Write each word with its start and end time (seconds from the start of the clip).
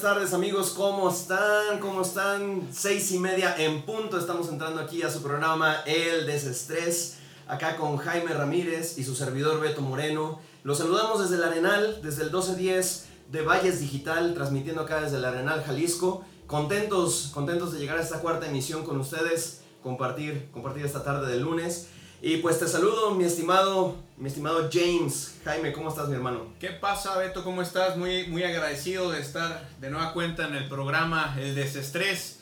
buenas 0.00 0.14
tardes 0.14 0.32
amigos, 0.32 0.70
¿cómo 0.70 1.10
están? 1.10 1.78
¿Cómo 1.78 2.00
están? 2.00 2.68
Seis 2.72 3.12
y 3.12 3.18
media 3.18 3.54
en 3.58 3.82
punto, 3.82 4.18
estamos 4.18 4.48
entrando 4.48 4.80
aquí 4.80 5.02
a 5.02 5.10
su 5.10 5.20
programa 5.20 5.82
El 5.84 6.26
Desestrés, 6.26 7.18
acá 7.46 7.76
con 7.76 7.98
Jaime 7.98 8.32
Ramírez 8.32 8.96
y 8.96 9.04
su 9.04 9.14
servidor 9.14 9.60
Beto 9.60 9.82
Moreno. 9.82 10.40
Los 10.62 10.78
saludamos 10.78 11.20
desde 11.20 11.36
el 11.36 11.44
Arenal, 11.44 12.00
desde 12.02 12.22
el 12.22 12.28
1210 12.28 13.08
de 13.30 13.42
Valles 13.42 13.80
Digital, 13.80 14.32
transmitiendo 14.32 14.80
acá 14.80 15.02
desde 15.02 15.18
el 15.18 15.24
Arenal 15.26 15.62
Jalisco. 15.64 16.24
Contentos, 16.46 17.30
contentos 17.34 17.70
de 17.74 17.78
llegar 17.78 17.98
a 17.98 18.02
esta 18.02 18.20
cuarta 18.20 18.48
emisión 18.48 18.84
con 18.84 18.98
ustedes, 18.98 19.60
compartir, 19.82 20.48
compartir 20.50 20.86
esta 20.86 21.04
tarde 21.04 21.30
de 21.30 21.40
lunes. 21.40 21.88
Y 22.22 22.36
pues 22.36 22.58
te 22.58 22.68
saludo, 22.68 23.14
mi 23.14 23.24
estimado, 23.24 23.96
mi 24.18 24.28
estimado 24.28 24.68
James. 24.70 25.36
Jaime, 25.42 25.72
¿cómo 25.72 25.88
estás, 25.88 26.10
mi 26.10 26.16
hermano? 26.16 26.52
¿Qué 26.60 26.68
pasa, 26.68 27.16
Beto? 27.16 27.42
¿Cómo 27.42 27.62
estás? 27.62 27.96
Muy, 27.96 28.26
muy 28.26 28.42
agradecido 28.42 29.10
de 29.10 29.20
estar 29.20 29.66
de 29.80 29.88
nueva 29.88 30.12
cuenta 30.12 30.46
en 30.46 30.54
el 30.54 30.68
programa 30.68 31.34
El 31.40 31.54
Desestrés. 31.54 32.40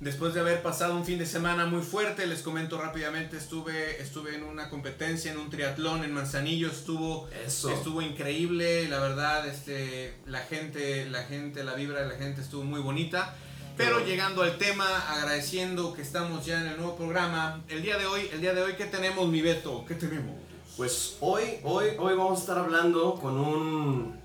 Después 0.00 0.32
de 0.32 0.40
haber 0.40 0.62
pasado 0.62 0.96
un 0.96 1.04
fin 1.04 1.18
de 1.18 1.26
semana 1.26 1.66
muy 1.66 1.82
fuerte, 1.82 2.26
les 2.26 2.40
comento 2.40 2.80
rápidamente, 2.80 3.36
estuve, 3.36 4.00
estuve 4.00 4.34
en 4.34 4.42
una 4.42 4.70
competencia, 4.70 5.30
en 5.30 5.36
un 5.36 5.50
triatlón 5.50 6.02
en 6.02 6.14
Manzanillo, 6.14 6.68
estuvo, 6.68 7.28
estuvo 7.46 8.00
increíble, 8.00 8.88
la 8.88 9.00
verdad, 9.00 9.46
este, 9.46 10.14
la 10.24 10.40
gente, 10.40 11.04
la 11.10 11.24
gente, 11.24 11.62
la 11.62 11.74
vibra 11.74 12.00
de 12.00 12.08
la 12.08 12.14
gente 12.14 12.40
estuvo 12.40 12.64
muy 12.64 12.80
bonita. 12.80 13.36
Pero 13.80 14.04
llegando 14.04 14.42
al 14.42 14.58
tema, 14.58 14.84
agradeciendo 15.08 15.94
que 15.94 16.02
estamos 16.02 16.44
ya 16.44 16.60
en 16.60 16.66
el 16.66 16.76
nuevo 16.76 16.96
programa, 16.96 17.64
el 17.66 17.80
día 17.80 17.96
de 17.96 18.04
hoy, 18.04 18.28
el 18.30 18.42
día 18.42 18.52
de 18.52 18.60
hoy, 18.60 18.74
¿qué 18.74 18.84
tenemos, 18.84 19.26
mi 19.26 19.40
Beto? 19.40 19.86
¿Qué 19.88 19.94
tenemos? 19.94 20.36
Pues 20.76 21.16
hoy, 21.20 21.60
hoy, 21.64 21.86
hoy 21.98 22.14
vamos 22.14 22.38
a 22.38 22.40
estar 22.42 22.58
hablando 22.58 23.14
con 23.14 23.38
un, 23.38 24.20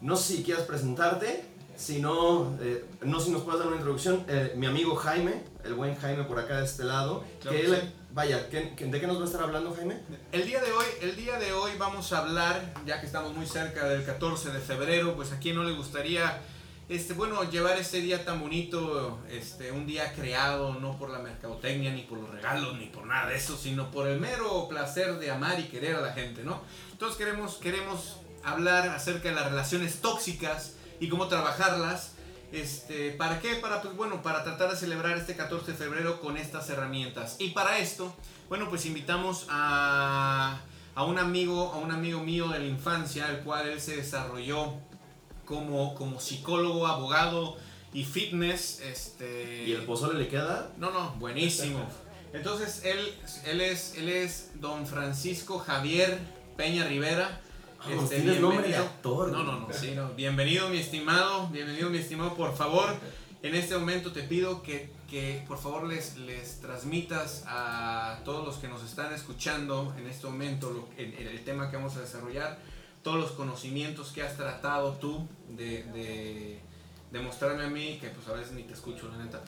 no 0.00 0.16
sé 0.16 0.38
si 0.38 0.42
quieras 0.42 0.64
presentarte, 0.64 1.44
si 1.76 2.00
no, 2.00 2.58
eh, 2.60 2.84
no 3.02 3.20
sé 3.20 3.26
si 3.26 3.30
nos 3.30 3.42
puedes 3.42 3.60
dar 3.60 3.68
una 3.68 3.76
introducción, 3.76 4.24
eh, 4.26 4.54
mi 4.56 4.66
amigo 4.66 4.96
Jaime, 4.96 5.44
el 5.64 5.74
buen 5.74 5.94
Jaime 5.94 6.24
por 6.24 6.40
acá 6.40 6.58
de 6.58 6.64
este 6.64 6.82
lado, 6.82 7.22
que 7.40 7.92
vaya, 8.12 8.38
¿de 8.48 8.74
qué 8.76 9.06
nos 9.06 9.18
va 9.18 9.22
a 9.22 9.26
estar 9.26 9.42
hablando 9.42 9.72
Jaime? 9.72 10.00
El 10.32 10.46
día 10.46 10.60
de 10.60 10.72
hoy, 10.72 10.86
el 11.02 11.14
día 11.14 11.38
de 11.38 11.52
hoy 11.52 11.70
vamos 11.78 12.12
a 12.12 12.18
hablar, 12.18 12.74
ya 12.84 12.98
que 12.98 13.06
estamos 13.06 13.32
muy 13.36 13.46
cerca 13.46 13.86
del 13.86 14.04
14 14.04 14.50
de 14.50 14.58
febrero, 14.58 15.14
pues 15.14 15.30
a 15.30 15.38
quién 15.38 15.54
no 15.54 15.62
le 15.62 15.76
gustaría 15.76 16.40
este, 16.88 17.14
bueno, 17.14 17.42
llevar 17.50 17.78
este 17.78 18.00
día 18.00 18.24
tan 18.24 18.40
bonito, 18.40 19.18
este, 19.28 19.72
un 19.72 19.86
día 19.86 20.12
creado 20.12 20.74
no 20.74 20.96
por 20.96 21.10
la 21.10 21.18
mercadotecnia, 21.18 21.92
ni 21.92 22.02
por 22.02 22.18
los 22.18 22.30
regalos, 22.30 22.78
ni 22.78 22.86
por 22.86 23.06
nada 23.06 23.28
de 23.28 23.36
eso, 23.36 23.56
sino 23.56 23.90
por 23.90 24.06
el 24.06 24.20
mero 24.20 24.68
placer 24.68 25.18
de 25.18 25.30
amar 25.32 25.58
y 25.58 25.64
querer 25.64 25.96
a 25.96 26.00
la 26.00 26.12
gente, 26.12 26.44
¿no? 26.44 26.62
Entonces 26.92 27.18
queremos, 27.18 27.56
queremos 27.56 28.18
hablar 28.44 28.88
acerca 28.88 29.28
de 29.30 29.34
las 29.34 29.50
relaciones 29.50 30.00
tóxicas 30.00 30.74
y 31.00 31.08
cómo 31.08 31.26
trabajarlas. 31.26 32.12
Este, 32.52 33.10
¿Para 33.10 33.40
qué? 33.40 33.56
Para, 33.56 33.82
pues 33.82 33.96
bueno, 33.96 34.22
para 34.22 34.44
tratar 34.44 34.70
de 34.70 34.76
celebrar 34.76 35.16
este 35.18 35.34
14 35.34 35.72
de 35.72 35.76
febrero 35.76 36.20
con 36.20 36.36
estas 36.36 36.70
herramientas. 36.70 37.34
Y 37.40 37.50
para 37.50 37.78
esto, 37.78 38.14
bueno, 38.48 38.68
pues 38.68 38.86
invitamos 38.86 39.46
a, 39.50 40.60
a 40.94 41.04
un 41.04 41.18
amigo, 41.18 41.72
a 41.72 41.78
un 41.78 41.90
amigo 41.90 42.20
mío 42.20 42.46
de 42.48 42.60
la 42.60 42.66
infancia, 42.66 43.28
el 43.28 43.40
cual 43.40 43.66
él 43.66 43.80
se 43.80 43.96
desarrolló 43.96 44.74
como, 45.46 45.94
como 45.94 46.20
psicólogo, 46.20 46.86
abogado 46.86 47.56
y 47.94 48.04
fitness. 48.04 48.80
Este... 48.80 49.64
¿Y 49.66 49.72
el 49.72 49.84
pozole 49.84 50.18
le 50.18 50.28
queda? 50.28 50.70
No, 50.76 50.90
no, 50.90 51.12
buenísimo. 51.12 51.86
Entonces, 52.34 52.82
él, 52.84 52.98
él, 53.46 53.62
es, 53.62 53.94
él 53.96 54.10
es 54.10 54.50
don 54.56 54.86
Francisco 54.86 55.58
Javier 55.58 56.18
Peña 56.56 56.86
Rivera. 56.86 57.40
Ah, 57.80 57.86
este, 57.90 58.22
nombre 58.40 58.68
de 58.68 58.76
actor. 58.76 59.32
No, 59.32 59.42
no, 59.44 59.60
no, 59.60 60.14
Bienvenido, 60.14 60.68
mi 60.68 60.78
estimado. 60.78 61.48
Bienvenido, 61.48 61.88
mi 61.88 61.98
estimado. 61.98 62.34
Por 62.34 62.54
favor, 62.54 62.94
en 63.42 63.54
este 63.54 63.78
momento 63.78 64.12
te 64.12 64.22
pido 64.22 64.62
que, 64.62 64.90
que 65.08 65.44
por 65.46 65.58
favor 65.58 65.84
les, 65.84 66.16
les 66.18 66.60
transmitas 66.60 67.44
a 67.46 68.18
todos 68.24 68.44
los 68.44 68.56
que 68.56 68.68
nos 68.68 68.82
están 68.82 69.14
escuchando 69.14 69.94
en 69.98 70.06
este 70.08 70.26
momento 70.26 70.88
el 70.98 71.44
tema 71.44 71.70
que 71.70 71.76
vamos 71.76 71.96
a 71.96 72.00
desarrollar 72.00 72.58
todos 73.06 73.20
los 73.20 73.30
conocimientos 73.30 74.08
que 74.08 74.20
has 74.20 74.36
tratado 74.36 74.94
tú 74.94 75.28
de, 75.50 75.84
de, 77.12 77.20
mostrarme 77.20 77.62
a 77.62 77.68
mí, 77.68 77.98
que 78.00 78.08
pues 78.08 78.26
a 78.26 78.32
veces 78.32 78.52
ni 78.52 78.64
te 78.64 78.74
escucho, 78.74 79.08
la 79.08 79.24
neta. 79.24 79.40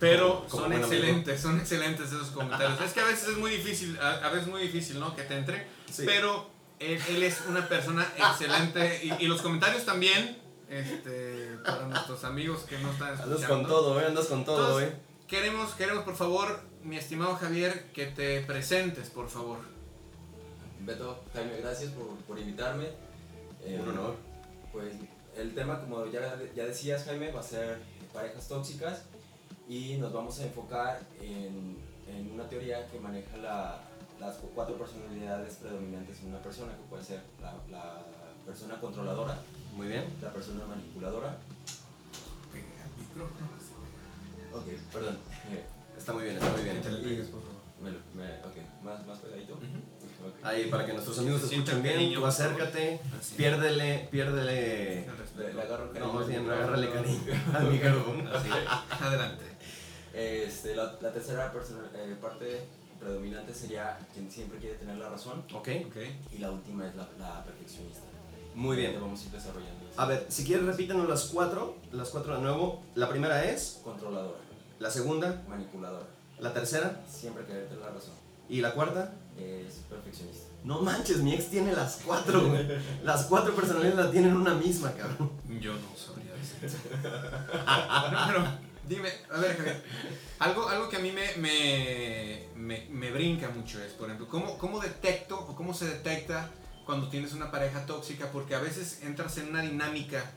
Pero 0.00 0.44
son 0.50 0.72
excelentes, 0.72 1.40
son 1.40 1.60
excelentes 1.60 2.08
esos 2.08 2.30
comentarios. 2.30 2.80
es 2.80 2.92
que 2.92 3.00
a 3.00 3.04
veces 3.04 3.28
es 3.28 3.38
muy 3.38 3.52
difícil, 3.52 3.96
a, 4.00 4.28
veces 4.30 4.42
es 4.42 4.48
muy 4.48 4.62
difícil, 4.62 4.98
¿no? 4.98 5.14
Que 5.14 5.22
te 5.22 5.38
entre. 5.38 5.64
Pero 6.04 6.50
él, 6.80 7.22
es 7.22 7.42
una 7.48 7.68
persona 7.68 8.04
excelente 8.16 9.16
y, 9.20 9.26
los 9.28 9.40
comentarios 9.42 9.84
también, 9.84 10.36
este, 10.68 11.56
para 11.64 11.86
nuestros 11.86 12.24
amigos 12.24 12.64
que 12.64 12.78
no 12.78 12.90
están 12.90 13.14
escuchando. 13.14 13.36
Andas 13.36 13.48
con 13.48 13.66
todo, 13.66 14.00
¿eh? 14.00 14.06
Andas 14.06 14.26
con 14.26 14.44
todo, 14.44 14.80
¿eh? 14.80 14.92
Queremos, 15.28 15.70
queremos, 15.74 16.02
por 16.02 16.16
favor, 16.16 16.60
mi 16.82 16.96
estimado 16.96 17.36
Javier, 17.36 17.92
que 17.94 18.06
te 18.06 18.40
presentes, 18.40 19.08
por 19.08 19.30
favor. 19.30 19.58
Beto, 20.84 21.24
Jaime, 21.32 21.56
gracias 21.60 21.90
por, 21.92 22.08
por 22.26 22.38
invitarme. 22.38 22.86
Eh, 23.62 23.80
Un 23.82 23.90
honor. 23.90 24.16
Pues 24.72 24.94
el 25.36 25.54
tema, 25.54 25.80
como 25.80 26.06
ya, 26.06 26.38
ya 26.54 26.64
decías, 26.64 27.04
Jaime, 27.04 27.32
va 27.32 27.40
a 27.40 27.44
ser 27.44 27.78
parejas 28.12 28.48
tóxicas 28.48 29.02
y 29.68 29.96
nos 29.96 30.12
vamos 30.12 30.38
a 30.40 30.44
enfocar 30.44 31.00
en, 31.20 31.76
en 32.08 32.30
una 32.32 32.48
teoría 32.48 32.86
que 32.90 33.00
maneja 33.00 33.36
la, 33.38 33.80
las 34.20 34.36
cuatro 34.54 34.76
personalidades 34.76 35.54
predominantes 35.56 36.20
en 36.20 36.28
una 36.28 36.42
persona, 36.42 36.72
que 36.72 36.82
puede 36.90 37.02
ser 37.04 37.20
la, 37.40 37.54
la 37.70 38.02
persona 38.44 38.78
controladora, 38.80 39.38
muy 39.74 39.86
bien, 39.88 40.04
la 40.20 40.30
persona 40.32 40.66
manipuladora. 40.66 41.38
Ok, 44.52 44.66
perdón. 44.92 45.18
Está 45.96 46.12
muy 46.12 46.24
bien, 46.24 46.36
está 46.36 46.50
muy 46.52 46.62
bien. 46.62 46.76
Me, 47.82 47.90
me, 47.90 48.38
ok, 48.40 48.82
más, 48.82 49.06
más 49.06 49.18
pegadito. 49.18 49.58
Ahí, 50.42 50.66
para 50.66 50.84
que 50.86 50.92
nuestros 50.92 51.18
amigos 51.18 51.40
se 51.40 51.54
escuchen 51.54 51.82
bien, 51.82 52.14
tú 52.14 52.24
acércate, 52.26 53.00
piérdele, 53.36 54.08
piérdele. 54.10 55.06
Le, 55.36 55.62
agarro 55.62 55.90
cariño. 55.92 56.06
No, 56.06 56.12
más 56.12 56.28
bien, 56.28 56.50
agárrale 56.50 56.90
cariño 56.90 57.20
al 57.54 57.70
micrófono. 57.70 58.30
Adelante. 59.00 59.44
Este, 60.12 60.76
la, 60.76 60.96
la 61.00 61.12
tercera 61.12 61.52
persona, 61.52 61.90
eh, 61.94 62.16
parte 62.20 62.66
predominante 63.00 63.52
sería 63.52 63.98
quien 64.12 64.30
siempre 64.30 64.58
quiere 64.58 64.76
tener 64.76 64.96
la 64.96 65.08
razón. 65.08 65.44
Ok. 65.52 65.68
okay. 65.88 66.20
Y 66.32 66.38
la 66.38 66.50
última 66.50 66.86
es 66.86 66.94
la, 66.94 67.08
la 67.18 67.44
perfeccionista. 67.44 68.02
Muy 68.54 68.76
bien. 68.76 68.96
Vamos 69.00 69.20
a 69.20 69.24
ir 69.24 69.30
desarrollando. 69.32 69.84
A 69.96 70.06
ver, 70.06 70.26
si 70.28 70.44
quieres 70.44 70.64
repítanos 70.64 71.08
las 71.08 71.24
cuatro, 71.26 71.76
las 71.92 72.10
cuatro 72.10 72.36
de 72.36 72.42
nuevo. 72.42 72.82
La 72.94 73.08
primera 73.08 73.44
es... 73.44 73.80
Controladora. 73.82 74.38
La 74.78 74.90
segunda... 74.90 75.42
Manipuladora. 75.48 76.06
La 76.38 76.52
tercera... 76.52 77.02
Siempre 77.08 77.44
querer 77.44 77.68
tener 77.68 77.84
la 77.84 77.90
razón. 77.90 78.14
¿Y 78.48 78.60
la 78.60 78.72
cuarta? 78.72 79.12
Es 79.38 79.74
perfeccionista. 79.88 80.46
No 80.64 80.80
manches, 80.80 81.18
mi 81.18 81.34
ex 81.34 81.50
tiene 81.50 81.72
las 81.72 82.00
cuatro, 82.04 82.48
güey. 82.48 82.66
Las 83.02 83.24
cuatro 83.26 83.54
personalidades 83.54 84.06
la 84.06 84.10
tienen 84.10 84.34
una 84.34 84.54
misma, 84.54 84.92
cabrón. 84.92 85.30
Yo 85.60 85.74
no 85.74 85.96
sabría 85.96 86.32
decir. 86.32 86.80
Pero, 88.26 88.44
dime, 88.88 89.10
a 89.30 89.40
ver, 89.40 89.56
Javier. 89.56 89.84
Algo, 90.38 90.68
algo 90.68 90.88
que 90.88 90.96
a 90.96 91.00
mí 91.00 91.12
me, 91.12 91.36
me, 92.56 92.86
me, 92.90 93.10
brinca 93.10 93.50
mucho 93.50 93.82
es, 93.82 93.92
por 93.92 94.06
ejemplo, 94.06 94.26
¿cómo, 94.28 94.56
¿cómo 94.56 94.80
detecto 94.80 95.38
o 95.38 95.54
cómo 95.54 95.74
se 95.74 95.86
detecta 95.86 96.50
cuando 96.86 97.08
tienes 97.08 97.34
una 97.34 97.50
pareja 97.50 97.84
tóxica? 97.84 98.30
Porque 98.32 98.54
a 98.54 98.60
veces 98.60 99.00
entras 99.02 99.36
en 99.38 99.50
una 99.50 99.60
dinámica 99.60 100.32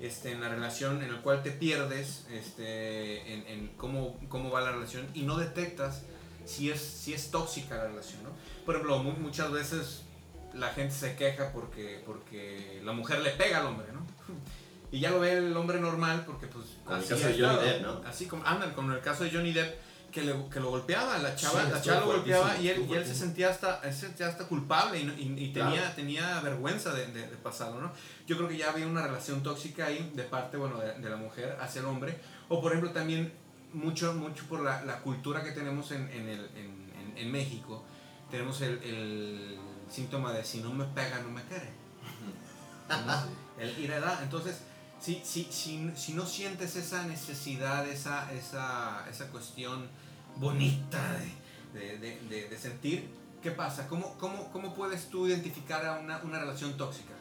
este, 0.00 0.32
en 0.32 0.40
la 0.40 0.48
relación 0.48 1.02
en 1.02 1.12
la 1.12 1.22
cual 1.22 1.42
te 1.42 1.50
pierdes 1.50 2.26
este, 2.30 3.32
en, 3.32 3.46
en 3.46 3.68
cómo, 3.76 4.18
cómo 4.28 4.50
va 4.50 4.60
la 4.60 4.72
relación 4.72 5.06
y 5.14 5.22
no 5.22 5.38
detectas 5.38 6.02
si 6.44 6.70
es, 6.70 6.80
si 6.80 7.12
es 7.14 7.30
tóxica 7.30 7.76
la 7.76 7.84
relación, 7.84 8.22
¿no? 8.24 8.30
Por 8.64 8.76
ejemplo, 8.76 8.98
muchas 8.98 9.50
veces 9.50 10.02
la 10.54 10.68
gente 10.68 10.94
se 10.94 11.16
queja 11.16 11.52
porque, 11.52 12.02
porque 12.04 12.80
la 12.84 12.92
mujer 12.92 13.20
le 13.20 13.30
pega 13.30 13.58
al 13.58 13.66
hombre, 13.66 13.86
¿no? 13.92 14.06
Y 14.92 15.00
ya 15.00 15.10
lo 15.10 15.20
ve 15.20 15.38
el 15.38 15.56
hombre 15.56 15.80
normal 15.80 16.22
porque 16.26 16.46
pues... 16.48 16.66
Con 16.84 16.98
el 16.98 17.06
caso 17.06 17.26
de 17.26 17.40
Johnny 17.40 17.64
Depp, 17.64 17.80
¿no? 17.80 18.02
Así 18.06 18.26
como 18.26 18.44
andan 18.44 18.74
con 18.74 18.92
el 18.92 19.00
caso 19.00 19.24
de 19.24 19.30
Johnny 19.30 19.50
Depp 19.54 19.74
que, 20.12 20.22
le, 20.22 20.34
que 20.50 20.60
lo 20.60 20.68
golpeaba, 20.68 21.16
la 21.16 21.34
chava, 21.34 21.64
la 21.64 21.80
chava 21.80 22.00
lo 22.00 22.06
golpeaba 22.08 22.58
y 22.58 22.68
él, 22.68 22.86
y 22.86 22.92
él 22.92 23.06
se 23.06 23.14
sentía 23.14 23.48
hasta, 23.48 23.82
se 23.84 23.92
sentía 23.92 24.28
hasta 24.28 24.46
culpable 24.46 25.00
y, 25.00 25.34
y, 25.38 25.52
tenía, 25.52 25.94
tenía 25.96 26.38
vergüenza 26.40 26.92
de, 26.92 27.06
de, 27.06 27.22
pasarlo, 27.42 27.80
¿no? 27.80 27.90
Yo 28.26 28.36
creo 28.36 28.48
que 28.50 28.58
ya 28.58 28.70
había 28.70 28.86
una 28.86 29.02
relación 29.02 29.42
tóxica 29.42 29.86
ahí 29.86 30.12
de 30.14 30.24
parte, 30.24 30.58
bueno, 30.58 30.78
de, 30.78 30.92
de 30.92 31.08
la 31.08 31.16
mujer 31.16 31.56
hacia 31.58 31.80
el 31.80 31.86
hombre. 31.86 32.20
O 32.50 32.60
por 32.60 32.72
ejemplo 32.72 32.92
también 32.92 33.32
mucho, 33.74 34.14
mucho 34.14 34.44
por 34.46 34.60
la, 34.60 34.84
la 34.84 35.00
cultura 35.00 35.42
que 35.42 35.52
tenemos 35.52 35.90
en, 35.92 36.08
en, 36.10 36.28
el, 36.28 36.50
en, 36.56 36.82
en 37.16 37.32
México. 37.32 37.84
Tenemos 38.30 38.60
el, 38.62 38.82
el, 38.82 39.58
síntoma 39.90 40.32
de 40.32 40.44
si 40.44 40.60
no 40.60 40.72
me 40.72 40.84
pega, 40.86 41.20
no 41.20 41.28
me 41.30 41.42
quiere. 41.42 41.70
El 43.58 43.78
ir 43.78 43.92
a 43.92 44.22
Entonces, 44.22 44.60
si, 45.00 45.20
si, 45.24 45.44
si, 45.50 45.92
si, 45.94 46.14
no 46.14 46.26
sientes 46.26 46.76
esa 46.76 47.06
necesidad, 47.06 47.86
esa, 47.88 48.32
esa, 48.32 49.06
esa 49.10 49.28
cuestión 49.28 49.88
bonita 50.36 51.00
de, 51.74 51.98
de, 51.98 52.20
de, 52.28 52.48
de, 52.48 52.58
sentir, 52.58 53.10
¿qué 53.42 53.50
pasa? 53.50 53.86
¿Cómo, 53.88 54.16
cómo, 54.18 54.50
¿Cómo 54.50 54.74
puedes 54.74 55.08
tú 55.08 55.26
identificar 55.26 55.84
a 55.84 56.00
una, 56.00 56.18
una 56.22 56.38
relación 56.38 56.76
tóxica, 56.76 57.12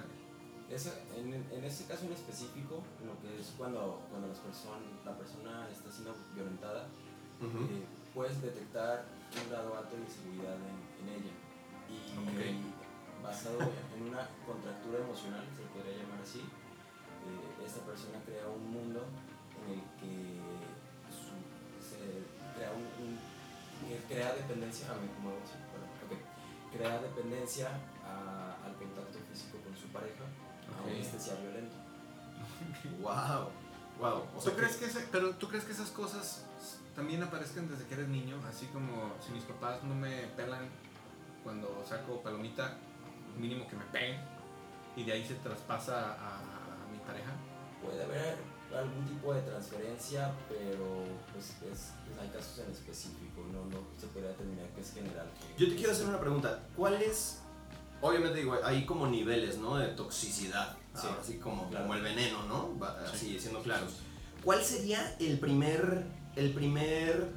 en, 1.18 1.34
en 1.52 1.64
ese 1.66 1.86
caso 1.86 2.06
en 2.06 2.14
específico, 2.14 2.82
lo 3.06 3.14
que 3.22 3.40
es 3.40 3.54
cuando, 3.58 4.02
cuando 4.10 4.28
las 4.28 4.38
person- 4.40 5.04
la 5.06 5.18
persona 5.18 5.68
está 5.72 5.92
siendo 5.92 6.16
violentada, 6.34 6.88
eh, 7.70 7.86
puedes 8.14 8.42
detectar 8.42 9.04
un 9.36 9.50
grado 9.50 9.76
alto 9.78 9.96
de 9.96 10.04
inseguridad 10.04 10.56
en, 10.56 10.78
en 11.02 11.08
ella. 11.16 11.34
Y 12.52 13.24
basado 13.24 13.60
en 13.60 14.02
una 14.10 14.28
contractura 14.46 15.00
emocional, 15.04 15.44
se 15.56 15.64
podría 15.76 15.98
llamar 15.98 16.22
así, 16.24 16.40
eh, 16.40 17.66
esta 17.66 17.82
persona 17.86 18.18
crea 18.26 18.48
un 18.48 18.66
mundo 18.72 19.04
en 19.66 19.78
el 19.78 19.82
que 20.00 20.40
su- 21.12 21.42
se 21.84 22.00
crea 22.56 22.72
un, 22.74 22.86
un- 23.04 23.20
que 23.82 23.98
crea 24.08 24.34
dependencia 24.36 24.88
a 24.92 24.96
mí, 25.02 25.10
como 25.20 25.34
crea 26.72 27.00
dependencia 27.02 27.68
a- 28.06 28.56
al 28.66 28.74
contacto 28.76 29.20
físico 29.30 29.58
con 29.66 29.76
su 29.76 29.88
pareja, 29.90 30.24
aunque 30.78 30.94
Ok. 30.94 31.00
este 31.06 31.20
sea 31.20 31.36
violento. 31.36 31.76
Wow. 33.02 33.50
Wow. 34.00 34.24
O 34.38 34.42
¿Tú 34.44 34.52
crees 34.54 34.76
que 34.78 34.86
ese- 34.86 35.08
pero 35.12 35.32
tú 35.36 35.48
crees 35.48 35.64
que 35.64 35.72
esas 35.74 35.90
cosas 35.90 36.44
también 36.96 37.22
aparezcan 37.24 37.68
desde 37.70 37.86
que 37.86 37.94
eres 37.96 38.08
niño? 38.08 38.36
Así 38.50 38.66
como 38.68 39.12
si 39.26 39.32
mis 39.32 39.44
papás 39.44 39.84
no 39.84 39.94
me 39.96 40.28
pelan 40.36 40.68
cuando 41.44 41.84
saco 41.88 42.22
palomita, 42.22 42.78
mínimo 43.38 43.68
que 43.68 43.76
me 43.76 43.86
peguen 43.86 44.20
y 44.96 45.04
de 45.04 45.14
ahí 45.14 45.26
se 45.26 45.36
traspasa 45.36 46.14
a, 46.14 46.36
a 46.38 46.92
mi 46.92 46.98
pareja. 47.06 47.32
Puede 47.84 48.04
haber 48.04 48.38
algún 48.76 49.06
tipo 49.06 49.34
de 49.34 49.42
transferencia, 49.42 50.32
pero 50.48 51.04
pues 51.34 51.56
es, 51.72 51.92
hay 52.20 52.30
casos 52.30 52.60
en 52.66 52.72
específico, 52.72 53.42
no, 53.52 53.66
no 53.66 53.80
se 54.00 54.08
podría 54.08 54.30
determinar 54.30 54.68
que 54.70 54.82
es 54.82 54.94
general. 54.94 55.28
que- 55.58 55.64
Yo 55.66 55.70
te 55.72 55.76
quiero 55.76 55.92
hacer 55.92 56.08
una 56.08 56.20
pregunta. 56.20 56.60
¿Cuál 56.76 57.02
es? 57.02 57.40
Obviamente 58.02 58.40
digo, 58.40 58.58
hay 58.64 58.86
como 58.86 59.08
niveles, 59.08 59.58
¿no? 59.58 59.78
De 59.78 59.88
toxicidad. 59.90 60.76
Sí. 60.96 61.08
Ah, 61.10 61.18
así 61.22 61.38
como, 61.38 61.70
Claro. 61.70 61.86
como 61.86 61.96
el 61.96 62.02
veneno, 62.02 62.44
¿no? 62.48 62.78
Va- 62.80 62.98
Así, 63.06 63.34
Sí. 63.34 63.40
siendo 63.40 63.62
claros. 63.62 63.94
¿Cuál 64.44 64.64
sería 64.64 65.16
el 65.20 65.40
primer, 65.40 66.06
el 66.36 66.52
primer, 66.52 67.30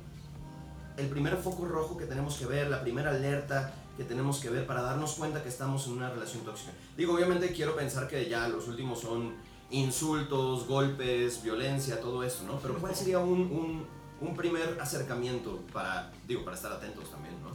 el 0.96 1.06
primer 1.08 1.36
foco 1.36 1.66
rojo 1.66 1.96
que 1.96 2.06
tenemos 2.06 2.36
que 2.36 2.46
ver, 2.46 2.68
la 2.68 2.80
primera 2.82 3.10
alerta 3.10 3.74
que 3.96 4.04
tenemos 4.04 4.40
que 4.40 4.48
ver 4.50 4.66
para 4.66 4.82
darnos 4.82 5.12
cuenta 5.14 5.42
que 5.42 5.48
estamos 5.50 5.86
en 5.86 5.92
una 5.94 6.10
relación 6.10 6.42
tóxica? 6.44 6.72
Digo, 6.96 7.14
obviamente 7.14 7.52
quiero 7.52 7.76
pensar 7.76 8.08
que 8.08 8.28
ya 8.28 8.48
los 8.48 8.66
últimos 8.68 9.00
son 9.00 9.34
insultos, 9.70 10.66
golpes, 10.66 11.42
violencia, 11.42 12.00
todo 12.00 12.22
esto, 12.24 12.44
¿no? 12.44 12.58
Pero 12.58 12.78
¿cuál 12.78 12.94
sería 12.94 13.18
un, 13.18 13.40
un, 13.40 13.86
un 14.20 14.36
primer 14.36 14.78
acercamiento 14.80 15.60
para, 15.72 16.10
digo, 16.26 16.42
para 16.44 16.56
estar 16.56 16.72
atentos 16.72 17.10
también, 17.10 17.34
¿no? 17.42 17.50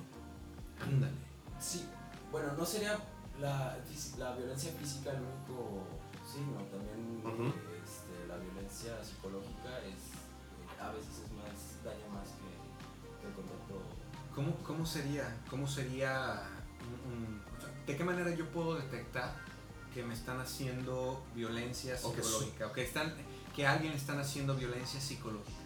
Ándale. 0.86 1.12
Sí, 1.60 1.86
bueno, 2.32 2.54
no 2.58 2.66
sería 2.66 2.98
la, 3.40 3.78
violencia 4.38 4.72
física 4.74 5.12
el 5.12 5.18
único 5.22 5.84
signo, 6.32 6.58
también 6.72 7.24
este, 7.84 8.28
la 8.28 8.38
violencia 8.38 9.04
psicológica 9.04 9.80
es, 9.80 9.94
eh, 9.96 10.82
a 10.82 10.92
veces 10.92 11.24
es 11.26 11.32
más, 11.34 11.84
daña 11.84 12.08
más 12.14 12.28
que, 12.30 13.22
que 13.22 13.28
el 13.28 13.34
contacto. 13.34 13.82
¿Cómo, 14.36 14.56
¿Cómo 14.66 14.86
sería? 14.86 15.36
¿Cómo 15.50 15.68
sería 15.68 16.44
un- 17.08 17.12
un- 17.14 17.42
o 17.58 17.62
sea, 17.62 17.70
¿De 17.86 17.98
qué 17.98 18.04
manera 18.04 18.30
yo 18.36 18.46
puedo 18.52 18.76
detectar 18.76 19.34
que 19.94 20.04
me 20.04 20.14
están 20.14 20.40
haciendo 20.40 21.24
violencia 21.34 21.98
psicológica? 21.98 22.68
O 22.68 22.74
que, 22.74 22.84
están, 22.84 23.14
que 23.56 23.66
alguien 23.66 23.94
están 23.94 24.20
haciendo 24.20 24.56
violencia 24.56 25.02
psicológica. 25.02 25.58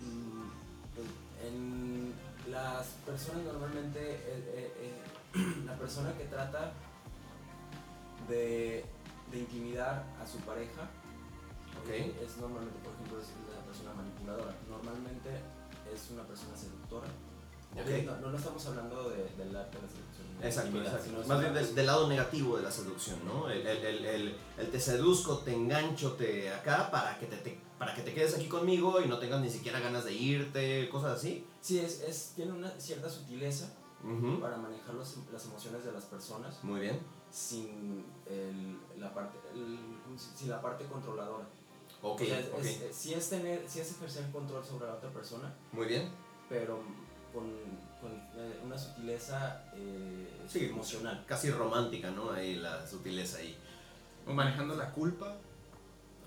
Mm, 0.00 0.50
pues, 0.94 1.06
En 1.46 2.12
las 2.50 2.86
personas 3.06 3.42
normalmente, 3.44 4.00
eh, 4.00 4.20
eh, 4.26 4.72
eh, 4.80 5.02
la 5.66 5.74
persona 5.76 6.12
que 6.16 6.24
trata 6.24 6.72
de, 8.28 8.84
de 9.30 9.38
intimidar 9.38 10.04
a 10.22 10.26
su 10.26 10.38
pareja 10.38 10.88
eh, 11.88 12.12
es 12.24 12.36
normalmente, 12.38 12.78
por 12.80 12.92
ejemplo, 12.94 13.18
es 13.20 13.28
la 13.54 13.64
persona 13.64 13.92
manipuladora. 13.94 14.54
Normalmente 14.68 15.30
es 15.94 16.10
una 16.10 16.22
persona 16.24 16.56
seductora. 16.56 17.06
No, 17.74 18.16
no, 18.20 18.30
no 18.30 18.36
estamos 18.38 18.66
hablando 18.66 19.10
de, 19.10 19.24
del 19.36 19.54
arte 19.54 19.76
de 19.76 19.82
la 19.82 19.88
seducción. 19.88 20.40
de 20.40 20.46
Exacto, 20.48 20.78
exacto. 20.80 21.04
sino 21.04 21.18
Más 21.18 21.26
una 21.26 21.50
bien 21.50 21.74
del, 21.74 21.86
lado 21.86 22.08
negativo 22.08 22.56
de 22.56 22.62
la 22.62 22.70
seducción, 22.70 23.18
¿no? 23.26 23.48
El, 23.50 23.66
el- 23.66 23.84
el- 23.84 24.04
el- 24.06 24.36
el 24.56 24.70
te 24.70 24.80
seduzco, 24.80 25.38
te 25.38 25.52
engancho, 25.54 26.12
te 26.14 26.52
acá 26.52 26.90
para 26.90 27.18
que 27.18 27.26
te, 27.26 27.36
te- 27.36 27.60
para 27.78 27.94
que 27.94 28.02
te 28.02 28.14
quedes 28.14 28.34
aquí 28.34 28.48
conmigo 28.48 29.00
y 29.02 29.06
no 29.08 29.18
tengas 29.18 29.40
ni 29.42 29.50
siquiera 29.50 29.80
ganas 29.80 30.04
de 30.06 30.14
irte, 30.14 30.88
cosas 30.88 31.18
así. 31.18 31.46
Sí, 31.60 31.78
es, 31.78 32.00
es, 32.00 32.32
tiene 32.34 32.52
una 32.52 32.70
cierta 32.80 33.08
sutileza 33.10 33.70
Ujú. 34.04 34.40
para 34.40 34.56
manejar 34.56 34.94
los- 34.94 35.18
las 35.32 35.44
emociones 35.46 35.84
de 35.84 35.92
las 35.92 36.04
personas. 36.04 36.62
Muy 36.62 36.80
bien. 36.80 37.00
sin 37.30 38.06
el- 38.26 38.78
la 38.98 39.12
parte 39.12 39.36
el- 39.52 39.98
¿cómo 40.02 40.18
se- 40.18 40.34
sin 40.34 40.48
la 40.48 40.62
parte 40.62 40.86
controladora. 40.86 41.46
Ok, 42.00 42.22
O 42.22 42.24
sea, 42.24 42.38
es, 42.40 42.46
ok. 42.48 42.58
es- 42.60 42.80
es- 42.80 42.96
sí 42.96 43.12
es 43.12 43.28
tener, 43.28 43.68
sí 43.68 43.80
es 43.80 43.90
ejercer 43.90 44.30
control 44.30 44.64
sobre 44.64 44.86
la 44.86 44.94
otra 44.94 45.10
persona, 45.10 45.52
Muy 45.72 45.86
bien. 45.86 46.08
pero 46.48 46.80
con, 47.34 47.44
con, 48.00 48.12
eh, 48.34 48.60
una 48.64 48.78
sutileza 48.78 49.62
eh, 49.74 50.42
Sí. 50.48 50.66
emocional. 50.70 51.22
Casi 51.28 51.50
romántica, 51.50 52.10
¿no? 52.10 52.30
Ahí 52.30 52.54
la 52.56 52.86
sutileza 52.86 53.38
ahí. 53.40 53.58
O 54.26 54.32
manejando 54.32 54.74
la 54.76 54.90
culpa. 54.92 55.36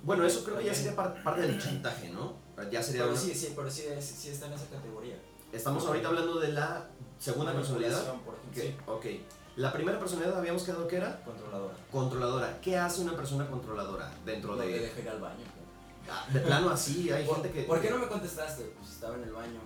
Bueno, 0.03 0.23
eso 0.23 0.43
creo 0.43 0.59
que 0.59 0.65
ya 0.65 0.73
sería 0.75 0.95
par- 0.95 1.23
parte 1.23 1.41
del 1.41 1.59
chantaje, 1.59 2.09
¿no? 2.11 2.33
Ya 2.71 2.83
sería 2.83 3.01
Pero 3.03 3.13
una- 3.13 3.19
sí, 3.21 3.33
sí, 3.33 3.53
pero 3.55 3.71
sí, 3.71 3.85
sí 3.99 4.29
está 4.29 4.45
en 4.45 4.53
esa 4.53 4.67
categoría. 4.67 5.19
Estamos 5.51 5.83
ahorita 5.87 6.09
hablando 6.09 6.39
de 6.39 6.49
la 6.49 6.87
segunda 7.21 7.53
personalidad. 7.53 8.03
Ok. 8.87 9.05
La 9.57 9.71
primera 9.73 9.99
personalidad 9.99 10.37
habíamos 10.39 10.63
quedado 10.63 10.87
que 10.87 10.95
era 10.97 11.23
controladora. 11.23 11.73
controladora. 11.91 12.59
¿Qué 12.61 12.77
hace 12.77 13.01
una 13.01 13.15
persona 13.15 13.47
controladora 13.49 14.11
dentro 14.25 14.55
No 14.55 14.61
te 14.61 14.67
de... 14.67 14.79
dejo 14.79 14.99
ir 15.01 15.09
al 15.09 15.19
baño. 15.19 15.43
Ah, 16.09 16.25
De 16.33 16.39
plano 16.39 16.69
así, 16.71 17.11
hay 17.11 17.25
¿Por, 17.25 17.35
gente 17.35 17.51
que... 17.51 17.63
¿Por 17.63 17.79
qué 17.81 17.89
no 17.91 17.99
me 17.99 18.07
contestaste? 18.07 18.73
Pues 18.79 18.91
estaba 18.91 19.15
en 19.17 19.23
el 19.23 19.31
baño. 19.33 19.59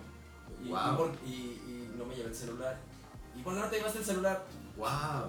Y, 0.62 0.68
Wow. 0.68 0.78
y 0.92 0.96
por- 0.96 1.12
y- 1.24 1.30
y 1.30 1.94
no 1.96 2.04
me 2.04 2.14
llevé 2.14 2.28
el 2.28 2.34
celular. 2.34 2.78
¿Y 3.34 3.42
por 3.42 3.54
qué 3.54 3.60
no 3.60 3.66
te 3.68 3.76
llevaste 3.76 3.98
el 4.00 4.04
celular? 4.04 4.44
Wow, 4.76 4.86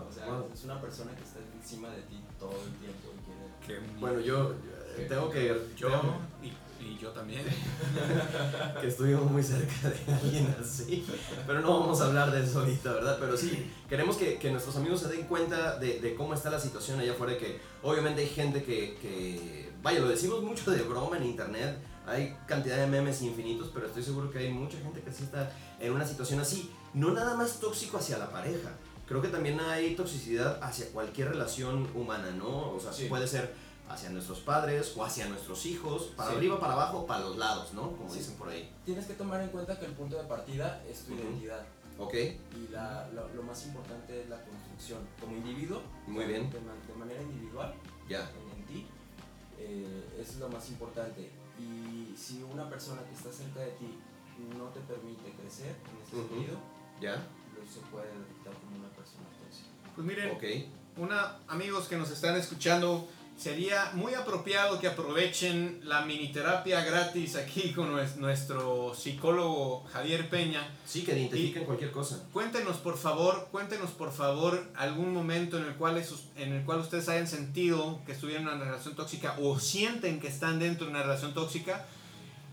O 0.09 0.11
sea, 0.13 0.25
wow. 0.25 0.49
es 0.53 0.63
una 0.65 0.81
persona 0.81 1.15
que 1.15 1.23
está 1.23 1.39
encima 1.55 1.89
de 1.91 2.01
ti 2.01 2.21
todo 2.39 2.51
el 2.51 2.73
tiempo 2.79 3.09
y 3.15 3.65
quiere... 3.65 3.81
Bueno, 3.99 4.19
yo 4.19 4.51
eh, 4.97 5.05
tengo 5.07 5.29
que... 5.29 5.47
Yo 5.77 5.87
tengo 5.87 6.17
y, 6.43 6.51
y 6.87 6.97
yo 6.97 7.09
también. 7.11 7.43
que 8.81 8.87
estuvimos 8.87 9.29
muy 9.29 9.43
cerca 9.43 9.89
de 9.89 10.13
alguien 10.13 10.55
así. 10.59 11.05
Pero 11.45 11.61
no 11.61 11.79
vamos 11.79 12.01
a 12.01 12.05
hablar 12.05 12.31
de 12.31 12.43
eso 12.43 12.59
ahorita, 12.59 12.93
¿verdad? 12.93 13.17
Pero 13.19 13.37
sí, 13.37 13.71
queremos 13.89 14.17
que, 14.17 14.37
que 14.37 14.51
nuestros 14.51 14.75
amigos 14.75 15.01
se 15.01 15.09
den 15.09 15.25
cuenta 15.25 15.77
de, 15.79 15.99
de 15.99 16.15
cómo 16.15 16.33
está 16.33 16.49
la 16.49 16.59
situación 16.59 16.99
allá 16.99 17.11
afuera. 17.13 17.37
Que 17.37 17.59
obviamente 17.83 18.21
hay 18.21 18.29
gente 18.29 18.63
que, 18.63 18.97
que, 19.01 19.71
vaya, 19.81 19.99
lo 19.99 20.07
decimos 20.09 20.41
mucho 20.43 20.71
de 20.71 20.81
broma 20.83 21.17
en 21.17 21.23
internet. 21.25 21.77
Hay 22.05 22.35
cantidad 22.47 22.77
de 22.77 22.87
memes 22.87 23.21
infinitos, 23.21 23.69
pero 23.73 23.87
estoy 23.87 24.01
seguro 24.03 24.29
que 24.31 24.39
hay 24.39 24.49
mucha 24.51 24.77
gente 24.77 25.01
que 25.01 25.11
sí 25.11 25.23
está 25.23 25.51
en 25.79 25.91
una 25.91 26.07
situación 26.07 26.39
así. 26.39 26.71
No 26.93 27.11
nada 27.11 27.35
más 27.35 27.59
tóxico 27.59 27.97
hacia 27.97 28.17
la 28.17 28.31
pareja. 28.31 28.71
Creo 29.07 29.21
que 29.21 29.27
también 29.29 29.59
hay 29.59 29.95
toxicidad 29.95 30.59
hacia 30.61 30.87
cualquier 30.91 31.29
relación 31.29 31.87
humana, 31.95 32.31
¿no? 32.31 32.71
O 32.71 32.79
sea, 32.79 32.91
Sí. 32.93 33.05
puede 33.05 33.25
ser 33.27 33.53
hacia 33.89 34.09
nuestros 34.09 34.39
padres 34.39 34.93
o 34.97 35.03
hacia 35.03 35.27
nuestros 35.29 35.65
hijos, 35.65 36.11
para 36.15 36.31
Sí. 36.31 36.35
arriba, 36.37 36.59
para 36.59 36.73
abajo, 36.73 37.05
para 37.05 37.21
los 37.21 37.37
lados, 37.37 37.73
¿no? 37.73 37.91
Como 37.95 38.09
Sí. 38.11 38.19
dicen 38.19 38.35
por 38.35 38.49
ahí. 38.49 38.69
Tienes 38.85 39.05
que 39.05 39.13
tomar 39.13 39.41
en 39.41 39.49
cuenta 39.49 39.79
que 39.79 39.85
el 39.85 39.93
punto 39.93 40.17
de 40.17 40.23
partida 40.25 40.83
es 40.89 41.03
tu 41.05 41.13
Ujú. 41.13 41.21
identidad 41.23 41.65
Ok, 41.99 42.13
y 42.13 42.67
la, 42.71 43.09
lo, 43.11 43.27
lo 43.33 43.41
más 43.41 43.65
importante 43.65 44.21
es 44.21 44.29
la 44.29 44.39
construcción. 44.43 44.99
Como 45.19 45.35
individuo, 45.35 45.81
muy 46.05 46.25
bien, 46.25 46.47
de, 46.51 46.59
de 46.59 46.93
manera 46.99 47.19
individual, 47.23 47.73
ya. 48.07 48.29
en, 48.53 48.59
en 48.59 48.65
ti, 48.67 48.85
eh, 49.57 50.19
es 50.21 50.35
lo 50.37 50.47
más 50.49 50.69
importante. 50.69 51.31
Y 51.59 52.15
si 52.15 52.43
una 52.43 52.69
persona 52.69 53.01
que 53.03 53.15
está 53.15 53.31
cerca 53.31 53.61
de 53.61 53.71
ti 53.71 53.97
no 54.55 54.65
te 54.65 54.79
permite 54.81 55.31
crecer 55.41 55.75
en 55.89 56.03
ese 56.05 56.15
Ujú. 56.17 56.27
sentido, 56.35 56.57
¿Ya? 57.01 57.15
se 57.15 57.79
puede 57.91 58.05
detectar 58.07 58.53
como 58.53 58.77
una 58.77 58.89
persona 58.89 59.25
tóxica. 59.41 59.67
Pues 59.95 60.05
miren, 60.05 60.31
Ok. 60.35 60.43
una, 60.97 61.39
amigos 61.47 61.87
que 61.87 61.97
nos 61.97 62.11
están 62.11 62.35
escuchando, 62.35 63.07
sería 63.37 63.91
muy 63.93 64.15
apropiado 64.15 64.79
que 64.79 64.87
aprovechen 64.87 65.79
la 65.83 66.01
mini 66.01 66.31
terapia 66.31 66.83
gratis 66.83 67.35
aquí 67.35 67.71
con 67.71 67.91
nues- 67.93 68.15
nuestro 68.15 68.95
psicólogo 68.95 69.85
Javier 69.93 70.27
Peña. 70.27 70.67
Sí, 70.85 71.03
que 71.03 71.11
identifiquen 71.17 71.63
cualquier 71.65 71.91
cosa. 71.91 72.23
Cuéntenos 72.33 72.77
por 72.77 72.97
favor, 72.97 73.47
cuéntenos 73.51 73.91
por 73.91 74.11
favor 74.11 74.63
algún 74.75 75.13
momento 75.13 75.57
en 75.57 75.65
el 75.65 75.75
cual 75.75 75.97
esos- 75.97 76.25
en 76.35 76.51
el 76.53 76.65
cual 76.65 76.79
ustedes 76.79 77.07
hayan 77.09 77.27
sentido 77.27 78.01
que 78.07 78.13
estuvieron 78.13 78.47
en 78.47 78.55
una 78.55 78.65
relación 78.65 78.95
tóxica 78.95 79.35
o 79.39 79.59
sienten 79.59 80.19
que 80.19 80.27
están 80.27 80.57
dentro 80.57 80.85
de 80.87 80.91
una 80.93 81.03
relación 81.03 81.33
tóxica, 81.35 81.85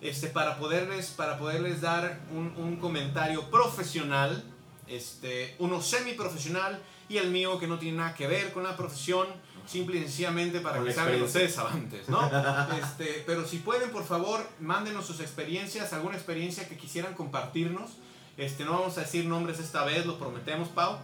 este, 0.03 0.27
para 0.27 0.59
poderles 0.59 1.07
para 1.17 1.39
poderles 1.39 1.81
dar 1.81 2.21
un, 2.31 2.53
un 2.59 2.77
comentario 2.77 3.51
profesional, 3.51 4.45
este, 4.87 5.55
uno 5.61 5.81
semi 5.81 6.13
profesional 6.13 6.79
y 7.09 7.17
el 7.17 7.31
mío 7.31 7.59
que 7.59 7.67
no 7.67 7.79
tiene 7.79 7.97
nada 7.99 8.15
que 8.15 8.27
ver 8.27 8.53
con 8.53 8.65
la 8.65 8.77
profesión, 8.77 9.27
simple 9.67 9.99
y 9.99 10.03
sencillamente 10.03 10.61
para 10.61 10.79
Con 10.79 10.87
que 10.87 10.93
salgan 10.93 11.23
ustedes 11.23 11.57
avantes, 11.59 12.09
¿no? 12.09 12.31
Este, 12.83 13.23
pero 13.27 13.47
si 13.47 13.59
pueden, 13.59 13.91
por 13.91 14.05
favor, 14.05 14.47
mándenos 14.61 15.07
sus 15.07 15.21
experiencias, 15.21 15.93
alguna 15.93 16.17
experiencia 16.17 16.69
que 16.69 16.77
quisieran 16.77 17.15
compartirnos. 17.15 17.93
Este, 18.37 18.65
no 18.65 18.73
vamos 18.73 18.99
a 18.99 19.03
decir 19.03 19.27
nombres 19.27 19.59
esta 19.59 19.85
vez, 19.85 20.07
lo 20.07 20.19
prometemos, 20.19 20.69
Pau. 20.69 20.99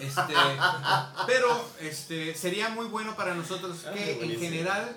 Este, 0.00 0.34
pero 1.26 1.64
este, 1.80 2.34
sería 2.34 2.68
muy 2.70 2.86
bueno 2.86 3.14
para 3.14 3.34
nosotros 3.34 3.84
Ah, 3.86 3.92
que 3.92 4.22
en 4.22 4.38
general, 4.38 4.96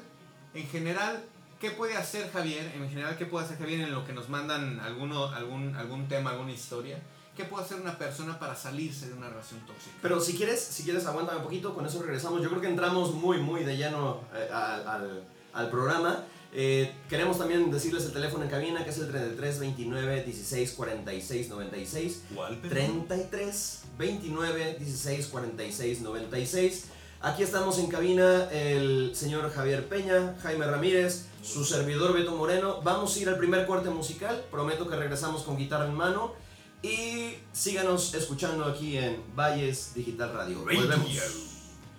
en 0.53 0.67
general, 0.67 1.23
¿qué 1.59 1.71
puede 1.71 1.97
hacer 1.97 2.31
Javier? 2.31 2.71
En 2.75 2.89
general, 2.89 3.17
¿qué 3.17 3.25
puede 3.25 3.45
hacer 3.45 3.57
Javier 3.57 3.81
en 3.81 3.91
lo 3.91 4.05
que 4.05 4.13
nos 4.13 4.29
mandan 4.29 4.79
alguno, 4.79 5.27
algún, 5.27 5.75
algún 5.75 6.07
tema, 6.07 6.31
alguna 6.31 6.51
historia? 6.51 6.99
¿Qué 7.37 7.43
puede 7.45 7.63
hacer 7.63 7.79
una 7.79 7.97
persona 7.97 8.37
para 8.39 8.55
salirse 8.55 9.07
de 9.07 9.13
una 9.13 9.29
relación 9.29 9.59
tóxica? 9.61 9.95
Pero 10.01 10.19
si 10.19 10.35
quieres, 10.35 10.59
si 10.59 10.83
quieres, 10.83 11.05
aguántame 11.05 11.37
un 11.37 11.43
poquito, 11.45 11.73
con 11.75 11.85
eso 11.85 12.01
regresamos. 12.01 12.41
Yo 12.41 12.49
creo 12.49 12.61
que 12.61 12.67
entramos 12.67 13.13
muy, 13.13 13.37
muy 13.37 13.63
de 13.63 13.77
lleno 13.77 14.21
eh, 14.35 14.49
al, 14.51 14.87
al- 14.87 15.23
al 15.53 15.69
programa. 15.69 16.23
Eh, 16.53 16.93
queremos 17.09 17.37
también 17.37 17.69
decirles 17.69 18.05
el 18.05 18.13
teléfono 18.13 18.43
en 18.45 18.49
cabina, 18.49 18.83
que 18.83 18.89
es 18.89 18.97
el 18.97 19.09
33 19.09 19.59
29 19.59 20.23
16 20.23 20.71
46 20.71 21.49
96. 21.49 22.21
¿Cuál, 22.33 22.61
33 22.61 23.81
29 23.97 24.75
16 24.79 25.27
46 25.27 26.01
96. 26.01 26.85
Aquí 27.21 27.43
estamos 27.43 27.79
en 27.79 27.87
cabina 27.87 28.49
el 28.51 29.11
señor 29.15 29.51
Javier 29.51 29.87
Peña, 29.89 30.35
Jaime 30.43 30.65
Ramírez, 30.67 31.25
su 31.43 31.65
servidor 31.65 32.13
Beto 32.13 32.35
Moreno. 32.35 32.81
Vamos 32.83 33.15
a 33.15 33.19
ir 33.19 33.29
al 33.29 33.37
primer 33.37 33.65
corte 33.65 33.89
musical. 33.89 34.45
Prometo 34.51 34.87
que 34.87 34.95
regresamos 34.95 35.43
con 35.43 35.57
guitarra 35.57 35.85
en 35.87 35.95
mano. 35.95 36.33
Y 36.81 37.35
síganos 37.53 38.13
escuchando 38.13 38.65
aquí 38.65 38.97
en 38.97 39.23
Valles 39.35 39.93
Digital 39.95 40.33
Radio. 40.33 40.59
Volvemos. 40.59 41.07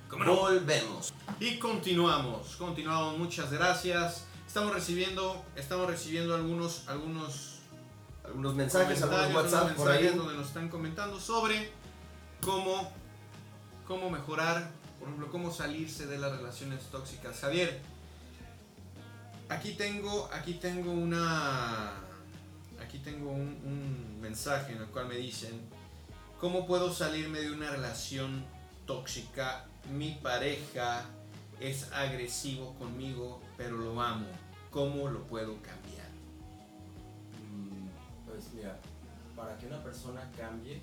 ¿Cómo 0.09 0.25
no? 0.25 0.37
Volvemos. 0.37 1.13
Y 1.41 1.59
continuamos, 1.59 2.57
continuamos, 2.57 3.19
muchas 3.19 3.51
gracias. 3.53 4.25
Estamos 4.47 4.73
recibiendo, 4.73 5.45
estamos 5.57 5.89
recibiendo 5.89 6.35
algunos, 6.35 6.89
algunos 6.89 7.59
Algunos 8.25 8.55
mensajes, 8.55 9.03
algunos 9.03 9.35
WhatsApp 9.35 9.75
por 9.77 9.91
ahí. 9.91 10.07
donde 10.09 10.35
nos 10.35 10.49
están 10.49 10.69
comentando 10.69 11.19
sobre 11.21 11.71
cómo, 12.43 12.91
cómo 13.87 14.11
mejorar, 14.11 14.71
por 14.99 15.09
ejemplo, 15.09 15.31
cómo 15.31 15.53
salirse 15.53 16.07
de 16.07 16.19
las 16.19 16.33
relaciones 16.33 16.81
tóxicas. 16.91 17.41
Javier, 17.41 17.81
aquí 19.49 19.73
tengo, 19.73 20.29
aquí 20.33 20.55
tengo 20.55 20.93
una, 20.93 21.93
aquí 22.83 22.99
tengo 22.99 23.31
un, 23.31 23.61
un 23.65 24.08
mensaje 24.21 24.73
en 24.73 24.79
el 24.83 24.87
cual 24.89 25.09
me 25.09 25.17
dicen, 25.17 25.61
¿cómo 26.41 26.67
puedo 26.67 26.93
salirme 26.93 27.41
de 27.41 27.53
una 27.53 27.71
relación 27.71 28.45
tóxica? 28.87 29.65
Mi 29.93 30.13
pareja 30.23 31.05
es 31.61 31.91
agresivo 31.93 32.75
conmigo, 32.75 33.41
pero 33.57 33.77
lo 33.77 34.01
amo. 34.01 34.27
¿Cómo 34.71 35.09
lo 35.09 35.23
puedo 35.27 35.55
cambiar? 35.63 36.09
Mm, 37.51 37.89
Pues 38.27 38.53
mira, 38.55 38.79
para 39.35 39.57
que 39.59 39.67
una 39.67 39.83
persona 39.83 40.31
cambie, 40.37 40.83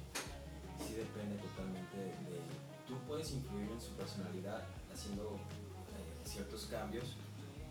sí 0.86 0.94
depende 0.96 1.36
totalmente 1.42 1.98
de... 1.98 2.40
Tú 2.88 2.96
puedes 3.08 3.32
influir 3.32 3.70
en 3.72 3.82
su 3.82 3.92
personalidad 3.92 4.64
haciendo 4.94 5.24
eh, 5.34 6.28
ciertos 6.28 6.66
cambios, 6.66 7.16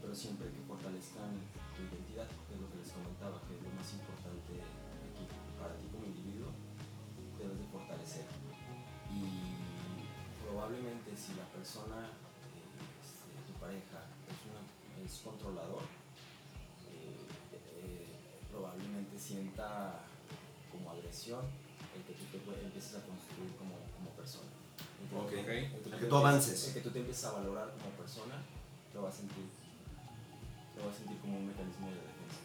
pero 0.00 0.14
siempre 0.14 0.48
que 0.50 0.60
fortalezcan 0.66 1.30
tu 1.76 1.82
identidad, 1.82 2.26
probablemente 10.68 11.12
si 11.16 11.34
la 11.36 11.44
persona, 11.52 12.08
eh, 12.08 12.88
este, 13.04 13.36
tu 13.52 13.52
pareja, 13.60 14.08
es, 14.32 14.38
una- 14.48 14.64
es 15.04 15.20
controlador, 15.20 15.82
eh, 16.88 17.20
eh, 17.52 18.06
probablemente 18.50 19.18
sienta 19.18 20.00
como 20.72 20.90
agresión 20.90 21.44
el 21.94 22.02
que 22.08 22.14
tú 22.16 22.24
te 22.32 22.64
empieces 22.64 22.96
a 22.96 23.02
construir 23.04 23.52
como, 23.60 23.76
como 23.92 24.08
persona. 24.16 24.48
El 25.04 25.08
que- 25.28 25.40
Ok. 25.44 25.48
el 25.76 25.82
tú 25.82 25.90
que 26.08 26.16
avances. 26.16 26.68
El 26.68 26.74
que 26.74 26.80
tú 26.80 26.90
te 26.90 26.98
empieces 27.00 27.24
a 27.26 27.32
valorar 27.32 27.68
como 27.76 27.90
persona, 28.00 28.40
lo 28.94 29.02
vas 29.02 29.14
a 29.14 29.16
sentir, 29.18 29.44
lo 30.78 30.86
vas 30.86 30.94
a 30.94 30.98
sentir 30.98 31.18
como 31.20 31.36
un 31.44 31.46
mecanismo 31.46 31.88
de 31.92 32.00
defensa. 32.00 32.40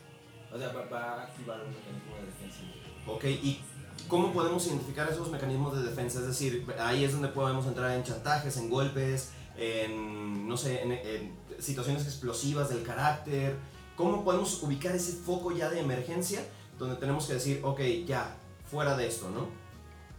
O 0.51 0.57
sea, 0.59 0.73
va, 0.75 0.85
va 0.91 1.21
a 1.21 1.23
activar 1.23 1.61
un 1.63 1.71
mecanismo 1.71 2.15
de 2.19 2.25
defensa. 2.25 2.59
Ok, 3.07 3.23
¿y 3.23 3.63
cómo 4.07 4.33
podemos 4.33 4.65
identificar 4.67 5.09
esos 5.11 5.29
mecanismos 5.29 5.75
de 5.75 5.83
defensa? 5.83 6.19
Es 6.19 6.27
decir, 6.27 6.65
ahí 6.79 7.03
es 7.03 7.13
donde 7.13 7.27
podemos 7.29 7.65
entrar 7.65 7.91
en 7.91 8.03
chantajes, 8.03 8.57
en 8.57 8.69
golpes, 8.69 9.31
en, 9.57 10.47
no 10.47 10.57
sé, 10.57 10.81
en, 10.83 11.37
situaciones 11.59 12.03
explosivas 12.05 12.69
del 12.69 12.83
carácter. 12.83 13.57
¿Cómo 13.95 14.23
podemos 14.23 14.63
ubicar 14.63 14.95
ese 14.95 15.13
foco 15.13 15.51
ya 15.51 15.69
de 15.69 15.81
emergencia 15.81 16.45
donde 16.77 16.95
tenemos 16.95 17.27
que 17.27 17.33
decir, 17.33 17.59
ok, 17.63 17.81
ya, 18.05 18.35
fuera 18.69 18.95
de 18.95 19.07
esto, 19.07 19.29
¿no? 19.29 19.47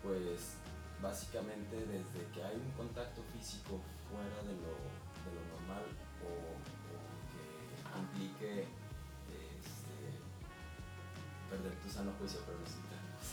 Pues 0.02 0.60
básicamente 1.00 1.76
desde 1.76 2.26
que 2.34 2.42
hay 2.42 2.56
un 2.56 2.70
contacto 2.72 3.22
físico 3.32 3.80
fuera 4.10 4.42
de 4.44 4.52
lo, 4.60 4.76
de 5.24 5.30
lo 5.32 5.42
normal 5.56 5.84
o, 6.20 6.60
que 7.32 7.98
implique 7.98 8.66
este, 9.32 9.96
perder 11.48 11.72
tu 11.80 11.88
sano 11.88 12.12
juicio, 12.18 12.40
pero 12.44 12.58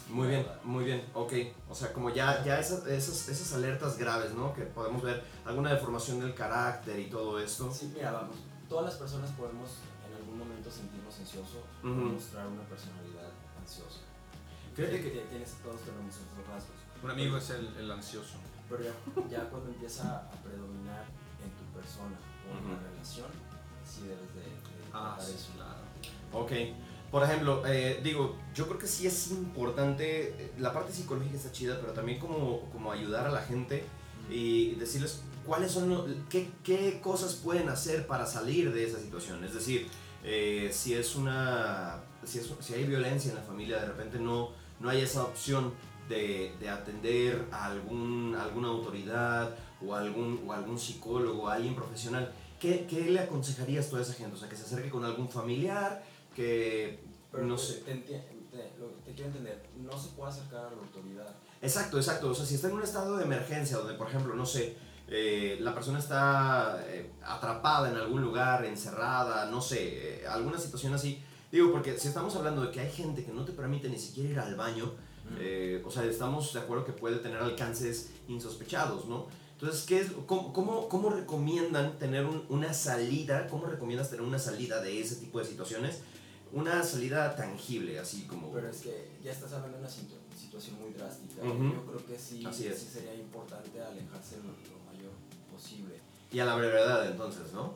Muy 0.09 0.27
bien, 0.29 0.47
muy 0.63 0.85
bien, 0.85 1.03
ok. 1.13 1.33
O 1.69 1.75
sea, 1.75 1.91
como 1.91 2.09
ya, 2.09 2.43
ya 2.43 2.59
esas, 2.59 2.85
esas, 2.87 3.27
esas 3.27 3.53
alertas 3.53 3.97
graves, 3.97 4.33
¿no? 4.33 4.53
Que 4.53 4.61
podemos 4.63 5.01
ver 5.01 5.21
alguna 5.45 5.73
deformación 5.73 6.19
del 6.21 6.33
carácter 6.33 6.97
y 6.99 7.09
todo 7.09 7.39
esto. 7.39 7.71
Sí, 7.73 7.91
mira, 7.93 8.11
vamos, 8.11 8.37
todas 8.69 8.85
las 8.85 8.95
personas 8.95 9.29
podemos 9.31 9.69
en 10.07 10.15
algún 10.15 10.37
momento 10.39 10.71
sentirnos 10.71 11.13
ansiosos 11.19 11.57
o 11.83 11.87
Ujú. 11.87 11.95
mostrar 12.15 12.47
una 12.47 12.63
personalidad 12.63 13.29
ansiosa. 13.59 13.99
Fíjate 14.75 15.01
que... 15.01 15.09
Ti- 15.09 15.21
tienes, 15.29 15.51
todos 15.63 15.81
tenemos 15.81 16.15
esos 16.15 16.47
rasgos. 16.47 16.77
Un 17.03 17.11
amigo 17.11 17.37
es 17.37 17.49
el, 17.49 17.75
el 17.75 17.91
ansioso. 17.91 18.37
Pero 18.69 18.83
ya, 18.83 18.93
ya 19.29 19.49
cuando 19.49 19.69
empieza 19.69 20.19
a 20.19 20.31
predominar 20.43 21.05
en 21.43 21.51
tu 21.51 21.63
persona 21.77 22.15
o 22.47 22.57
en 22.57 22.63
la 22.63 22.73
Ujú. 22.77 22.85
relación, 22.93 23.27
sí 23.85 24.01
debes 24.03 24.33
de, 24.35 24.41
de 24.41 24.87
Ah, 24.93 25.17
sí, 25.19 25.35
claro. 25.55 25.83
Ok. 26.31 26.51
Por 27.11 27.23
ejemplo, 27.23 27.63
eh, 27.65 28.01
digo, 28.03 28.35
yo 28.53 28.67
creo 28.67 28.77
que 28.77 28.87
sí 28.87 29.07
es 29.07 29.31
importante, 29.31 30.29
eh, 30.37 30.51
la 30.59 30.73
parte 30.73 30.91
psicológica 30.91 31.37
está 31.37 31.51
chida, 31.51 31.79
pero 31.79 31.93
también 31.93 32.19
como, 32.19 32.69
como 32.71 32.91
ayudar 32.91 33.27
a 33.27 33.31
la 33.31 33.41
gente 33.41 33.83
y 34.29 34.75
decirles 34.75 35.21
cuáles 35.45 35.71
son, 35.71 36.25
qué, 36.29 36.49
qué 36.63 36.99
cosas 37.01 37.35
pueden 37.35 37.69
hacer 37.69 38.07
para 38.07 38.25
salir 38.25 38.73
de 38.73 38.83
esa 38.85 38.99
situación. 38.99 39.41
Es 39.45 39.53
decir, 39.53 39.87
eh, 40.23 40.69
si 40.73 40.95
es 40.95 41.15
una, 41.15 42.01
si, 42.25 42.39
es- 42.39 42.51
si 42.59 42.73
hay 42.73 42.83
violencia 42.83 43.31
en 43.31 43.37
la 43.37 43.43
familia, 43.43 43.79
de 43.79 43.85
repente 43.85 44.19
no, 44.19 44.49
no 44.81 44.89
hay 44.89 44.99
esa 45.01 45.23
opción 45.23 45.71
de, 46.09 46.53
de 46.59 46.69
atender 46.69 47.45
a 47.51 47.67
algún, 47.67 48.35
alguna 48.37 48.67
autoridad 48.67 49.55
o 49.85 49.95
algún, 49.95 50.41
o 50.45 50.51
algún 50.51 50.77
psicólogo, 50.77 51.47
alguien 51.47 51.73
profesional. 51.75 52.33
¿Qué, 52.59 52.85
¿Qué 52.89 53.01
le 53.11 53.19
aconsejarías 53.19 53.93
a 53.93 54.01
esa 54.01 54.13
gente? 54.13 54.35
O 54.35 54.37
sea, 54.39 54.49
que 54.49 54.55
se 54.57 54.63
acerque 54.63 54.89
con 54.89 55.05
algún 55.05 55.29
familiar, 55.29 56.03
que 56.38 57.00
Pero 57.32 57.46
no 57.46 57.58
sé. 57.58 57.82
Te, 58.51 58.72
lo- 58.79 58.88
te 59.06 59.12
quiero 59.13 59.27
entender, 59.27 59.62
no 59.77 60.00
se 60.00 60.10
puede 60.10 60.32
acercar 60.32 60.67
a 60.67 60.72
la 60.72 60.77
autoridad. 60.82 61.36
Exacto, 61.62 61.98
exacto. 61.98 62.29
O 62.29 62.34
sea, 62.34 62.46
si 62.46 62.56
está 62.56 62.67
en 62.70 62.75
un 62.75 62.84
estado 62.84 63.17
de 63.17 63.25
emergencia 63.25 63.77
donde, 63.77 63.94
por 63.96 64.08
ejemplo, 64.08 64.34
no 64.36 64.46
sé, 64.46 64.75
eh, 65.10 65.58
la 65.62 65.74
persona 65.74 66.00
está 66.00 66.82
eh, 66.88 67.12
atrapada 67.24 67.89
en 67.89 67.96
algún 67.98 68.22
lugar, 68.22 68.65
encerrada, 68.65 69.46
no 69.51 69.62
sé, 69.62 70.22
eh, 70.22 70.27
alguna 70.27 70.58
situación 70.58 70.94
así. 70.94 71.22
Digo, 71.51 71.72
porque 71.72 71.98
si 72.00 72.08
estamos 72.08 72.36
hablando 72.36 72.62
de 72.63 72.72
que 72.72 72.79
hay 72.79 72.91
gente 72.91 73.24
que 73.25 73.32
no 73.32 73.44
te 73.46 73.51
permite 73.51 73.89
ni 73.89 74.00
siquiera 74.00 74.29
ir 74.29 74.39
al 74.39 74.56
baño, 74.56 74.91
o 75.86 75.91
sea, 75.91 76.03
estamos 76.06 76.53
de 76.53 76.60
acuerdo 76.62 76.86
que 76.86 76.94
puede 76.94 77.17
tener 77.17 77.38
alcances 77.39 78.12
insospechados, 78.29 79.06
¿no? 79.06 79.27
Entonces, 79.53 79.84
¿qué 79.86 80.00
es, 80.01 80.12
cómo, 80.25 80.53
cómo, 80.53 80.88
cómo 80.88 81.10
recomiendan 81.10 81.98
tener 82.00 82.25
un- 82.25 82.46
una 82.50 82.74
salida? 82.74 83.48
¿Cómo 83.48 83.65
recomiendas 83.65 84.10
tener 84.10 84.24
una 84.25 84.39
salida 84.39 84.82
de 84.82 85.01
ese 85.01 85.15
tipo 85.17 85.39
de 85.39 85.46
situaciones? 85.46 86.00
Una 86.54 86.84
salida 86.84 87.36
tangible, 87.36 88.00
así 88.00 88.24
como... 88.24 88.51
Pero 88.54 88.70
es 88.70 88.77
que 88.82 89.10
ya 89.24 89.32
estás 89.32 89.51
hablando 89.54 89.77
de 89.77 89.84
una 89.84 89.89
situ- 89.92 90.18
situación 90.39 90.80
muy 90.82 90.92
drástica. 90.94 91.44
Ujú. 91.44 91.63
Yo 91.74 91.86
creo 91.86 92.06
que 92.06 92.18
sí, 92.18 92.46
Así 92.46 92.68
es. 92.68 92.80
sí 92.80 92.88
sería 92.92 93.13
importante 93.16 93.82
alejarse 93.82 94.38
lo, 94.38 94.44
lo 94.44 94.84
mayor 94.92 95.12
posible. 95.54 96.00
Y 96.32 96.39
a 96.39 96.46
la 96.46 96.56
brevedad, 96.56 97.06
entonces, 97.08 97.51
¿no? 97.54 97.74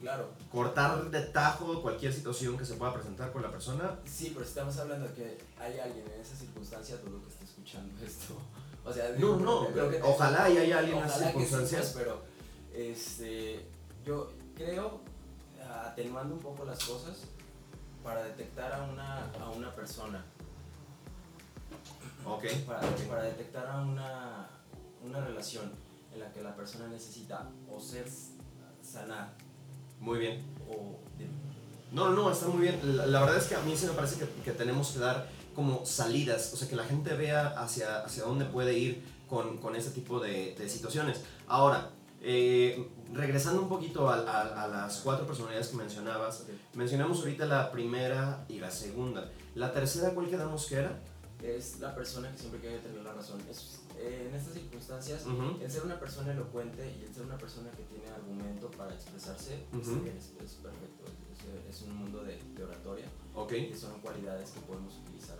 Claro, 0.00 0.30
cortar 0.50 1.10
de 1.10 1.20
tajo 1.20 1.80
cualquier 1.80 2.12
situación 2.12 2.58
que 2.58 2.64
se 2.64 2.74
pueda 2.74 2.92
presentar 2.92 3.32
con 3.32 3.40
la 3.42 3.50
persona. 3.52 3.98
sí, 4.04 4.30
pero 4.34 4.44
estamos 4.44 4.76
hablando 4.78 5.06
de 5.08 5.14
que 5.14 5.38
hay 5.60 5.78
alguien 5.78 6.04
en 6.12 6.20
esa 6.20 6.34
circunstancia, 6.36 6.96
dudo 6.96 7.22
que 7.22 7.28
esté 7.28 7.44
escuchando 7.44 8.04
esto. 8.04 8.34
O 8.84 8.92
sea, 8.92 9.10
No, 9.18 9.36
no, 9.36 9.68
creo 9.68 9.88
que- 9.90 10.02
ojalá 10.02 10.50
y 10.50 10.58
haya 10.58 10.78
alguien 10.80 10.98
en 10.98 11.04
esas 11.04 11.18
que 11.18 11.24
sí, 11.24 11.30
circunstancias. 11.30 11.90
pues, 11.92 12.04
pero 12.04 12.22
este, 12.74 13.64
yo 14.04 14.32
creo, 14.56 15.00
atenuando 15.86 16.34
un 16.34 16.40
poco 16.40 16.64
las 16.64 16.84
cosas, 16.84 17.18
para 18.02 18.24
detectar 18.24 18.72
a 18.72 18.82
una, 18.84 19.26
a 19.40 19.50
una 19.50 19.74
persona, 19.74 20.24
Ok, 22.24 22.44
para, 22.66 22.80
para 23.08 23.22
detectar 23.24 23.66
a 23.66 23.80
una, 23.82 24.46
una 25.04 25.20
relación 25.24 25.72
en 26.14 26.20
la 26.20 26.32
que 26.32 26.40
la 26.40 26.54
persona 26.54 26.86
necesita 26.86 27.48
o 27.68 27.80
ser 27.80 28.06
sanar 28.80 29.32
muy 29.98 30.18
bien. 30.20 30.44
o 30.68 31.00
de- 31.18 31.26
No, 31.90 32.10
no, 32.10 32.22
no, 32.22 32.30
está 32.32 32.46
muy 32.46 32.62
bien. 32.62 32.78
La, 32.96 33.06
la 33.06 33.20
verdad 33.20 33.38
es 33.38 33.46
que 33.48 33.56
a 33.56 33.60
mí 33.62 33.76
sí 33.76 33.86
me 33.86 33.92
parece 33.92 34.18
que, 34.20 34.26
que 34.42 34.52
tenemos 34.52 34.90
que 34.92 35.00
dar 35.00 35.28
como 35.56 35.84
salidas, 35.84 36.52
o 36.54 36.56
sea, 36.56 36.68
que 36.68 36.76
la 36.76 36.84
gente 36.84 37.12
vea 37.14 37.48
hacia, 37.60 38.04
hacia 38.04 38.22
dónde 38.24 38.44
puede 38.44 38.78
ir 38.78 39.04
con, 39.28 39.58
con 39.58 39.74
ese 39.74 39.90
tipo 39.90 40.20
de, 40.20 40.54
de 40.54 40.68
situaciones. 40.68 41.20
Ahora, 41.48 41.90
eh, 42.22 42.88
regresando 43.12 43.62
un 43.62 43.68
poquito 43.68 44.08
a, 44.08 44.14
a- 44.20 44.64
a 44.64 44.68
las 44.68 45.00
cuatro 45.00 45.26
personalidades 45.26 45.68
que 45.68 45.76
mencionabas, 45.76 46.44
mencionamos 46.74 47.18
ahorita 47.20 47.46
la 47.46 47.70
primera 47.72 48.44
y 48.48 48.58
la 48.58 48.70
segunda. 48.70 49.30
¿La 49.54 49.72
tercera 49.72 50.10
cuál 50.14 50.28
quedamos 50.30 50.66
que 50.66 50.76
era? 50.76 50.98
Es 51.42 51.80
la 51.80 51.94
persona 51.94 52.30
que 52.30 52.38
siempre 52.38 52.60
quiere 52.60 52.78
tener 52.78 53.02
la 53.02 53.12
razón. 53.12 53.40
Es, 53.50 53.80
eh, 53.98 54.28
en 54.30 54.34
estas 54.36 54.54
circunstancias, 54.54 55.24
el 55.60 55.70
ser 55.70 55.82
una 55.84 55.98
persona 55.98 56.32
elocuente 56.32 56.94
y 56.98 57.04
el 57.04 57.12
ser 57.12 57.24
una 57.24 57.36
persona 57.36 57.70
que 57.72 57.82
tiene 57.82 58.06
argumento 58.08 58.70
para 58.70 58.94
expresarse 58.94 59.54
es, 59.80 60.32
es 60.42 60.52
perfecto. 60.54 61.04
Es, 61.32 61.76
es- 61.76 61.82
un 61.82 61.96
mundo 61.96 62.22
de, 62.22 62.40
de 62.54 62.62
oratoria 62.64 63.06
Ok, 63.34 63.52
y 63.52 63.74
son 63.74 63.98
cualidades 64.00 64.50
que 64.52 64.60
podemos 64.60 64.94
utilizar 64.98 65.36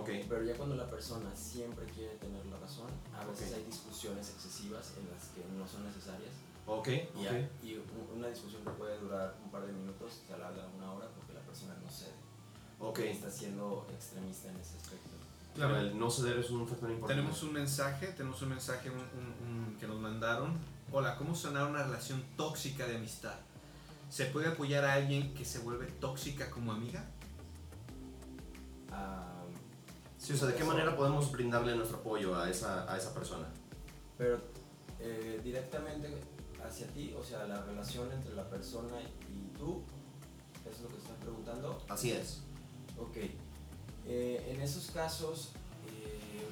a 0.00 0.04
diario. 0.04 0.22
ok. 0.22 0.28
Pero 0.28 0.44
ya 0.44 0.56
cuando 0.56 0.76
la 0.76 0.90
persona 0.90 1.34
siempre 1.34 1.84
quiere 1.86 2.14
tener 2.16 2.44
la 2.46 2.58
razón, 2.58 2.88
a 3.14 3.24
veces 3.24 3.50
Ok. 3.52 3.56
hay 3.58 3.64
discusiones 3.64 4.30
excesivas 4.30 4.92
en 4.98 5.08
las 5.10 5.28
que 5.34 5.42
no 5.58 5.66
son 5.66 5.84
necesarias. 5.84 6.32
Ok, 6.66 6.88
Y, 6.88 7.26
ok. 7.26 7.32
a- 7.32 7.64
y 7.66 7.82
una 8.16 8.28
discusión 8.28 8.62
que 8.64 8.70
puede 8.70 8.98
durar 8.98 9.34
un 9.44 9.50
par 9.50 9.66
de 9.66 9.72
minutos 9.72 10.22
se 10.26 10.32
alarga 10.32 10.66
una 10.76 10.92
hora 10.92 11.08
porque 11.14 11.34
la 11.34 11.40
persona 11.40 11.74
no 11.84 11.90
cede. 11.90 12.14
Ok. 12.80 12.98
Está 13.00 13.30
siendo 13.30 13.86
extremista 13.92 14.48
en 14.50 14.56
ese 14.56 14.76
aspecto. 14.78 15.10
Claro, 15.54 15.76
el 15.78 15.96
no 15.98 16.10
ceder 16.10 16.38
es 16.38 16.50
un 16.50 16.66
factor 16.66 16.90
importante. 16.90 17.14
Tenemos 17.20 17.42
un 17.44 17.52
mensaje, 17.52 18.08
tenemos 18.08 18.42
un 18.42 18.48
mensaje 18.48 18.90
un- 18.90 18.96
un- 18.98 19.48
un- 19.68 19.76
que 19.78 19.86
nos 19.86 20.00
mandaron. 20.00 20.58
Hola, 20.90 21.16
¿cómo 21.16 21.34
sanar 21.34 21.66
una 21.70 21.82
relación 21.84 22.24
tóxica 22.36 22.86
de 22.86 22.96
amistad? 22.96 23.34
¿Se 24.10 24.26
puede 24.26 24.48
apoyar 24.48 24.84
a 24.84 24.94
alguien 24.94 25.32
que 25.34 25.44
se 25.44 25.58
vuelve 25.60 25.86
tóxica 25.86 26.50
como 26.50 26.72
amiga? 26.72 27.04
Ah, 28.90 29.43
Sí, 30.24 30.32
o 30.32 30.36
sea, 30.38 30.48
¿de 30.48 30.54
qué 30.54 30.64
manera 30.64 30.96
podemos 30.96 31.30
brindarle 31.30 31.76
nuestro 31.76 31.98
apoyo 31.98 32.34
a 32.34 32.48
esa, 32.48 32.90
a 32.90 32.96
esa 32.96 33.12
persona? 33.12 33.46
pero 34.16 34.38
eh, 35.00 35.40
directamente 35.44 36.08
hacia 36.66 36.86
ti, 36.88 37.12
o 37.18 37.22
sea, 37.22 37.44
la 37.46 37.60
relación 37.62 38.10
entre 38.12 38.32
la 38.34 38.48
persona 38.48 38.96
y 39.28 39.48
tú, 39.58 39.82
¿eso 40.64 40.70
es 40.76 40.80
lo 40.82 40.88
que 40.88 40.96
estás 40.96 41.16
preguntando? 41.20 41.82
Así 41.88 42.12
es. 42.12 42.40
Ok. 42.96 43.16
Eh, 44.06 44.52
en 44.54 44.60
esos 44.62 44.90
casos, 44.92 45.50
eh, 45.88 46.46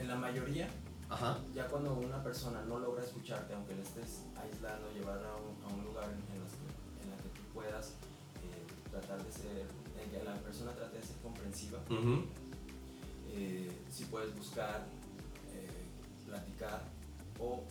en 0.00 0.06
la 0.06 0.14
mayoría, 0.16 0.68
Ajá. 1.08 1.38
ya 1.54 1.66
cuando 1.66 1.94
una 1.94 2.22
persona 2.22 2.62
no 2.62 2.78
logra 2.78 3.02
escucharte, 3.02 3.54
aunque 3.54 3.74
le 3.74 3.82
estés 3.82 4.20
aislando, 4.40 4.92
llevarla 4.92 5.30
a 5.32 5.36
un, 5.36 5.56
a 5.64 5.74
un 5.74 5.84
lugar 5.86 6.04
en, 6.04 6.34
en 6.36 6.42
las 6.44 6.52
que- 6.52 7.04
en 7.04 7.10
la 7.10 7.16
que 7.16 7.28
tú 7.30 7.42
puedas 7.54 7.94
eh, 8.44 8.66
tratar 8.90 9.24
de 9.24 9.32
ser, 9.32 9.66
en 10.02 10.10
que 10.10 10.22
la 10.24 10.34
persona 10.36 10.72
trate 10.72 10.98
de 10.98 11.02
ser 11.04 11.16
comprensiva, 11.22 11.78
Ujú. 11.90 12.24
eh, 13.32 13.70
si 13.90 14.04
puedes 14.04 14.34
buscar 14.36 14.86
eh, 15.52 15.68
platicar 16.26 16.82
o 17.40 17.62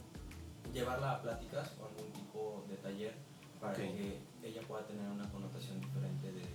llevarla 0.73 1.13
a 1.13 1.21
pláticas 1.21 1.71
o 1.81 1.85
algún 1.87 2.11
tipo 2.13 2.65
de 2.69 2.75
taller 2.77 3.13
para 3.59 3.73
Ok. 3.73 3.79
que 3.79 4.19
ella 4.43 4.61
pueda 4.67 4.85
tener 4.85 5.09
una 5.09 5.29
connotación 5.31 5.79
diferente 5.81 6.31
de, 6.31 6.41
de- 6.41 6.47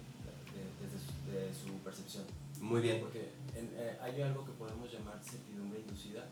su, 0.99 1.31
de 1.31 1.55
su 1.55 1.79
percepción. 1.83 2.25
Muy 2.61 2.81
bien. 2.81 3.00
Porque 3.00 3.33
en- 3.57 3.71
eh, 3.75 3.99
hay 4.00 4.21
algo 4.23 4.45
que 4.45 4.52
podemos 4.52 4.93
llamar 4.93 5.19
certidumbre 5.25 5.81
inducida, 5.81 6.26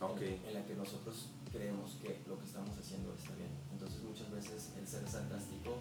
en- 0.00 0.04
Ok. 0.04 0.20
en, 0.22 0.54
la 0.54 0.64
que 0.66 0.74
nosotros 0.74 1.28
creemos 1.52 1.96
que 2.02 2.20
lo 2.26 2.38
que 2.38 2.44
estamos 2.44 2.76
haciendo 2.76 3.14
está 3.14 3.34
bien. 3.36 3.50
Entonces 3.72 4.02
muchas 4.02 4.30
veces 4.30 4.72
el 4.78 4.86
ser 4.86 5.08
sarcástico 5.08 5.78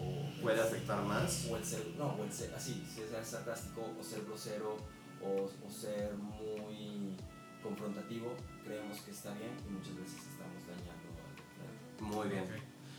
o 0.00 0.42
¿Puede 0.42 0.60
afectar 0.60 1.02
más? 1.04 1.46
o 1.50 1.56
el 1.56 1.64
ser, 1.64 1.86
no, 1.96 2.06
o 2.14 2.24
el 2.24 2.32
ser, 2.32 2.52
así, 2.54 2.84
si 2.88 3.00
ser 3.02 3.24
sarcástico 3.24 3.94
o 3.98 4.02
ser 4.02 4.24
grosero 4.24 4.76
o, 5.22 5.50
o 5.66 5.70
ser 5.70 6.14
muy 6.14 7.16
confrontativo, 7.62 8.34
creemos 8.64 8.98
que 9.00 9.12
está 9.12 9.32
bien 9.34 9.52
y 9.66 9.70
muchas 9.70 9.96
veces 9.96 10.18
estamos 10.18 10.62
dañando 10.66 11.08
al. 12.00 12.04
Muy 12.04 12.28
bien. 12.28 12.42
Ok. 12.42 12.50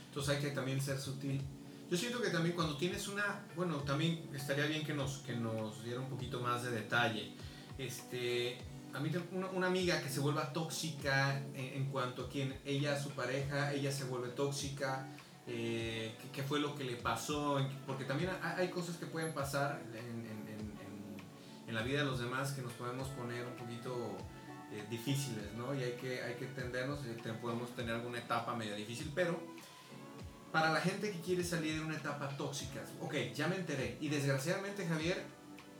Entonces 0.08 0.36
hay 0.36 0.42
que 0.42 0.52
también 0.52 0.80
ser 0.80 1.00
sutil. 1.00 1.42
Yo 1.90 1.98
siento 1.98 2.22
que 2.22 2.30
también 2.30 2.56
cuando 2.56 2.78
tienes 2.78 3.08
una, 3.08 3.46
bueno, 3.56 3.78
también 3.78 4.30
estaría 4.34 4.66
bien 4.66 4.86
que 4.86 4.94
nos, 4.94 5.18
que 5.20 5.36
nos 5.36 5.84
diera 5.84 6.00
un 6.00 6.10
poquito 6.10 6.40
más 6.40 6.64
de 6.64 6.72
detalle. 6.72 7.34
Este, 7.78 8.58
a 8.94 9.00
mí 9.00 9.12
una, 9.32 9.48
una 9.48 9.68
amiga 9.68 10.02
que 10.02 10.10
se 10.10 10.20
vuelva 10.20 10.54
tóxica 10.54 11.38
en, 11.54 11.56
en 11.56 11.86
cuanto 11.92 12.26
a 12.26 12.30
quien 12.30 12.58
ella, 12.66 13.00
su 13.00 13.10
pareja, 13.10 13.74
ella 13.74 13.92
se 13.92 14.06
vuelve 14.06 14.30
tóxica. 14.30 15.08
Eh, 15.48 16.16
¿qué, 16.22 16.30
qué 16.30 16.44
fue 16.44 16.60
lo 16.60 16.76
que 16.76 16.84
le 16.84 16.96
pasó? 16.96 17.60
Porque 17.86 18.06
también 18.06 18.32
hay, 18.42 18.70
cosas 18.70 18.98
que 18.98 19.06
pueden 19.06 19.34
pasar 19.34 19.82
en, 19.92 19.96
en- 19.98 20.26
en- 20.48 20.74
en- 21.68 21.74
la 21.76 21.82
vida 21.82 22.00
de 22.00 22.06
los 22.06 22.20
demás 22.20 22.52
que 22.52 22.62
nos 22.62 22.72
podemos 22.74 23.08
poner 23.10 23.46
un 23.48 23.56
poquito 23.56 24.16
eh, 24.72 24.86
difíciles, 24.92 25.54
¿no? 25.58 25.74
Y 25.74 25.82
hay 25.84 25.94
que, 25.94 26.22
hay 26.22 26.36
que 26.36 26.46
entendernos, 26.46 27.04
eh, 27.06 27.18
podemos 27.42 27.76
tener 27.76 27.96
alguna 27.96 28.20
etapa 28.20 28.56
medio 28.56 28.76
difícil, 28.76 29.12
pero 29.16 29.40
para 30.52 30.72
la 30.72 30.80
gente 30.82 31.12
que 31.12 31.20
quiere 31.20 31.44
salir 31.44 31.80
de 31.80 31.86
una 31.86 31.96
etapa 31.96 32.30
tóxica, 32.38 32.84
ok, 33.02 33.16
ya 33.34 33.48
me 33.48 33.56
enteré. 33.56 33.98
Y 34.02 34.10
desgraciadamente, 34.10 34.86
Javier, 34.88 35.24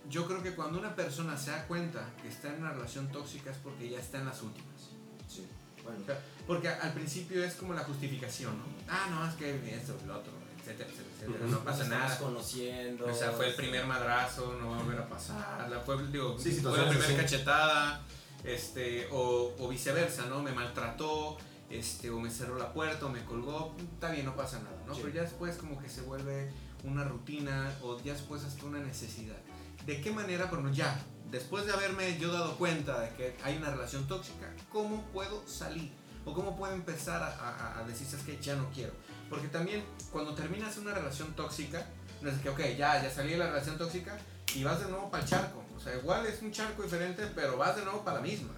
yo 0.10 0.26
creo 0.28 0.42
que 0.42 0.56
cuando 0.56 0.80
una 0.80 0.96
persona 0.96 1.38
se 1.38 1.52
da 1.52 1.68
cuenta 1.68 2.10
que 2.22 2.28
está 2.28 2.50
en 2.50 2.62
una 2.62 2.72
relación 2.74 3.08
tóxica 3.12 3.52
es 3.52 3.58
porque 3.58 3.88
ya 3.90 4.00
está 4.00 4.18
en 4.18 4.26
las 4.26 4.42
últimas. 4.42 4.90
Sí. 5.28 5.46
Bueno, 5.84 6.00
O 6.02 6.06
sea, 6.06 6.20
Porque 6.46 6.68
al 6.68 6.94
principio 6.94 7.44
es 7.44 7.56
como 7.56 7.74
la 7.74 7.84
justificación, 7.84 8.58
¿no? 8.58 8.64
Ah, 8.88 9.08
no, 9.10 9.28
es 9.28 9.36
que 9.36 9.76
esto, 9.76 9.96
lo 10.06 10.18
otro, 10.18 10.34
etcétera, 10.60 10.90
etcétera, 10.90 11.10
etcétera, 11.16 11.46
no 11.48 11.64
pasa 11.64 11.86
nada. 11.86 12.18
conociendo. 12.18 13.06
O 13.06 13.14
sea, 13.14 13.32
fue 13.32 13.48
el 13.48 13.56
primer 13.56 13.86
madrazo, 13.86 14.58
no 14.60 14.72
va 14.72 14.80
a 14.80 14.84
volver 14.84 15.00
a 15.00 15.08
pasar. 15.10 15.70
La, 15.70 15.80
fue, 15.80 16.06
digo, 16.08 16.38
Sí, 16.38 16.52
fue 16.52 16.78
la 16.78 16.90
primera 16.90 17.16
cachetada, 17.16 18.02
este, 18.44 19.08
o, 19.12 19.54
o 19.58 19.68
viceversa, 19.70 20.26
¿no? 20.26 20.42
Me 20.44 20.52
maltrató, 20.52 21.38
este, 21.70 22.10
o 22.10 22.20
me 22.20 22.30
cerró 22.30 22.58
la 22.58 22.74
puerta, 22.74 23.06
o 23.06 23.10
me 23.10 23.24
colgó. 23.24 23.76
Está 23.94 24.12
bien, 24.12 24.26
no 24.26 24.36
pasa 24.36 24.60
nada, 24.60 24.84
¿no? 24.86 24.94
Sí. 24.94 25.02
Pero 25.04 25.14
ya 25.16 25.22
después 25.22 25.56
como 25.56 25.82
que 25.82 25.88
se 25.88 26.02
vuelve 26.02 26.52
una 26.84 27.06
rutina, 27.06 27.74
o 27.82 27.98
ya 28.04 28.14
después 28.14 28.44
hasta 28.44 28.66
una 28.66 28.80
necesidad. 28.80 29.38
¿De 29.86 30.02
qué 30.02 30.12
manera? 30.12 30.46
Bueno, 30.48 30.72
ya, 30.72 31.02
después 31.32 31.66
de 31.66 31.74
haberme 31.74 32.18
yo 32.20 32.32
dado 32.32 32.56
cuenta 32.58 33.00
de 33.00 33.10
que 33.16 33.36
hay 33.44 33.58
una 33.58 33.70
relación 33.72 34.08
tóxica, 34.08 34.54
¿cómo 34.70 35.02
puedo 35.14 35.48
salir? 35.48 35.92
¿O 36.26 36.34
cómo 36.34 36.56
puedo 36.56 36.74
empezar 36.74 37.22
a, 37.22 37.28
a, 37.28 37.80
a 37.80 37.84
decir, 37.84 38.08
"Sabes 38.08 38.26
que 38.26 38.40
ya 38.40 38.56
no 38.56 38.70
quiero? 38.74 38.94
Porque 39.30 39.48
también 39.48 39.84
cuando 40.12 40.34
terminas 40.34 40.78
una 40.78 40.94
relación 40.94 41.34
tóxica, 41.34 41.86
no 42.22 42.30
es 42.30 42.38
que, 42.40 42.50
ok, 42.50 42.60
ya, 42.78 43.02
ya 43.02 43.10
salí 43.10 43.32
de 43.32 43.38
la 43.38 43.48
relación 43.48 43.78
tóxica 43.78 44.18
y 44.56 44.64
vas 44.64 44.80
de 44.80 44.90
nuevo 44.90 45.10
para 45.12 45.24
el 45.24 45.30
charco. 45.30 45.64
O 45.76 45.80
sea, 45.80 45.96
igual 45.96 46.26
es 46.26 46.42
un 46.42 46.52
charco 46.52 46.84
diferente, 46.84 47.26
pero 47.36 47.58
vas 47.58 47.76
de 47.76 47.84
nuevo 47.84 48.04
para 48.04 48.18
la 48.18 48.24
misma. 48.24 48.54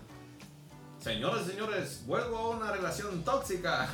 Señores, 1.00 1.46
señores, 1.46 2.02
vuelvo 2.06 2.38
a 2.38 2.50
una 2.50 2.72
relación 2.72 3.24
tóxica. 3.24 3.88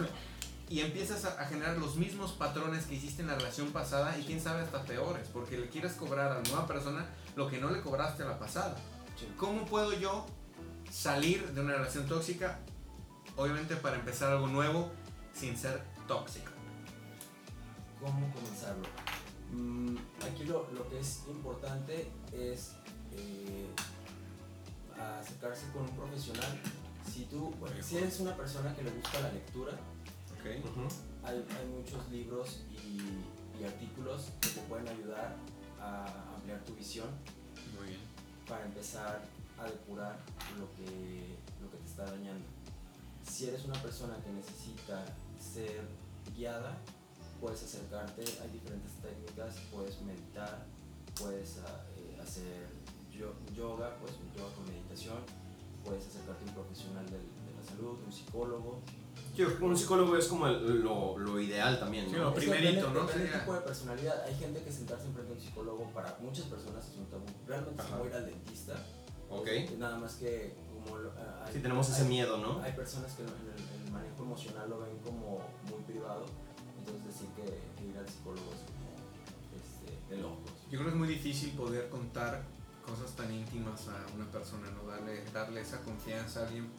Y 0.70 0.80
empiezas 0.80 1.26
a, 1.26 1.42
a 1.42 1.46
generar 1.48 1.78
los 1.78 1.98
mismos 1.98 2.32
patrones 2.32 2.86
que 2.86 2.96
hiciste 2.96 3.22
en 3.22 3.28
la 3.28 3.36
relación 3.36 3.74
pasada 3.74 4.18
y 4.18 4.24
quién 4.24 4.40
sabe 4.40 4.62
hasta 4.62 4.82
peores, 4.84 5.28
porque 5.34 5.58
le 5.58 5.68
quieres 5.68 5.92
cobrar 5.94 6.32
a 6.32 6.36
la 6.36 6.42
nueva 6.44 6.66
persona 6.66 7.06
lo 7.36 7.50
que 7.50 7.58
no 7.60 7.70
le 7.72 7.82
cobraste 7.82 8.24
a 8.24 8.28
la 8.28 8.40
pasada. 8.40 8.78
Sí. 9.20 9.28
¿Cómo 9.38 9.66
puedo 9.66 9.92
yo 9.92 10.26
salir 10.90 11.46
de 11.52 11.60
una 11.60 11.74
relación 11.74 12.08
tóxica? 12.08 12.60
Obviamente 13.42 13.76
para 13.76 13.96
empezar 13.96 14.32
algo 14.32 14.46
nuevo 14.46 14.92
sin 15.34 15.58
ser 15.58 15.82
tóxico. 16.08 16.52
¿Cómo 18.00 18.32
comenzarlo? 18.32 18.88
Mm, 19.52 19.98
aquí 20.24 20.44
lo, 20.44 20.70
lo 20.72 20.88
que 20.88 21.00
es 21.00 21.24
importante 21.28 22.12
es 22.32 22.74
eh, 23.12 23.66
acercarse 25.20 25.72
con 25.74 25.90
un 25.90 25.96
profesional. 25.96 26.60
Si 27.12 27.26
tú, 27.26 27.52
bueno, 27.60 27.76
si 27.82 27.98
eres 27.98 28.20
una 28.20 28.38
persona 28.38 28.76
que 28.76 28.84
le 28.84 28.92
gusta 28.92 29.22
la 29.22 29.32
lectura, 29.32 29.74
hay, 31.24 31.36
hay 31.36 31.68
muchos 31.76 32.12
libros 32.12 32.62
y, 32.72 33.60
y 33.60 33.66
artículos 33.66 34.30
que 34.40 34.50
te 34.50 34.62
pueden 34.62 34.88
ayudar 34.88 35.36
a 35.80 36.36
ampliar 36.36 36.64
tu 36.64 36.76
visión 36.76 37.08
Muy 37.76 37.88
bien. 37.88 38.02
para 38.48 38.66
empezar 38.66 39.24
a 39.58 39.64
depurar 39.64 40.20
lo 40.60 40.72
que, 40.76 41.38
lo 41.60 41.72
que 41.72 41.78
te 41.78 41.86
está 41.86 42.06
dañando. 42.06 42.61
Si 43.32 43.48
eres 43.48 43.64
una 43.66 43.82
persona 43.82 44.18
que 44.24 44.30
necesita 44.32 45.06
ser 45.40 45.82
guiada, 46.36 46.78
puedes 47.40 47.64
acercarte, 47.64 48.22
hay 48.22 48.50
diferentes 48.52 48.92
técnicas, 49.02 49.56
puedes 49.74 50.02
meditar, 50.02 50.66
puedes 51.20 51.58
eh, 51.58 52.20
hacer 52.22 52.68
yo- 53.12 53.34
yoga, 53.56 53.96
pues 54.02 54.14
yoga 54.36 54.54
con 54.54 54.66
meditación, 54.68 55.18
puedes 55.86 56.06
acercarte 56.08 56.44
a 56.44 56.48
un 56.50 56.54
profesional 56.54 57.06
del- 57.06 57.22
de 57.48 57.54
la 57.58 57.64
salud, 57.64 57.98
un 58.06 58.12
psicólogo. 58.12 58.82
Yo 59.36 59.48
un 59.62 59.78
psicólogo 59.78 60.18
es 60.18 60.28
como 60.28 60.48
el- 60.48 60.82
lo, 60.82 61.18
lo 61.18 61.40
ideal 61.40 61.80
también, 61.80 62.06
Sí, 62.08 62.12
¿no? 62.12 62.24
lo 62.24 62.30
Es 62.30 62.36
que 62.36 62.52
primerito, 62.52 62.90
¿no? 62.92 63.06
Depende 63.08 63.30
tipo 63.40 63.54
de 63.54 63.62
personalidad. 63.62 64.24
Hay 64.26 64.36
gente 64.36 64.62
que 64.62 64.72
sentarse 64.72 65.08
enfrente 65.08 65.34
de 65.34 65.40
un 65.40 65.46
psicólogo 65.46 65.84
para 65.94 66.18
muchas 66.22 66.46
personas 66.48 66.86
es 66.90 66.98
un 66.98 67.06
tabú. 67.06 67.24
Realmente 67.48 67.82
es 67.82 67.88
Ajá. 67.88 67.98
como 67.98 68.10
ir 68.10 68.14
al 68.14 68.26
dentista. 68.26 68.74
Ok. 69.30 69.48
Es 69.48 69.78
Nada 69.80 69.98
más 69.98 70.16
que 70.16 70.54
como 70.84 70.98
lo- 70.98 71.12
hay- 71.46 71.54
Sí, 71.54 71.60
tenemos 71.60 71.90
ese 71.90 72.04
hay- 72.04 72.08
miedo, 72.10 72.38
¿no? 72.38 72.62
Hay 72.62 72.74
personas 72.74 73.14
que 73.14 73.24
en 73.24 73.30
el, 73.30 73.86
el 73.86 73.92
manejo 73.92 74.24
emocional 74.24 74.70
lo 74.70 74.80
ven 74.80 74.98
como 75.00 75.40
muy 75.70 75.82
privado, 75.86 76.26
entonces 76.80 77.06
decir 77.06 77.28
que, 77.36 77.44
que 77.78 77.90
ir 77.90 77.98
al 77.98 78.08
psicólogo 78.08 78.52
es 78.54 78.62
como 78.62 78.92
este, 79.62 80.16
de 80.16 80.22
locos. 80.22 80.52
Yo 80.70 80.80
creo 80.80 80.84
que 80.86 80.90
es 80.90 80.96
muy 80.96 81.08
difícil 81.08 81.52
poder 81.52 81.90
contar 81.90 82.44
cosas 82.86 83.12
tan 83.16 83.32
íntimas 83.32 83.88
a 83.88 84.06
una 84.16 84.26
persona, 84.32 84.68
¿no? 84.72 84.90
Darle, 84.90 85.24
darle 85.32 85.62
esa 85.62 85.82
confianza 85.82 86.42
a 86.42 86.48
alguien 86.48 86.70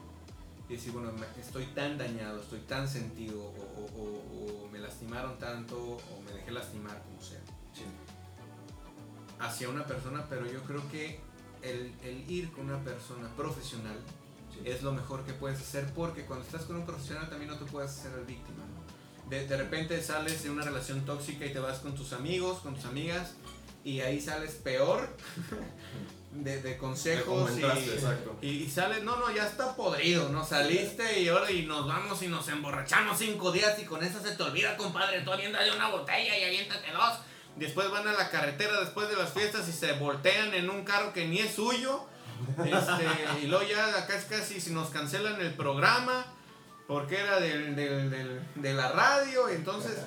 y 0.68 0.74
decir, 0.74 0.92
bueno, 0.92 1.12
me- 1.12 1.40
estoy 1.40 1.66
tan 1.66 1.98
dañado, 1.98 2.40
estoy 2.40 2.60
tan 2.60 2.88
sentido, 2.88 3.40
o, 3.42 3.50
o- 3.50 4.02
o- 4.02 4.64
o 4.64 4.68
me 4.70 4.78
lastimaron 4.78 5.38
tanto, 5.38 5.76
o 5.78 6.20
me 6.24 6.32
dejé 6.32 6.50
lastimar, 6.50 7.02
como 7.02 7.20
sea, 7.22 7.40
Sí. 7.74 7.84
hacia 9.38 9.68
una 9.68 9.84
persona, 9.84 10.24
pero 10.28 10.46
yo 10.46 10.62
creo 10.62 10.88
que 10.90 11.20
el, 11.62 11.92
el 12.02 12.30
ir 12.30 12.50
con 12.52 12.66
una 12.70 12.82
persona 12.82 13.28
profesional 13.36 13.96
Sí. 14.52 14.60
es 14.66 14.82
lo 14.82 14.92
mejor 14.92 15.24
que 15.24 15.32
puedes 15.32 15.58
hacer 15.58 15.86
porque 15.94 16.26
cuando 16.26 16.44
estás 16.44 16.64
con 16.64 16.76
un 16.76 16.84
profesional 16.84 17.26
también 17.30 17.50
no 17.50 17.56
te 17.58 17.64
puedes 17.64 17.90
hacer 17.90 18.12
el 18.18 18.26
víctima. 18.26 18.58
¿no? 18.58 19.30
De, 19.30 19.46
de 19.46 19.56
repente 19.56 20.02
sales 20.02 20.42
de 20.42 20.50
una 20.50 20.62
relación 20.62 21.06
tóxica 21.06 21.46
y 21.46 21.52
te 21.54 21.58
vas 21.58 21.78
con 21.78 21.94
tus 21.94 22.12
amigos, 22.12 22.58
con 22.58 22.74
tus 22.74 22.84
amigas 22.84 23.32
y 23.82 24.00
ahí 24.00 24.20
sales 24.20 24.50
peor 24.62 25.08
de, 26.32 26.60
de 26.60 26.76
consejos 26.76 27.50
y, 27.56 27.62
exacto. 27.64 28.36
y, 28.42 28.48
y 28.48 28.70
sales, 28.70 29.02
no, 29.04 29.16
no, 29.16 29.34
ya 29.34 29.46
está 29.46 29.74
podrido, 29.74 30.28
¿no? 30.28 30.44
Saliste 30.44 31.20
y 31.20 31.28
ahora 31.28 31.50
y 31.50 31.64
nos 31.64 31.86
vamos 31.86 32.22
y 32.22 32.28
nos 32.28 32.46
emborrachamos 32.48 33.18
cinco 33.18 33.52
días 33.52 33.78
y 33.78 33.84
con 33.86 34.04
eso 34.04 34.20
se 34.22 34.32
te 34.36 34.42
olvida, 34.42 34.76
compadre, 34.76 35.22
tú 35.22 35.32
aviéntate 35.32 35.70
una 35.70 35.88
botella 35.88 36.38
y 36.38 36.44
aviéntate 36.44 36.92
dos. 36.92 37.18
Después 37.56 37.90
van 37.90 38.08
a 38.08 38.12
la 38.12 38.30
carretera 38.30 38.80
después 38.80 39.08
de 39.08 39.16
las 39.16 39.30
fiestas 39.32 39.68
y 39.68 39.72
se 39.72 39.92
voltean 39.94 40.54
en 40.54 40.70
un 40.70 40.84
carro 40.84 41.12
que 41.12 41.26
ni 41.26 41.38
es 41.38 41.54
suyo. 41.54 42.06
Este, 42.64 43.40
y 43.42 43.46
luego 43.46 43.64
ya 43.64 44.06
casi 44.06 44.26
casi 44.26 44.60
si 44.60 44.70
nos 44.72 44.90
cancelan 44.90 45.40
el 45.40 45.54
programa 45.54 46.24
porque 46.88 47.20
era 47.20 47.38
del, 47.38 47.76
del- 47.76 48.42
de 48.56 48.74
la 48.74 48.90
radio. 48.90 49.48
Entonces, 49.48 49.98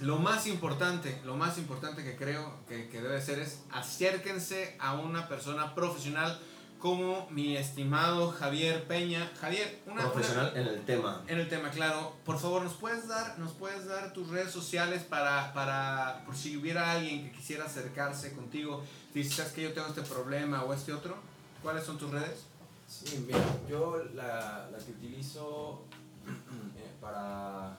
lo 0.00 0.16
más 0.18 0.46
importante, 0.46 1.20
lo 1.24 1.36
más 1.36 1.58
importante 1.58 2.02
que 2.02 2.16
creo 2.16 2.56
que, 2.66 2.88
que 2.88 3.00
debe 3.02 3.20
ser 3.20 3.38
es 3.38 3.60
acérquense 3.70 4.76
a 4.80 4.94
una 4.94 5.28
persona 5.28 5.74
profesional 5.74 6.40
como 6.80 7.28
mi 7.30 7.56
estimado 7.56 8.30
Javier 8.32 8.86
Peña. 8.88 9.30
Javier, 9.40 9.80
una, 9.86 9.94
una- 10.02 10.12
Profesional 10.12 10.52
en 10.56 10.66
el 10.66 10.84
tema. 10.84 11.22
en 11.28 11.38
el 11.38 11.48
tema, 11.48 11.70
claro. 11.70 12.16
Por 12.24 12.38
favor, 12.38 12.62
¿nos 12.62 12.72
puedes 12.74 13.06
dar, 13.06 13.38
nos 13.38 13.52
puedes 13.52 13.86
dar 13.86 14.12
tus 14.12 14.28
redes 14.28 14.50
sociales 14.50 15.02
para, 15.04 15.52
para, 15.52 16.22
por 16.24 16.34
si 16.34 16.56
hubiera 16.56 16.92
alguien 16.92 17.24
que 17.30 17.36
quisiera 17.36 17.66
acercarse 17.66 18.32
contigo? 18.34 18.82
Si 19.12 19.24
sabes 19.24 19.52
que 19.52 19.62
yo 19.62 19.72
tengo 19.74 19.88
este 19.88 20.02
problema 20.02 20.64
o 20.64 20.72
este 20.72 20.92
otro, 20.92 21.16
¿cuáles 21.62 21.84
son 21.84 21.98
tus 21.98 22.10
redes? 22.10 22.44
Sí, 22.88 23.22
mira, 23.26 23.38
yo 23.68 24.02
la, 24.14 24.68
la 24.72 24.78
que 24.78 24.90
utilizo 24.92 25.84
eh, 26.76 26.90
para 27.00 27.76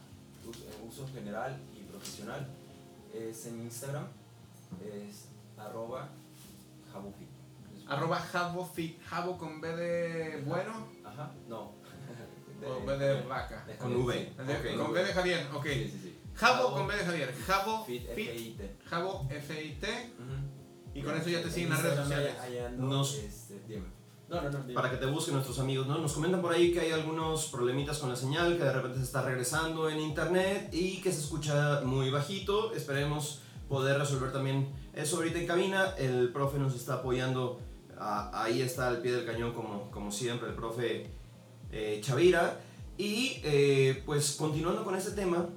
us- 0.47 0.57
eh, 0.57 0.85
uso 0.87 1.07
general 1.13 1.59
y 1.75 1.83
profesional 1.89 2.47
es 3.13 3.45
en 3.47 3.61
Instagram, 3.63 4.05
es 4.85 5.25
arroba 5.57 6.07
jabufit. 6.93 7.27
Arroba 7.91 8.19
Javofit, 8.19 9.01
Javo 9.03 9.37
con 9.37 9.59
B 9.61 9.67
de 9.75 10.41
bueno 10.45 10.87
Ajá, 11.03 11.31
no. 11.47 11.73
o 12.65 12.85
B 12.85 12.97
de 12.97 13.21
vaca. 13.23 13.65
Con. 13.79 13.95
V. 13.95 14.33
Con 14.77 14.93
B 14.93 15.03
de 15.03 15.13
Javier, 15.13 15.47
ok. 15.53 15.65
Sí, 15.65 15.89
sí, 15.91 15.99
sí. 16.03 16.17
Javo 16.33 16.73
con 16.73 16.87
B 16.87 16.95
de 16.95 17.03
Javier, 17.05 17.35
Javo 17.45 17.83
Fit, 17.85 18.07
Fit, 18.15 18.29
F-I-T. 18.29 18.77
Javo 18.85 19.27
F-I-T, 19.29 19.87
Ujú. 20.19 20.97
y 20.97 21.01
con 21.03 21.17
eso 21.17 21.29
ya 21.29 21.39
te 21.41 21.47
En 21.47 21.53
siguen 21.53 21.69
las 21.71 21.83
redes 21.83 21.99
sociales. 21.99 22.33
Nos- 22.77 23.15
este. 23.15 23.81
No, 24.29 24.41
no, 24.43 24.49
no. 24.49 24.73
Para 24.73 24.89
que 24.89 24.95
te 24.95 25.05
busquen 25.07 25.33
nuestros 25.33 25.59
amigos, 25.59 25.87
¿no? 25.87 25.97
Nos 25.97 26.13
comentan 26.13 26.41
por 26.41 26.53
ahí 26.53 26.71
que 26.71 26.79
hay 26.79 26.91
algunos 26.91 27.47
problemitas 27.47 27.97
con 27.97 28.09
la 28.09 28.15
señal, 28.15 28.57
que 28.57 28.63
de 28.63 28.71
repente 28.71 28.99
se 28.99 29.03
está 29.03 29.21
regresando 29.23 29.89
en 29.89 29.99
internet 29.99 30.69
y 30.71 31.01
que 31.01 31.11
se 31.11 31.19
escucha 31.19 31.81
muy 31.83 32.09
bajito. 32.11 32.73
Esperemos 32.73 33.41
poder 33.67 33.97
resolver 33.97 34.31
también 34.31 34.71
eso 34.93 35.17
ahorita 35.17 35.37
en 35.37 35.47
cabina. 35.47 35.95
El 35.97 36.29
profe 36.31 36.59
nos 36.59 36.73
está 36.75 36.93
apoyando, 36.95 37.59
ah, 38.01 38.31
ahí 38.43 38.61
está 38.61 38.87
al 38.87 38.97
pie 39.01 39.11
del 39.13 39.25
cañón 39.25 39.53
como, 39.53 39.89
como 39.91 40.11
siempre, 40.11 40.49
el 40.49 40.55
profe 40.55 41.07
eh, 41.71 41.99
Chavira. 42.03 42.59
Y 42.97 43.39
eh, 43.43 44.03
pues 44.05 44.33
continuando 44.33 44.83
con 44.83 44.95
este 44.95 45.11
tema, 45.11 45.47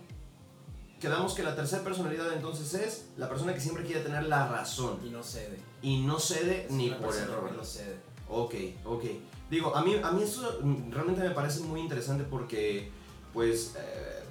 quedamos 1.01 1.35
que 1.35 1.43
la 1.43 1.55
tercera 1.57 1.83
personalidad 1.83 2.33
entonces 2.33 2.73
es 2.75 3.07
la 3.17 3.29
persona 3.29 3.53
que 3.53 3.61
siempre 3.61 3.85
quiere 3.85 4.01
tener 4.01 4.25
la 4.25 4.49
razón 4.49 4.99
Y 5.05 5.11
no 5.11 5.23
cede. 5.23 5.59
y 5.83 5.99
no 6.03 6.19
cede 6.19 6.65
Es 6.67 6.71
ni 6.71 6.91
por 6.91 7.15
error. 7.15 7.53
no 7.55 7.65
cede. 7.65 7.97
Ok, 8.29 8.55
ok. 8.85 9.05
Digo, 9.51 9.77
a 9.77 9.83
mí, 9.85 9.97
a 10.03 10.11
mí 10.13 10.23
esto 10.23 10.61
realmente 10.91 11.23
me 11.23 11.31
parece 11.31 11.61
muy 11.61 11.81
interesante 11.81 12.25
porque, 12.25 12.91
pues, 13.35 13.75
eh, 13.79 14.23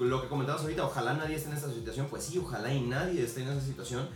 lo 0.00 0.22
que 0.22 0.28
comentabas 0.28 0.62
ahorita, 0.62 0.84
ojalá 0.86 1.12
nadie 1.14 1.36
esté 1.36 1.50
en 1.50 1.56
esta 1.56 1.70
situación, 1.70 2.06
pues 2.08 2.24
sí, 2.24 2.38
ojalá 2.38 2.72
y 2.72 2.80
nadie 2.80 3.22
esté 3.22 3.42
en 3.42 3.48
esa 3.48 3.60
situación, 3.60 4.08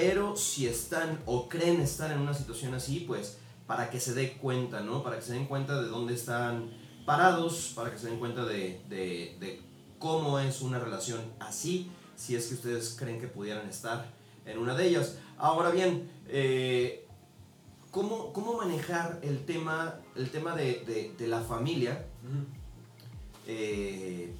pero 0.00 0.36
si 0.36 0.68
están 0.68 1.18
o 1.26 1.48
creen 1.48 1.80
estar 1.80 2.12
en 2.12 2.20
una 2.20 2.32
situación 2.32 2.72
así, 2.72 3.00
pues, 3.00 3.38
para 3.66 3.90
que 3.90 3.98
se 3.98 4.14
dé 4.14 4.34
cuenta, 4.34 4.80
¿no? 4.80 5.02
Para 5.02 5.16
que 5.16 5.22
se 5.22 5.32
den 5.32 5.46
cuenta 5.46 5.82
de 5.82 5.88
dónde 5.88 6.14
están 6.14 6.70
parados, 7.04 7.72
para 7.74 7.90
que 7.90 7.98
se 7.98 8.06
den 8.06 8.20
cuenta 8.20 8.44
de, 8.44 8.80
de, 8.88 9.36
de 9.40 9.60
cómo 9.98 10.38
es 10.38 10.62
una 10.62 10.78
relación 10.78 11.20
así, 11.40 11.90
si 12.14 12.36
es 12.36 12.46
que 12.46 12.54
ustedes 12.54 12.94
creen 12.96 13.20
que 13.20 13.26
pudieran 13.26 13.68
estar 13.68 14.06
en 14.46 14.58
una 14.58 14.76
de 14.76 14.86
ellas. 14.86 15.18
Ahora 15.36 15.70
bien, 15.70 16.08
eh, 16.28 17.04
¿cómo, 17.90 18.32
¿cómo 18.32 18.56
manejar 18.56 19.18
el 19.24 19.44
tema, 19.46 19.96
el 20.14 20.30
tema 20.30 20.54
de, 20.54 21.12
la 21.18 21.40
familia 21.40 22.06
eh, 23.48 24.32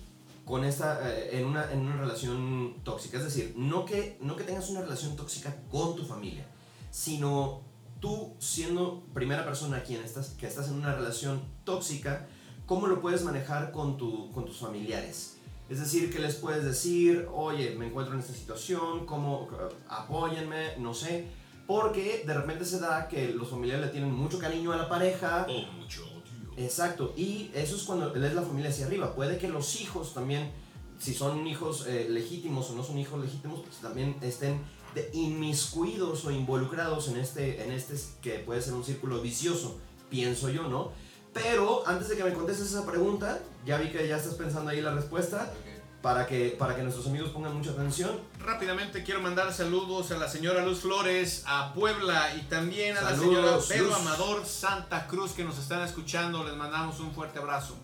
con 0.48 0.64
esta, 0.64 1.08
eh, 1.10 1.38
en, 1.38 1.44
una, 1.44 1.70
en 1.70 1.80
una 1.80 1.96
relación 1.98 2.76
tóxica? 2.82 3.18
Es 3.18 3.24
decir, 3.24 3.52
no 3.56 3.84
que, 3.84 4.16
no 4.20 4.34
que 4.34 4.44
tengas 4.44 4.70
una 4.70 4.80
relación 4.80 5.14
tóxica 5.14 5.54
con 5.70 5.94
tu 5.94 6.04
familia, 6.04 6.46
sino 6.90 7.60
tú 8.00 8.34
siendo 8.38 9.04
primera 9.12 9.44
persona 9.44 9.82
quien 9.82 10.02
estás, 10.02 10.30
que 10.30 10.46
estás 10.46 10.68
en 10.68 10.74
una 10.74 10.94
relación 10.94 11.42
tóxica, 11.64 12.26
¿cómo 12.64 12.86
lo 12.86 13.00
puedes 13.02 13.22
manejar 13.24 13.72
con, 13.72 13.98
tu, 13.98 14.32
con 14.32 14.46
tus 14.46 14.56
familiares? 14.56 15.36
Es 15.68 15.80
decir, 15.80 16.10
que 16.10 16.18
les 16.18 16.36
puedes 16.36 16.64
decir, 16.64 17.28
oye, 17.30 17.74
me 17.76 17.88
encuentro 17.88 18.14
en 18.14 18.20
esta 18.20 18.32
situación, 18.32 19.04
¿cómo? 19.04 19.50
eh, 19.52 19.74
Apóyenme, 19.90 20.78
no 20.78 20.94
sé. 20.94 21.26
Porque 21.66 22.24
de 22.26 22.32
repente 22.32 22.64
se 22.64 22.80
da 22.80 23.06
que 23.08 23.28
los 23.28 23.50
familiares 23.50 23.84
le 23.84 23.92
tienen 23.92 24.10
mucho 24.10 24.38
cariño 24.38 24.72
a 24.72 24.76
la 24.76 24.88
pareja. 24.88 25.46
Mucho. 25.78 26.17
Exacto, 26.58 27.14
y 27.16 27.50
eso 27.54 27.76
es 27.76 27.82
cuando 27.84 28.12
es 28.12 28.34
la 28.34 28.42
familia 28.42 28.70
hacia 28.70 28.86
arriba. 28.86 29.14
Puede 29.14 29.38
que 29.38 29.48
los 29.48 29.80
hijos 29.80 30.12
también, 30.12 30.50
si 30.98 31.14
son 31.14 31.46
hijos 31.46 31.86
eh, 31.86 32.08
legítimos 32.10 32.68
o 32.70 32.74
no 32.74 32.82
son 32.82 32.98
hijos 32.98 33.20
legítimos, 33.20 33.60
pues 33.60 33.76
también 33.76 34.16
estén 34.22 34.60
de 34.94 35.08
inmiscuidos 35.12 36.24
o 36.24 36.32
involucrados 36.32 37.08
en 37.08 37.18
este, 37.18 37.62
en 37.62 37.70
este 37.70 37.94
que 38.20 38.40
puede 38.40 38.60
ser 38.60 38.74
un 38.74 38.82
círculo 38.82 39.20
vicioso, 39.20 39.78
pienso 40.10 40.50
yo, 40.50 40.66
¿no? 40.66 40.90
Pero 41.32 41.86
antes 41.86 42.08
de 42.08 42.16
que 42.16 42.24
me 42.24 42.32
contestes 42.32 42.72
esa 42.72 42.84
pregunta, 42.84 43.40
ya 43.64 43.78
vi 43.78 43.90
que 43.90 44.08
ya 44.08 44.16
estás 44.16 44.34
pensando 44.34 44.70
ahí 44.70 44.80
la 44.80 44.94
respuesta, 44.94 45.52
para 46.02 46.26
que, 46.26 46.56
para 46.58 46.76
que 46.76 46.82
nuestros 46.82 47.06
amigos 47.06 47.30
pongan 47.30 47.54
mucha 47.56 47.70
atención. 47.70 48.20
Rápidamente 48.38 49.02
quiero 49.02 49.20
mandar 49.20 49.52
saludos 49.52 50.10
a 50.12 50.18
la 50.18 50.28
señora 50.28 50.64
Luz 50.64 50.80
Flores, 50.80 51.42
a 51.46 51.72
Puebla 51.74 52.34
y 52.36 52.42
también 52.42 52.96
a 52.96 53.02
la 53.02 53.16
señora 53.16 53.58
Pedro 53.68 53.86
Luz. 53.86 53.96
Amador 53.96 54.46
Santa 54.46 55.06
Cruz 55.06 55.32
que 55.32 55.44
nos 55.44 55.58
están 55.58 55.82
escuchando. 55.82 56.44
Les 56.44 56.54
mandamos 56.54 57.00
un 57.00 57.12
fuerte 57.12 57.38
abrazo. 57.38 57.76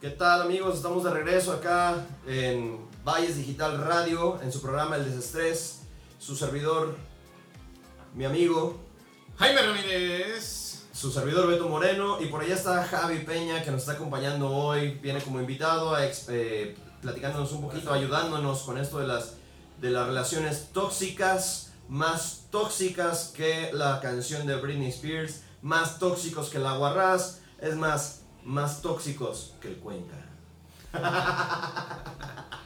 ¿Qué 0.00 0.10
tal 0.10 0.42
amigos? 0.42 0.76
Estamos 0.76 1.04
de 1.04 1.10
regreso 1.10 1.52
acá 1.52 1.94
en 2.26 2.78
Valles 3.04 3.36
Digital 3.36 3.78
Radio, 3.78 4.40
en 4.42 4.50
su 4.50 4.60
programa 4.60 4.96
El 4.96 5.04
Desestrés. 5.04 5.82
Su 6.18 6.36
servidor, 6.36 6.96
mi 8.14 8.24
amigo, 8.24 8.80
Jaime 9.38 9.62
Ramírez. 9.62 10.61
Su 11.02 11.10
servidor 11.10 11.48
Beto 11.48 11.68
Moreno 11.68 12.20
y 12.20 12.26
por 12.26 12.42
allá 12.42 12.54
está 12.54 12.84
Javi 12.84 13.24
Peña 13.24 13.64
que 13.64 13.72
nos 13.72 13.80
está 13.80 13.94
acompañando 13.94 14.48
hoy, 14.48 15.00
viene 15.02 15.20
como 15.20 15.40
invitado, 15.40 15.96
a 15.96 16.06
eh, 16.06 16.76
platicándonos 17.00 17.50
un 17.50 17.62
poquito, 17.62 17.92
ayudándonos 17.92 18.62
con 18.62 18.78
esto 18.78 19.00
de 19.00 19.08
las, 19.08 19.34
de 19.80 19.90
las 19.90 20.06
relaciones 20.06 20.68
tóxicas, 20.72 21.72
más 21.88 22.44
tóxicas 22.52 23.32
que 23.36 23.70
la 23.72 23.98
canción 23.98 24.46
de 24.46 24.54
Britney 24.54 24.90
Spears, 24.90 25.42
más 25.60 25.98
tóxicos 25.98 26.50
que 26.50 26.58
el 26.58 26.66
aguarrás, 26.66 27.40
es 27.60 27.74
más, 27.74 28.20
más 28.44 28.80
tóxicos 28.80 29.54
que 29.60 29.70
el 29.70 29.78
Cuenca. 29.78 30.24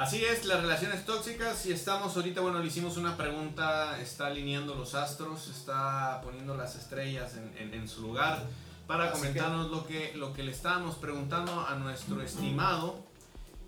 Así 0.00 0.24
es, 0.24 0.46
las 0.46 0.62
relaciones 0.62 1.04
tóxicas 1.04 1.66
y 1.66 1.72
estamos 1.72 2.16
ahorita, 2.16 2.40
bueno, 2.40 2.58
le 2.60 2.66
hicimos 2.68 2.96
una 2.96 3.18
pregunta, 3.18 4.00
está 4.00 4.28
alineando 4.28 4.74
los 4.74 4.94
astros, 4.94 5.48
está 5.48 6.20
poniendo 6.22 6.56
las 6.56 6.74
estrellas 6.74 7.36
en, 7.36 7.54
en- 7.58 7.74
en 7.74 7.86
su 7.86 8.00
lugar 8.00 8.42
para 8.86 9.04
Así 9.10 9.12
comentarnos 9.20 9.70
lo, 9.70 9.86
que, 9.86 10.12
lo 10.16 10.32
que 10.32 10.42
le 10.42 10.52
estábamos 10.52 10.96
preguntando 10.96 11.60
a 11.68 11.74
nuestro 11.74 12.22
estimado. 12.22 13.04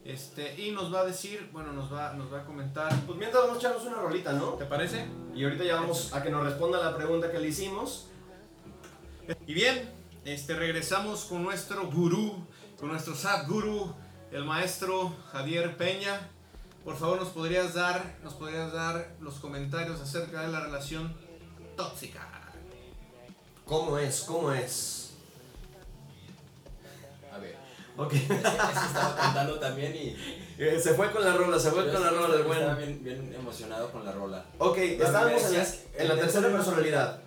Este, 0.07 0.61
y 0.61 0.71
nos 0.73 0.93
va 0.93 1.01
a 1.01 1.05
decir, 1.05 1.51
bueno, 1.53 1.73
nos 1.75 1.93
va, 1.93 2.15
nos 2.15 2.33
va 2.33 2.41
a 2.41 2.45
comentar. 2.45 2.91
Pues 3.07 3.19
mientras 3.19 3.43
vamos 3.43 3.57
a 3.59 3.61
echarnos 3.61 3.85
una 3.85 3.97
rolita, 3.99 4.33
¿no? 4.33 4.53
¿Te 4.55 4.65
parece? 4.65 5.05
Y 5.35 5.45
ahorita 5.45 5.65
ya 5.65 5.77
vamos 5.77 6.13
a 6.15 6.23
que 6.23 6.31
nos 6.31 6.43
responda 6.45 6.83
la 6.83 6.97
pregunta 6.97 7.31
que 7.31 7.39
le 7.39 7.49
hicimos. 7.49 8.07
Y 9.47 9.53
bien, 9.55 9.89
este, 10.25 10.55
regresamos 10.57 11.27
con 11.27 11.43
nuestro 11.45 11.87
gurú, 11.91 12.45
con 12.81 12.89
nuestro 12.89 13.15
Sadguru, 13.15 13.95
el 14.33 14.45
maestro 14.45 15.15
Javier 15.33 15.77
Peña. 15.77 16.29
Por 16.85 16.97
favor, 16.97 17.21
nos 17.21 17.29
podrías 17.29 17.75
dar, 17.75 18.17
nos 18.25 18.35
podrías 18.35 18.73
dar 18.73 19.15
los 19.21 19.35
comentarios 19.35 20.01
acerca 20.01 20.41
de 20.43 20.49
la 20.49 20.61
relación 20.61 21.15
tóxica. 21.77 22.29
¿Cómo 23.67 23.99
es? 23.99 24.23
¿Cómo 24.23 24.53
es? 24.53 25.13
A 27.33 27.39
ver. 27.39 27.57
Ok. 27.97 28.13
Estaba 28.15 29.15
cantando 29.17 29.59
también 29.61 29.95
y. 29.95 30.17
Eh, 30.59 30.79
se 30.81 30.95
fue 30.95 31.11
con 31.13 31.25
la 31.25 31.33
rola, 31.35 31.59
se 31.59 31.71
fue 31.71 31.87
yo 31.87 31.93
con 31.93 32.03
la 32.03 32.11
rola, 32.11 32.37
Estaba 32.37 32.47
bueno. 32.47 32.77
bien, 32.77 33.03
bien 33.05 33.35
emocionado 33.35 33.91
con 33.93 34.05
la 34.05 34.13
rola. 34.13 34.45
Ok, 34.59 34.77
estábamos 34.79 35.43
en 35.45 35.55
la, 35.59 35.67
en 35.99 36.09
la 36.09 36.15
tercera 36.17 36.49
personalidad. 36.51 37.21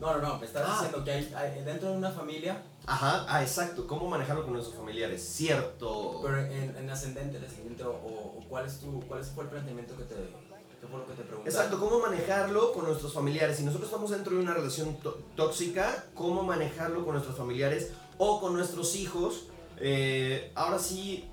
No, 0.00 0.14
no, 0.14 0.18
no, 0.20 0.38
me 0.38 0.46
estabas 0.46 0.68
Ah. 0.70 0.74
diciendo 0.82 1.04
que 1.04 1.12
hay, 1.12 1.32
hay- 1.36 1.64
dentro 1.64 1.90
de 1.90 1.96
una 1.98 2.10
familia, 2.10 2.60
Ajá, 2.86 3.24
ah, 3.28 3.42
exacto. 3.42 3.86
¿Cómo 3.86 4.08
manejarlo 4.08 4.42
con 4.44 4.54
nuestros 4.54 4.76
familiares? 4.76 5.22
Cierto. 5.22 6.20
pero 6.22 6.38
en, 6.38 6.76
en 6.76 6.90
ascendente, 6.90 7.38
descendente, 7.38 7.84
o, 7.84 7.90
o 7.92 8.44
cuál, 8.48 8.66
es 8.66 8.78
tu, 8.80 9.00
cuál 9.02 9.22
fue 9.24 9.44
el 9.44 9.50
planteamiento 9.50 9.96
que 9.96 10.02
te, 10.04 10.14
qué 10.16 10.86
fue 10.88 10.98
lo 10.98 11.06
que 11.06 11.12
te 11.14 11.22
preguntaron. 11.22 11.46
Exacto, 11.46 11.78
¿cómo 11.78 12.00
manejarlo 12.00 12.72
con 12.72 12.86
nuestros 12.86 13.12
familiares? 13.12 13.56
Si 13.58 13.62
nosotros 13.64 13.88
estamos 13.88 14.10
dentro 14.10 14.34
de 14.34 14.42
una 14.42 14.54
relación 14.54 14.96
tó- 14.96 15.18
tóxica, 15.36 16.06
¿cómo 16.14 16.42
manejarlo 16.42 17.04
con 17.04 17.14
nuestros 17.14 17.36
familiares 17.38 17.92
o 18.18 18.40
con 18.40 18.54
nuestros 18.54 18.96
hijos? 18.96 19.44
Eh, 19.78 20.50
ahora 20.54 20.78
sí, 20.78 21.30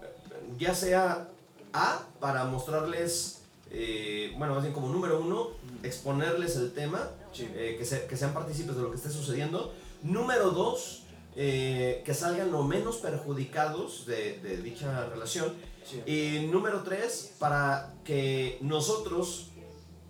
ya 0.60 0.74
sea 0.76 1.28
A, 1.74 2.04
para 2.20 2.46
mostrarles, 2.46 3.42
eh, 3.72 4.34
bueno, 4.38 4.54
más 4.56 4.64
bien 4.64 4.74
como 4.74 4.90
número 4.90 5.20
uno, 5.20 5.50
exponerles 5.84 6.56
el 6.56 6.72
tema, 6.74 7.10
Sí. 7.32 7.48
eh, 7.56 7.76
que, 7.78 7.86
se- 7.86 8.06
que 8.08 8.18
sean 8.18 8.34
partícipes 8.34 8.76
de 8.76 8.82
lo 8.82 8.90
que 8.90 8.98
esté 8.98 9.10
sucediendo. 9.12 9.72
Número 10.02 10.50
dos, 10.52 11.04
eh, 11.42 12.02
que 12.06 12.14
salgan 12.14 12.52
lo 12.52 12.64
menos 12.64 12.98
perjudicados 12.98 14.06
de, 14.06 14.40
de 14.40 14.58
dicha 14.58 15.06
relación. 15.06 15.54
sí. 15.86 16.02
Y 16.06 16.48
número 16.48 16.84
tres, 16.84 17.34
para 17.40 17.94
que 18.04 18.58
nosotros, 18.60 19.48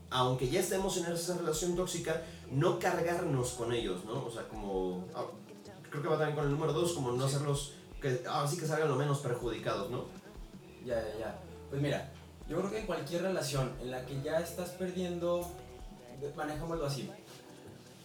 aunque 0.09 0.49
ya 0.49 0.59
estemos 0.59 0.97
en 0.97 1.05
esa 1.13 1.37
relación 1.37 1.75
tóxica, 1.75 2.23
no 2.49 2.79
cargarnos 2.79 3.51
con 3.51 3.71
ellos, 3.73 4.05
¿no? 4.05 4.25
O 4.25 4.31
sea, 4.31 4.47
como. 4.47 5.05
ah, 5.13 5.25
Creo 5.91 6.01
que 6.01 6.07
va 6.09 6.17
también 6.17 6.35
con 6.35 6.45
el 6.45 6.51
número 6.51 6.73
dos, 6.73 6.93
como 6.93 7.11
no 7.11 7.27
Sí. 7.27 7.35
hacerlos. 7.35 7.73
Que, 8.01 8.23
ahora 8.27 8.47
sí 8.47 8.57
que 8.57 8.65
salgan 8.65 8.89
lo 8.89 8.95
menos 8.95 9.19
perjudicados, 9.19 9.91
¿no? 9.91 10.05
Ya, 10.83 10.95
ya, 10.95 11.19
ya. 11.19 11.39
Pues 11.69 11.79
mira, 11.79 12.11
yo 12.47 12.57
creo 12.57 12.71
que 12.71 12.79
en 12.79 12.85
cualquier 12.87 13.21
relación 13.21 13.71
en 13.81 13.91
la 13.91 14.03
que 14.05 14.19
ya 14.23 14.39
estás 14.39 14.69
perdiendo, 14.71 15.47
manejámoslo 16.35 16.85
así. 16.87 17.07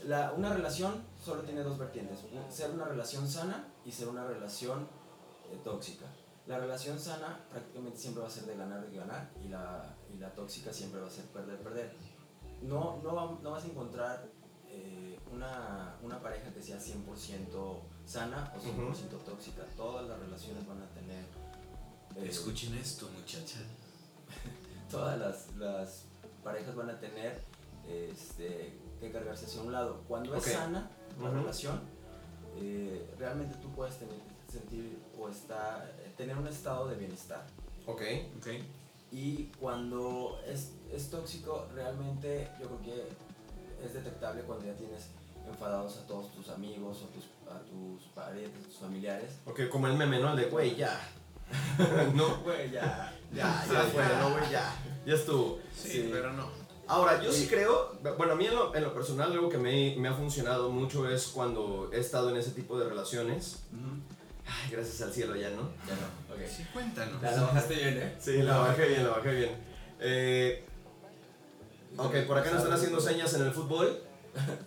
La, 0.05 0.33
una 0.37 0.53
relación 0.53 0.93
solo 1.25 1.43
tiene 1.43 1.63
dos 1.63 1.79
vertientes, 1.79 2.19
ser 2.51 2.71
una 2.71 2.85
relación 2.85 3.27
sana 3.29 3.67
y 3.85 3.91
ser 3.93 4.09
una 4.09 4.27
relación 4.27 4.87
eh, 5.51 5.59
tóxica. 5.65 6.07
La 6.47 6.59
relación 6.59 7.01
sana 7.01 7.41
prácticamente 7.51 7.99
siempre 7.99 8.23
va 8.23 8.29
a 8.29 8.31
ser 8.31 8.45
de 8.45 8.57
ganar 8.57 8.87
y 8.93 8.97
ganar 8.97 9.31
y 9.43 9.49
la, 9.49 9.97
y 10.15 10.19
la 10.19 10.31
tóxica 10.35 10.73
siempre 10.73 11.01
va 11.01 11.07
a 11.07 11.11
ser 11.11 11.25
perder, 11.27 11.59
perder. 11.63 11.95
No, 12.61 13.01
no, 13.03 13.39
no 13.43 13.51
vas 13.51 13.65
a 13.65 13.67
encontrar 13.67 14.29
eh, 14.69 15.19
una, 15.33 15.97
una 16.03 16.21
pareja 16.21 16.53
que 16.53 16.63
sea 16.63 16.79
100% 16.79 17.81
sana 18.05 18.53
o 18.55 18.61
100% 18.61 19.25
tóxica. 19.25 19.63
Todas 19.77 20.07
las 20.07 20.19
relaciones 20.19 20.67
van 20.67 20.83
a 20.83 20.87
tener... 20.91 21.25
eh, 22.17 22.29
Escuchen 22.29 22.75
esto, 22.75 23.09
muchacha. 23.19 23.61
todas 24.91 25.19
las, 25.19 25.57
las 25.57 26.05
parejas 26.43 26.75
van 26.75 26.91
a 26.91 27.01
tener 27.01 27.43
este, 27.89 28.79
que 29.01 29.11
cargarse 29.11 29.47
hacia 29.47 29.63
un 29.63 29.73
lado. 29.73 30.03
Cuando 30.07 30.35
es 30.37 30.45
sana 30.45 30.91
la 31.21 31.31
relación, 31.31 31.81
eh, 32.57 33.07
realmente 33.19 33.57
tú 33.63 33.71
puedes 33.73 33.97
tener, 33.99 34.15
sentir 34.51 34.99
o 35.19 35.29
está, 35.29 35.91
tener 36.17 36.37
un 36.37 36.47
estado 36.47 36.89
de 36.89 36.97
bienestar. 36.97 37.45
Ok. 37.87 38.03
Ok. 38.39 38.49
Y 39.13 39.45
cuando 39.61 40.41
es, 40.47 40.73
es 40.93 41.11
tóxico, 41.11 41.69
realmente 41.75 42.49
yo 42.61 42.67
creo 42.67 42.83
que 42.83 43.85
es 43.85 43.95
detectable 43.95 44.43
cuando 44.43 44.67
ya 44.67 44.75
tienes 44.75 45.09
enfadados 45.47 45.99
a 45.99 46.07
todos 46.07 46.33
tus 46.33 46.49
amigos 46.49 47.03
o 47.03 47.07
tus, 47.09 47.25
a 47.53 47.61
tus 47.61 48.03
parientes, 48.15 48.65
tus 48.67 48.77
familiares. 48.79 49.35
Ok, 49.47 49.69
como 49.71 49.87
el 49.87 49.95
meme, 49.95 50.19
¿no? 50.19 50.31
El 50.31 50.37
de, 50.37 50.45
güey, 50.47 50.75
ya. 50.77 50.99
no, 52.15 52.39
Güey, 52.43 52.71
ya. 52.71 53.13
ya, 53.33 53.65
ya 53.73 53.81
fue, 53.93 54.05
no, 54.19 54.31
güey, 54.31 54.51
ya. 54.51 54.75
Ya 55.07 55.15
estuvo. 55.15 55.59
Sí, 55.77 55.89
Sí. 55.91 56.09
pero 56.11 56.33
no. 56.33 56.64
Ahora, 56.87 57.23
yo 57.23 57.33
sí 57.33 57.47
creo, 57.47 57.99
bueno, 58.19 58.35
a 58.35 58.37
mí 58.37 58.47
en 58.47 58.55
lo, 58.55 58.75
en 58.75 58.83
lo 58.83 58.93
personal 58.93 59.33
algo 59.33 59.49
que 59.49 59.57
me, 59.57 59.97
me 59.97 60.09
ha 60.09 60.13
funcionado 60.13 60.69
mucho 60.71 61.09
es 61.09 61.29
cuando 61.29 61.91
he 61.93 61.99
estado 61.99 62.31
en 62.31 62.37
ese 62.37 62.51
tipo 62.51 62.79
de 62.79 62.89
relaciones. 62.89 63.63
Ay, 64.47 64.71
gracias 64.71 65.01
al 65.01 65.13
cielo 65.13 65.35
ya, 65.35 65.49
¿no? 65.51 65.71
Ya 65.87 65.95
no, 65.95 66.35
ok. 66.35 66.41
Sí, 66.47 66.65
cuéntanos. 66.73 67.23
La, 67.23 67.33
la 67.33 67.43
bajaste 67.45 67.75
bien, 67.75 67.99
¿eh? 67.99 68.17
Sí, 68.21 68.43
la 68.43 68.59
bajé 68.59 68.89
bien, 68.89 69.05
la 69.05 69.11
bajé 69.11 69.35
bien. 69.35 69.51
Eh, 70.01 70.65
ok, 71.97 72.15
por 72.27 72.37
acá 72.37 72.51
nos 72.51 72.59
están 72.59 72.75
haciendo 72.75 73.01
señas 73.01 73.33
en 73.33 73.43
el 73.43 73.53
fútbol. 73.53 74.03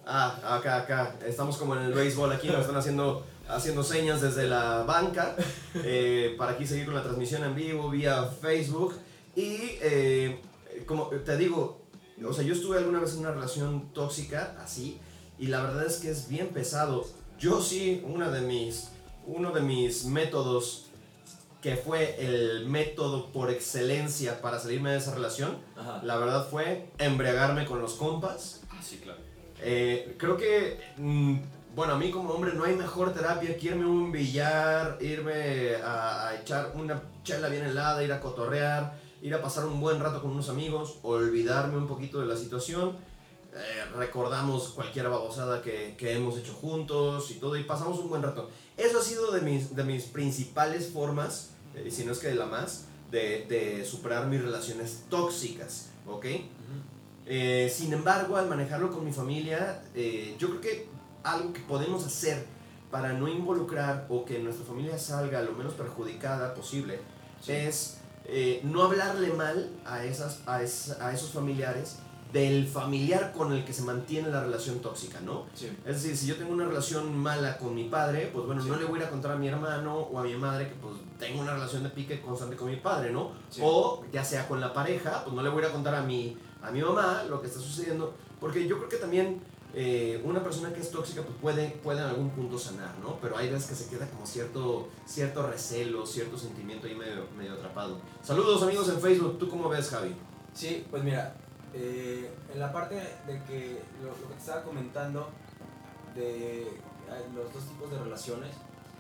Ah, 0.06 0.58
acá, 0.58 0.77
acá. 0.77 1.15
Estamos 1.23 1.58
como 1.58 1.75
en 1.75 1.84
el 1.84 1.93
béisbol 1.93 2.32
aquí, 2.32 2.47
nos 2.47 2.62
están 2.62 2.77
haciendo, 2.77 3.23
haciendo 3.47 3.84
señas 3.84 4.21
desde 4.21 4.47
la 4.47 4.84
banca 4.84 5.36
eh, 5.75 6.34
para 6.38 6.53
aquí 6.53 6.65
seguir 6.65 6.86
con 6.86 6.95
la 6.95 7.03
transmisión 7.03 7.43
en 7.43 7.53
vivo 7.53 7.89
vía 7.91 8.23
Facebook. 8.23 8.95
Y 9.36 9.77
eh, 9.82 10.41
como 10.88 11.10
te 11.10 11.38
digo, 11.38 11.82
o 12.25 12.34
sea, 12.34 12.43
yo 12.43 12.53
estuve 12.53 12.77
alguna 12.77 12.99
vez 12.99 13.13
en 13.13 13.19
una 13.19 13.32
relación 13.32 13.93
tóxica 13.93 14.56
así 14.63 14.99
y 15.38 15.47
la 15.47 15.62
verdad 15.62 15.86
es 15.86 15.97
que 15.97 16.10
es 16.10 16.27
bien 16.27 16.49
pesado. 16.49 17.06
Yo 17.39 17.62
sí, 17.62 18.03
una 18.08 18.30
de 18.32 18.41
mis, 18.41 18.89
uno 19.25 19.51
de 19.51 19.62
mis 19.62 20.06
métodos 20.06 20.86
que 21.62 21.75
fue 21.75 22.15
el 22.19 22.67
método 22.67 23.32
por 23.32 23.49
excelencia 23.49 24.41
para 24.41 24.60
salirme 24.60 24.91
de 24.91 24.97
esa 24.97 25.13
relación, 25.13 25.58
Ajá. 25.75 26.01
la 26.03 26.17
verdad 26.17 26.47
fue 26.49 26.89
embriagarme 26.97 27.65
con 27.65 27.82
los 27.82 27.93
compas. 27.93 28.62
Ah, 28.69 28.80
sí, 28.82 28.97
claro. 28.97 29.19
Eh, 29.62 30.15
creo 30.17 30.38
que, 30.38 30.80
mm, 30.97 31.38
bueno, 31.75 31.93
a 31.93 31.97
mí 31.97 32.12
como 32.12 32.30
hombre 32.32 32.53
no 32.53 32.63
hay 32.63 32.75
mejor 32.75 33.13
terapia 33.13 33.58
que 33.58 33.67
irme 33.67 33.86
a 33.86 33.88
un 33.88 34.12
billar, 34.12 34.97
irme 35.01 35.75
a, 35.84 36.27
a 36.27 36.36
echar 36.36 36.71
una 36.75 37.01
chela 37.23 37.49
bien 37.49 37.65
helada, 37.65 38.03
ir 38.03 38.12
a 38.12 38.19
cotorrear, 38.19 38.93
ir 39.21 39.34
a 39.34 39.41
pasar 39.41 39.65
un 39.65 39.80
buen 39.82 39.99
rato 39.99 40.21
con 40.21 40.32
unos 40.32 40.49
amigos, 40.49 40.97
olvidarme 41.03 41.77
un 41.77 41.88
poquito 41.88 42.19
de 42.19 42.25
la 42.27 42.36
situación. 42.38 42.95
eh, 43.56 43.86
recordamos 43.95 44.69
cualquier 44.69 45.10
babosada 45.10 45.62
que, 45.63 45.95
que 45.97 46.13
hemos 46.13 46.38
hecho 46.38 46.53
juntos 46.53 47.32
y 47.32 47.36
todo, 47.36 47.56
y 47.58 47.63
pasamos 47.63 47.97
un 47.99 48.10
buen 48.10 48.21
rato. 48.21 48.49
Eso 48.75 48.99
ha 48.99 49.01
sido 49.01 49.32
de 49.32 49.41
mis, 49.41 49.75
de 49.75 49.84
mis 49.84 50.03
principales 50.03 50.89
formas, 50.91 51.51
eh, 51.73 51.89
si 51.89 52.06
no 52.06 52.12
es 52.12 52.19
que 52.19 52.27
de 52.27 52.36
la 52.36 52.45
más, 52.45 52.86
de, 53.10 53.45
de 53.49 53.84
superar 53.86 54.27
mis 54.27 54.41
relaciones 54.43 55.06
tóxicas, 55.10 55.88
¿ok? 56.06 56.25
Eh, 57.25 57.73
sin 57.75 57.93
embargo, 57.93 58.38
al 58.38 58.47
manejarlo 58.47 58.91
con 58.91 59.03
mi 59.03 59.12
familia, 59.12 59.82
eh, 59.95 60.36
yo 60.38 60.49
creo 60.49 60.62
que 60.62 60.89
algo 61.23 61.51
que 61.51 61.60
podemos 61.62 62.06
hacer 62.06 62.45
para 62.91 63.13
no 63.13 63.27
involucrar 63.27 64.06
o 64.10 64.23
que 64.23 64.39
nuestra 64.39 64.65
familia 64.65 64.97
salga 64.99 65.41
lo 65.41 65.51
menos 65.53 65.73
perjudicada 65.73 66.53
posible 66.53 66.99
Sí. 67.41 67.51
es 67.51 67.97
eh, 68.27 68.59
no 68.63 68.83
hablarle 68.83 69.31
mal 69.33 69.69
a, 69.85 70.03
esas, 70.03 70.41
a, 70.45 70.61
es- 70.61 70.97
a 70.99 71.13
esos 71.13 71.31
familiares 71.31 71.97
del 72.33 72.67
familiar 72.67 73.31
con 73.31 73.53
el 73.53 73.63
que 73.63 73.71
se 73.71 73.83
mantiene 73.83 74.29
la 74.29 74.41
relación 74.43 74.79
tóxica, 74.79 75.21
¿no? 75.21 75.45
Sí. 75.53 75.67
Es 75.85 76.03
decir, 76.03 76.17
si 76.17 76.27
yo 76.27 76.35
tengo 76.35 76.51
una 76.51 76.65
relación 76.65 77.17
mala 77.17 77.57
con 77.57 77.73
mi 77.73 77.85
padre, 77.85 78.29
pues 78.33 78.45
bueno, 78.45 78.61
Sí. 78.61 78.67
no 78.69 78.75
le 78.75 78.83
voy 78.83 78.99
a 78.99 79.03
ir 79.03 79.07
a 79.07 79.09
contar 79.09 79.31
a 79.31 79.35
mi 79.37 79.47
hermano 79.47 79.97
o 79.97 80.19
a 80.19 80.23
mi 80.23 80.35
madre 80.35 80.67
que 80.67 80.75
pues 80.75 80.95
tengo 81.17 81.39
una 81.41 81.53
relación 81.53 81.83
de 81.83 81.89
pique 81.89 82.19
constante 82.19 82.57
con 82.57 82.69
mi 82.69 82.75
padre, 82.75 83.11
¿no? 83.13 83.31
Sí. 83.49 83.61
O 83.63 84.03
ya 84.11 84.25
sea 84.25 84.45
con 84.47 84.59
la 84.59 84.73
pareja, 84.73 85.23
pues 85.23 85.33
no 85.33 85.41
le 85.41 85.47
voy 85.49 85.59
a 85.63 85.65
ir 85.67 85.69
a 85.69 85.73
contar 85.73 85.95
a 85.95 86.01
mi, 86.01 86.37
a 86.61 86.69
mi 86.69 86.81
mamá 86.81 87.23
lo 87.29 87.39
que 87.39 87.47
está 87.47 87.61
sucediendo, 87.61 88.13
porque 88.41 88.67
yo 88.67 88.77
creo 88.77 88.89
que 88.89 88.97
también 88.97 89.41
eh, 89.73 90.21
una 90.23 90.43
persona 90.43 90.73
que 90.73 90.80
es 90.82 90.89
tóxica 90.91 91.21
pues 91.21 91.36
puede, 91.41 91.69
puede 91.84 91.99
en 91.99 92.06
algún 92.06 92.30
punto 92.32 92.58
sanar, 92.58 92.97
¿no? 92.99 93.17
Pero 93.21 93.38
hay 93.38 93.49
veces 93.49 93.69
que 93.69 93.75
se 93.75 93.89
queda 93.89 94.08
como 94.10 94.25
cierto, 94.25 94.88
cierto 95.06 95.45
recelo, 95.45 96.06
cierto 96.06 96.38
sentimiento 96.38 96.88
ahí 96.88 96.95
medio, 96.95 97.25
medio 97.38 97.53
atrapado. 97.53 97.99
Saludos 98.23 98.63
amigos 98.63 98.89
en 98.89 98.99
Facebook, 98.99 99.38
¿tú 99.38 99.49
cómo 99.49 99.69
ves 99.69 99.89
Javi? 99.89 100.15
Sí, 100.53 100.86
pues 100.89 101.03
mira, 101.03 101.36
eh, 101.73 102.32
en 102.53 102.60
la 102.60 102.71
parte 102.73 102.95
de 102.95 103.43
que 103.43 103.82
lo, 104.01 104.08
lo 104.10 104.27
que 104.30 104.34
te 104.36 104.39
estaba 104.39 104.63
comentando 104.63 105.30
de 106.15 106.63
eh, 106.63 106.71
los 107.36 107.53
dos 107.53 107.63
tipos 107.65 107.91
de 107.91 107.99
relaciones 107.99 108.51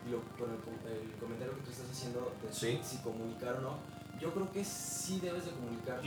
y 0.07 0.11
lo, 0.11 0.19
con 0.37 0.51
el, 0.53 0.59
com- 0.61 0.87
el 0.87 1.11
comentario 1.19 1.55
que 1.55 1.61
tú 1.61 1.71
estás 1.71 1.89
haciendo 1.91 2.31
de 2.43 2.53
Sí. 2.53 2.79
si 2.83 2.97
comunicar 2.97 3.55
o 3.55 3.61
no, 3.61 3.73
yo 4.21 4.31
creo 4.33 4.51
que 4.51 4.63
sí 4.63 5.19
debes 5.19 5.45
de 5.45 5.51
comunicar 5.51 6.01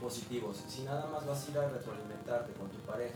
positivos. 0.00 0.56
Si 0.68 0.82
nada 0.82 1.06
más 1.10 1.26
vas 1.26 1.46
a 1.46 1.50
ir 1.50 1.58
a 1.58 1.68
retroalimentarte 1.68 2.52
con 2.54 2.68
tu 2.68 2.78
pareja 2.78 3.14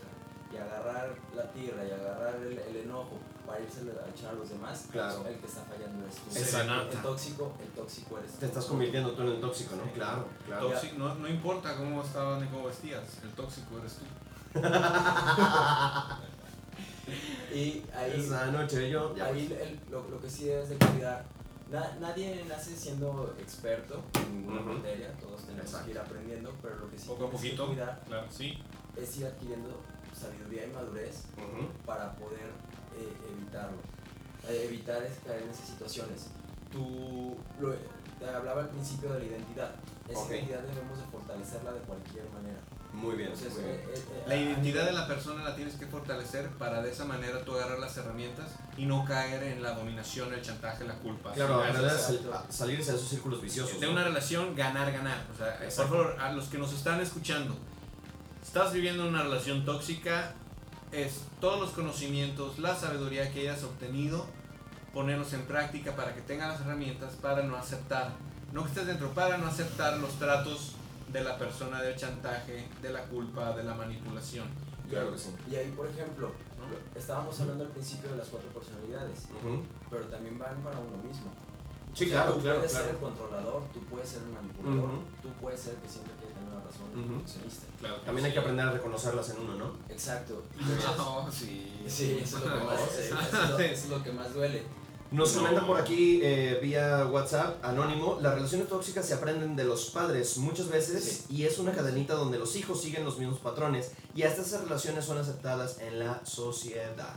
y 0.53 0.57
agarrar 0.57 1.15
la 1.37 1.51
tierra 1.53 1.85
y 1.87 1.91
agarrar 1.91 2.37
el, 2.37 2.59
el 2.59 2.77
enojo 2.77 3.19
para 3.47 3.61
irse 3.61 3.81
a 3.81 4.09
echar 4.09 4.31
a 4.31 4.35
los 4.35 4.49
demás, 4.51 4.87
Claro. 4.91 5.27
el 5.27 5.37
que 5.39 5.47
está 5.47 5.63
fallando 5.63 6.05
eres 6.05 6.17
tú. 6.17 6.31
Exacto. 6.39 6.91
El 6.97 7.03
tóxico, 7.03 7.53
el 7.63 7.69
tóxico 7.69 8.19
eres 8.19 8.33
tú. 8.33 8.39
Te 8.41 8.47
estás 8.47 8.65
convirtiendo 8.67 9.13
tú 9.13 9.23
en 9.23 9.29
el 9.29 9.41
tóxico, 9.41 9.77
¿no? 9.77 9.91
Claro, 9.93 10.27
claro. 10.47 10.69
Tóxico, 10.71 10.99
no, 10.99 11.15
no 11.15 11.29
importa 11.29 11.77
cómo 11.77 12.03
estaban 12.03 12.41
ni 12.43 12.47
cómo 12.49 12.67
vestías, 12.67 13.05
el 13.23 13.31
tóxico 13.31 13.79
eres 13.79 13.95
tú. 13.97 14.05
Y 17.55 17.83
ahí 17.95 18.21
Esa 18.21 18.47
noche 18.53 18.91
yo 18.91 19.17
ya 19.17 19.27
Ahí 19.27 19.47
el- 19.61 19.81
lo, 19.91 20.07
lo 20.11 20.21
que 20.21 20.29
sí 20.29 20.45
debes 20.45 20.69
de 20.69 20.77
cuidar 20.77 21.25
Na- 21.71 21.97
nadie 22.01 22.45
nace 22.49 22.75
siendo 22.77 23.35
experto 23.39 24.03
en 24.15 24.41
ninguna 24.41 24.61
Ujú. 24.61 24.73
materia, 24.75 25.13
todos 25.21 25.43
tenemos 25.45 25.67
Exacto. 25.67 25.85
que 25.87 25.91
ir 25.93 25.99
aprendiendo, 25.99 26.53
pero 26.63 26.77
lo 26.77 26.91
que 26.91 26.99
sí 26.99 27.07
Poco 27.09 27.27
a 27.27 27.31
tienes 27.31 27.43
que 27.43 27.49
poquito. 27.57 27.67
cuidar 27.67 28.01
Claro, 28.07 28.27
sí. 28.31 28.59
es 28.97 29.17
ir 29.19 29.27
adquiriendo 29.27 29.69
sabiduría 30.19 30.67
y 30.67 30.71
madurez 30.71 31.25
Ujú. 31.37 31.69
para 31.87 32.13
poder 32.15 32.51
eh, 32.99 33.13
evitarlo, 33.33 33.79
eh, 34.49 34.65
evitar 34.69 35.03
es 35.03 35.19
caer 35.25 35.43
en 35.43 35.51
esas 35.51 35.67
situaciones. 35.69 36.27
Tú 36.73 37.37
lo, 37.61 37.75
te 38.19 38.29
hablaba 38.29 38.63
al 38.63 38.69
principio 38.71 39.13
de 39.13 39.21
la 39.21 39.25
identidad. 39.25 39.71
Esa 40.09 40.19
Ok. 40.21 40.31
identidad 40.31 40.61
debemos 40.63 40.99
de 40.99 41.05
fortalecerla 41.07 41.73
de 41.73 41.81
cualquier 41.81 42.25
manera. 42.31 42.59
Muy 42.93 43.17
bien, 43.17 43.29
Entonces, 43.31 43.53
muy 43.53 43.65
bien. 43.65 43.77
eh, 43.77 43.85
eh, 43.95 43.95
eh, 43.99 44.23
La 44.27 44.35
identidad 44.37 44.87
de 44.87 44.93
la 44.93 45.07
persona 45.07 45.45
la 45.45 45.55
tienes 45.55 45.75
que 45.77 45.87
fortalecer 45.87 46.49
para 46.53 46.83
de 46.83 46.91
esa 46.91 47.05
manera 47.05 47.45
tú 47.45 47.55
agarrar 47.55 47.79
las 47.79 47.95
herramientas 47.99 48.47
y 48.79 48.87
no 48.87 49.05
caer 49.05 49.43
en 49.43 49.63
la 49.63 49.73
dominación, 49.73 50.33
el 50.33 50.41
chantaje, 50.41 50.85
la 50.85 50.95
culpa. 50.95 51.33
Claro, 51.33 51.63
a- 51.63 52.47
salirse 52.51 52.93
de 52.93 52.97
esos 52.97 53.09
círculos 53.09 53.43
viciosos. 53.43 53.79
de 53.79 53.87
¿no? 53.87 53.93
una 53.93 54.05
relación 54.05 54.55
ganar, 54.57 54.91
ganar. 54.91 55.19
O 55.33 55.37
sea, 55.37 55.59
por 55.59 55.89
favor, 55.89 56.17
a 56.19 56.33
los 56.33 56.49
que 56.49 56.57
nos 56.59 56.73
están 56.73 56.99
escuchando, 57.01 57.55
estás 58.49 58.73
viviendo 58.73 59.07
una 59.07 59.23
relación 59.23 59.65
tóxica, 59.67 60.33
es 60.91 61.21
todos 61.39 61.61
los 61.61 61.71
conocimientos, 61.73 62.59
la 62.59 62.75
sabiduría 62.75 63.31
que 63.31 63.41
hayas 63.41 63.63
obtenido, 63.63 64.25
ponerlos 64.95 65.35
en 65.35 65.43
práctica 65.43 65.95
para 65.95 66.15
que 66.15 66.23
tengas 66.23 66.49
las 66.55 66.61
herramientas 66.63 67.13
para 67.21 67.43
no 67.43 67.57
aceptar, 67.57 68.13
no 68.55 68.63
que 68.63 68.69
estés 68.71 68.87
dentro, 68.87 69.11
para 69.11 69.37
no 69.37 69.47
aceptar 69.49 69.99
los 69.99 70.13
tratos 70.19 70.73
de 71.13 71.23
la 71.23 71.37
persona 71.37 71.83
del 71.83 71.95
chantaje, 71.97 72.67
de 72.81 72.91
la 72.91 73.03
culpa, 73.05 73.53
de 73.55 73.65
la 73.65 73.75
manipulación. 73.75 74.47
y 74.87 74.91
Claro 74.93 75.09
ahí- 75.09 75.13
que 75.13 75.19
sí. 75.19 75.31
Y 75.51 75.55
ahí, 75.57 75.71
por 75.77 75.87
ejemplo, 75.87 76.29
¿no? 76.59 76.99
estábamos 76.99 77.39
hablando 77.41 77.65
al 77.65 77.71
principio 77.71 78.11
de 78.11 78.17
las 78.17 78.29
cuatro 78.29 78.49
personalidades, 78.49 79.29
Ujú. 79.45 79.63
pero 79.91 80.05
también 80.07 80.39
van 80.39 80.57
para 80.63 80.79
uno 80.79 80.97
mismo. 81.07 81.31
Sí, 81.95 82.05
O 82.05 82.09
sea, 82.09 82.17
claro, 82.23 82.35
tú 82.37 82.41
claro, 82.41 82.57
puedes 82.61 82.73
ser 82.73 82.89
el 82.89 82.97
controlador, 82.97 83.63
tú 83.75 83.81
puedes 83.91 84.09
ser 84.09 84.23
el 84.23 84.29
manipulador, 84.33 84.91
tú 85.21 85.29
puedes 85.41 85.61
ser 85.61 85.75
el 85.75 85.81
que 85.81 85.89
siempre 85.89 86.15
Claro 87.81 87.97
También 88.05 88.27
hay 88.27 88.33
que 88.33 88.39
aprender 88.39 88.67
a 88.67 88.73
reconocerlas 88.73 89.31
en 89.31 89.39
uno, 89.39 89.55
¿no? 89.55 89.73
Exacto. 89.89 90.45
Y 90.59 90.63
No, 90.97 91.31
sí. 91.31 91.81
Sí, 91.87 92.19
eso 92.23 92.39
es 92.39 92.45
lo 92.45 92.53
que 92.59 92.65
más, 92.65 92.81
Sí. 92.81 93.01
eso 93.03 93.19
es 93.21 93.51
lo, 93.51 93.59
eso 93.59 93.85
es 93.85 93.89
lo 93.89 94.03
que 94.03 94.13
más 94.13 94.35
duele. 94.35 94.63
Nos 95.11 95.35
No. 95.35 95.41
comentan 95.41 95.67
por 95.67 95.81
aquí 95.81 96.21
eh, 96.23 96.59
vía 96.63 97.07
WhatsApp, 97.07 97.65
anónimo, 97.65 98.19
las 98.21 98.35
relaciones 98.35 98.69
tóxicas 98.69 99.07
se 99.07 99.15
aprenden 99.15 99.57
de 99.57 99.65
los 99.65 99.87
padres 99.91 100.37
muchas 100.37 100.69
veces 100.69 101.25
y 101.31 101.45
es 101.45 101.59
una 101.59 101.73
cadenita 101.73 102.13
donde 102.15 102.39
los 102.39 102.57
hijos 102.57 102.83
siguen 102.83 103.05
los 103.07 103.19
mismos 103.19 103.39
patrones 103.39 103.93
y 104.15 104.25
hasta 104.25 104.43
esas 104.43 104.65
relaciones 104.65 105.07
son 105.07 105.17
aceptadas 105.17 105.79
en 105.79 105.99
la 105.99 106.21
sociedad. 106.27 107.17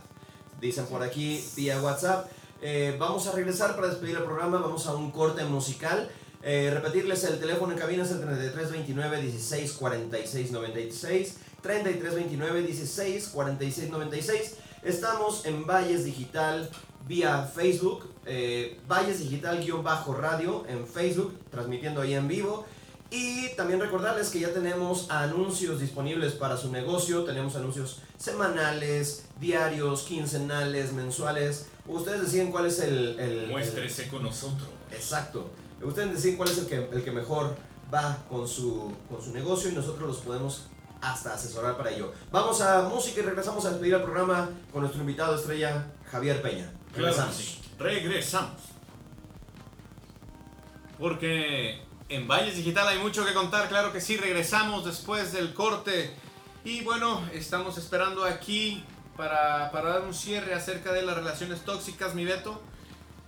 Dicen 0.60 0.86
por 0.86 1.02
aquí 1.02 1.44
vía 1.56 1.82
WhatsApp, 1.82 2.30
eh, 2.62 2.96
vamos 2.98 3.26
a 3.26 3.32
regresar 3.32 3.74
para 3.74 3.88
despedir 3.88 4.16
el 4.16 4.22
programa, 4.24 4.58
vamos 4.58 4.86
a 4.86 4.94
un 4.94 5.10
corte 5.10 5.44
musical. 5.44 6.08
Eh, 6.44 6.70
repetirles 6.74 7.22
el 7.24 7.38
teléfono 7.38 7.72
en 7.72 7.78
cabina 7.78 8.02
es 8.02 8.10
el 8.10 8.20
3329 8.20 9.22
16 9.22 9.72
46 9.72 10.50
96 10.50 11.34
3329 11.62 12.62
16 12.62 13.28
46 13.28 13.90
96 13.90 14.54
Estamos 14.82 15.46
en 15.46 15.64
Valles 15.64 16.04
Digital 16.04 16.68
vía 17.06 17.48
Facebook, 17.54 18.08
eh, 18.26 18.78
Valles 18.88 19.20
Digital-radio 19.20 20.64
en 20.68 20.86
Facebook, 20.86 21.38
transmitiendo 21.50 22.00
ahí 22.00 22.14
en 22.14 22.26
vivo. 22.26 22.64
Y 23.10 23.50
también 23.56 23.78
recordarles 23.78 24.30
que 24.30 24.40
ya 24.40 24.52
tenemos 24.52 25.10
anuncios 25.10 25.78
disponibles 25.80 26.32
para 26.32 26.56
su 26.56 26.72
negocio. 26.72 27.24
Tenemos 27.24 27.54
anuncios 27.56 28.00
semanales, 28.16 29.24
diarios, 29.40 30.02
quincenales, 30.02 30.92
mensuales. 30.92 31.66
Ustedes 31.86 32.22
deciden 32.22 32.50
cuál 32.50 32.66
es 32.66 32.80
el... 32.80 33.20
el- 33.20 33.48
Muéstrese 33.48 34.08
con 34.08 34.22
nosotros. 34.22 34.68
el- 34.90 34.98
exacto. 35.82 35.88
Ustedes 35.88 36.12
deciden 36.12 36.36
cuál 36.36 36.50
es 36.50 36.58
el 36.58 36.66
que, 36.66 36.76
el 36.76 37.04
que 37.04 37.10
mejor 37.10 37.56
va 37.92 38.18
con 38.28 38.46
su, 38.48 38.92
con 39.10 39.22
su 39.22 39.32
negocio 39.32 39.70
y 39.70 39.74
nosotros 39.74 40.08
los 40.08 40.18
podemos 40.18 40.66
hasta 41.00 41.34
asesorar 41.34 41.76
para 41.76 41.90
ello. 41.90 42.12
Vamos 42.30 42.60
a 42.60 42.82
música 42.82 43.20
y 43.20 43.24
regresamos 43.24 43.64
a 43.66 43.70
despedir 43.70 43.94
el 43.94 44.02
programa 44.02 44.48
con 44.72 44.82
nuestro 44.82 45.00
invitado 45.00 45.34
estrella, 45.36 45.86
Javier 46.10 46.40
Peña. 46.40 46.70
Regresamos. 46.94 47.36
sí. 47.36 47.58
Regresamos. 47.78 48.60
Porque 50.98 51.82
en 52.08 52.28
Valles 52.28 52.56
Digital 52.56 52.86
hay 52.86 52.98
mucho 52.98 53.26
que 53.26 53.34
contar, 53.34 53.68
claro 53.68 53.92
que 53.92 54.00
sí, 54.00 54.16
regresamos 54.16 54.84
después 54.84 55.32
del 55.32 55.52
corte. 55.52 56.14
Y 56.64 56.82
bueno, 56.84 57.28
estamos 57.32 57.76
esperando 57.76 58.22
aquí 58.22 58.84
para, 59.16 59.72
para 59.72 59.90
dar 59.90 60.02
un 60.02 60.14
cierre 60.14 60.54
acerca 60.54 60.92
de 60.92 61.02
las 61.02 61.16
relaciones 61.16 61.64
tóxicas, 61.64 62.14
mi 62.14 62.24
Beto. 62.24 62.62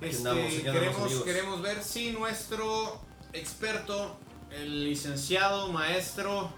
Este, 0.01 0.29
andamos, 0.29 0.53
queremos, 0.55 1.13
queremos 1.25 1.63
ver 1.63 1.83
si 1.83 2.11
nuestro 2.13 3.01
experto, 3.33 4.17
el 4.51 4.85
licenciado, 4.85 5.69
maestro, 5.73 6.51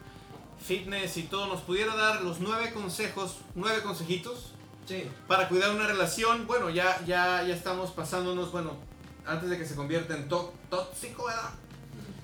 fitness 0.64 1.16
y 1.16 1.24
todo, 1.24 1.46
nos 1.46 1.60
pudiera 1.62 1.94
dar 1.94 2.22
los 2.22 2.40
nueve 2.40 2.72
consejos, 2.72 3.36
nueve 3.54 3.82
consejitos 3.82 4.52
Sí. 4.88 5.04
para 5.26 5.48
cuidar 5.48 5.70
una 5.72 5.86
relación, 5.86 6.46
bueno, 6.46 6.70
ya, 6.70 7.00
ya, 7.06 7.42
ya 7.42 7.54
estamos 7.54 7.90
pasándonos, 7.90 8.52
bueno, 8.52 8.76
antes 9.26 9.50
de 9.50 9.58
que 9.58 9.66
se 9.66 9.74
convierta 9.74 10.14
en 10.16 10.28
tó- 10.28 10.54
tóxico, 10.70 11.24
¿verdad? 11.26 11.50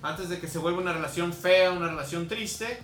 Antes 0.01 0.29
de 0.29 0.39
que 0.41 0.47
se 0.49 0.59
vuelva 0.59 0.81
una 0.81 0.93
relación 0.93 1.33
fea, 1.33 1.73
una 1.73 1.89
relación 1.89 2.29
triste. 2.29 2.81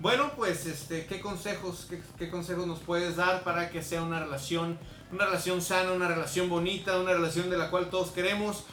Bueno, 0.00 0.32
pues, 0.36 0.66
este, 0.66 1.06
¿qué 1.06 1.20
consejos, 1.20 1.86
qué, 1.88 2.02
qué 2.18 2.28
consejos 2.30 2.66
nos 2.66 2.80
puedes 2.80 3.16
dar 3.16 3.44
para 3.44 3.70
que 3.70 3.82
sea 3.84 4.02
una 4.02 4.18
relación, 4.18 4.78
una 5.12 5.26
relación 5.26 5.60
sana, 5.62 5.92
una 5.92 6.08
relación 6.08 6.48
bonita, 6.48 6.98
una 7.00 7.12
relación 7.12 7.50
de 7.50 7.58
la 7.58 7.70
cual 7.70 7.90
todos 7.90 8.10
queremos 8.10 8.64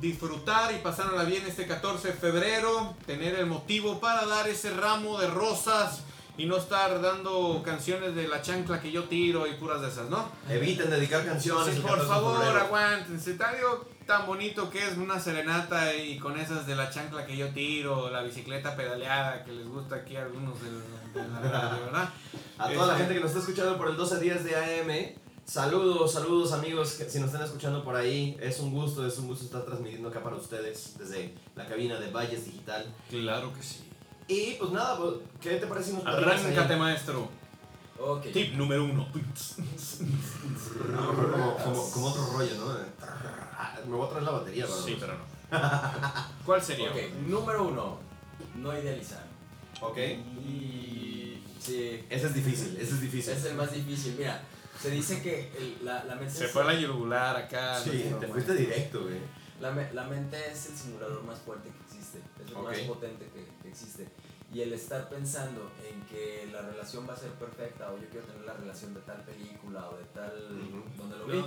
disfrutar 0.00 0.74
y 0.74 0.78
pasárnosla 0.78 1.24
bien 1.24 1.42
este 1.46 1.66
14 1.66 2.08
de 2.08 2.14
febrero, 2.14 2.94
tener 3.06 3.34
el 3.36 3.46
motivo 3.46 3.98
para 3.98 4.26
dar 4.26 4.46
ese 4.48 4.70
ramo 4.70 5.18
de 5.18 5.26
rosas 5.28 6.02
y 6.38 6.44
no 6.44 6.58
estar 6.58 7.00
dando 7.00 7.62
canciones 7.64 8.14
de 8.14 8.28
la 8.28 8.42
chancla 8.42 8.78
que 8.82 8.92
yo 8.92 9.04
tiro 9.04 9.46
y 9.46 9.54
puras 9.54 9.80
de 9.80 9.88
esas, 9.88 10.10
¿no? 10.10 10.28
Eviten 10.50 10.90
dedicar 10.90 11.24
canciones. 11.24 11.74
Sí, 11.76 11.80
por 11.80 11.92
14 11.92 12.02
de 12.02 12.08
favor, 12.14 12.58
aguántense. 12.58 13.38
Algo 13.42 13.88
tan 14.06 14.26
bonito 14.26 14.68
que 14.68 14.86
es 14.86 14.98
una 14.98 15.18
serenata 15.18 15.94
y 15.94 16.18
con 16.18 16.38
esas 16.38 16.66
de 16.66 16.76
la 16.76 16.90
chancla 16.90 17.24
que 17.24 17.34
yo 17.38 17.48
tiro, 17.48 18.10
la 18.10 18.20
bicicleta 18.22 18.76
pedaleada 18.76 19.44
que 19.44 19.52
les 19.52 19.66
gusta 19.66 19.96
aquí 19.96 20.14
a 20.16 20.24
algunos 20.24 20.60
del- 20.62 20.82
de, 21.14 21.26
la 21.26 21.40
radio, 21.40 21.84
¿verdad? 21.86 22.08
A 22.58 22.68
toda 22.70 22.86
la 22.88 22.92
Este- 22.92 22.98
gente 22.98 23.14
que 23.14 23.20
nos 23.20 23.28
está 23.30 23.40
escuchando 23.40 23.78
por 23.78 23.86
el 23.88 23.94
1210 23.94 24.44
de 24.44 24.56
AM, 24.56 25.14
saludos, 25.46 26.12
saludos 26.12 26.52
amigos, 26.52 26.92
que 26.94 27.08
si 27.08 27.18
nos 27.18 27.28
están 27.28 27.42
escuchando 27.44 27.82
por 27.84 27.96
ahí, 27.96 28.36
es 28.40 28.58
un 28.60 28.72
gusto, 28.72 29.06
es 29.06 29.18
un 29.18 29.28
gusto 29.28 29.44
estar 29.44 29.64
transmitiendo 29.64 30.08
acá 30.08 30.22
para 30.22 30.36
ustedes 30.36 30.94
desde 30.98 31.32
la 31.54 31.66
cabina 31.66 31.98
de 31.98 32.10
Valles 32.10 32.44
Digital. 32.44 32.84
Claro 33.08 33.52
que 33.54 33.62
sí. 33.62 33.84
Y 34.28 34.54
pues 34.54 34.70
nada, 34.72 34.98
pues, 34.98 35.14
¿qué 35.40 35.56
te 35.56 35.66
parece 35.66 35.90
si 35.90 35.96
nos? 35.96 36.06
Arráncate, 36.06 36.76
maestro. 36.76 37.28
Tip 38.32 38.54
número 38.54 38.84
uno. 38.84 39.08
Como, 39.10 39.24
como, 41.56 41.90
como 41.90 42.06
otro 42.08 42.26
rollo, 42.32 42.54
¿no? 42.56 42.66
Me 43.88 43.96
voy 43.96 44.06
a 44.06 44.10
traer 44.10 44.24
la 44.24 44.30
batería, 44.32 44.66
¿verdad? 44.66 44.80
Sí, 44.84 44.96
pero 45.00 45.14
no. 45.14 45.24
¿Cuál 46.44 46.60
sería? 46.60 46.90
Ok, 46.90 46.96
número 47.26 47.68
uno, 47.68 47.98
no 48.56 48.78
idealizar. 48.78 49.24
Ok. 49.80 49.96
Y 50.44 51.40
sí, 51.60 52.04
Ese 52.10 52.26
es 52.26 52.34
difícil, 52.34 52.76
ese 52.80 52.94
es 52.94 53.00
difícil. 53.00 53.32
es 53.32 53.44
el 53.44 53.54
más 53.54 53.72
difícil. 53.72 54.16
Mira, 54.18 54.42
se 54.86 54.94
dice 54.96 55.22
que 55.22 55.52
el- 55.58 55.84
la, 55.84 56.04
la 56.04 56.14
mente 56.16 56.34
Se 56.34 56.44
es- 56.46 56.50
fue 56.52 56.62
a 56.62 56.66
la 56.66 56.74
yugular 56.74 57.36
acá. 57.36 57.78
Sí, 57.80 58.08
no, 58.10 58.16
te 58.18 58.26
fuiste 58.28 58.54
directo, 58.54 59.02
güey. 59.02 59.18
la, 59.60 59.70
me- 59.72 59.92
la 59.92 60.04
mente 60.04 60.36
es 60.52 60.66
el 60.66 60.76
simulador 60.76 61.22
más 61.24 61.38
fuerte 61.40 61.70
que 61.70 61.78
existe, 61.84 62.18
es 62.44 62.50
el 62.50 62.56
Ok. 62.56 62.64
más 62.64 62.78
potente 62.80 63.26
que, 63.34 63.46
que 63.62 63.68
existe. 63.68 64.08
Y 64.52 64.60
el 64.62 64.72
estar 64.72 65.08
pensando 65.08 65.70
en 65.88 66.00
que 66.06 66.48
la 66.52 66.62
relación 66.62 67.06
va 67.08 67.14
a 67.14 67.16
ser 67.16 67.30
perfecta 67.32 67.90
o 67.92 67.98
yo 67.98 68.08
quiero 68.10 68.26
tener 68.26 68.42
la 68.44 68.54
relación 68.54 68.94
de 68.94 69.00
tal 69.00 69.22
película 69.24 69.88
o 69.90 69.96
de 69.96 70.04
tal 70.14 70.32
donde 70.96 71.16
lo 71.18 71.26
vi, 71.26 71.44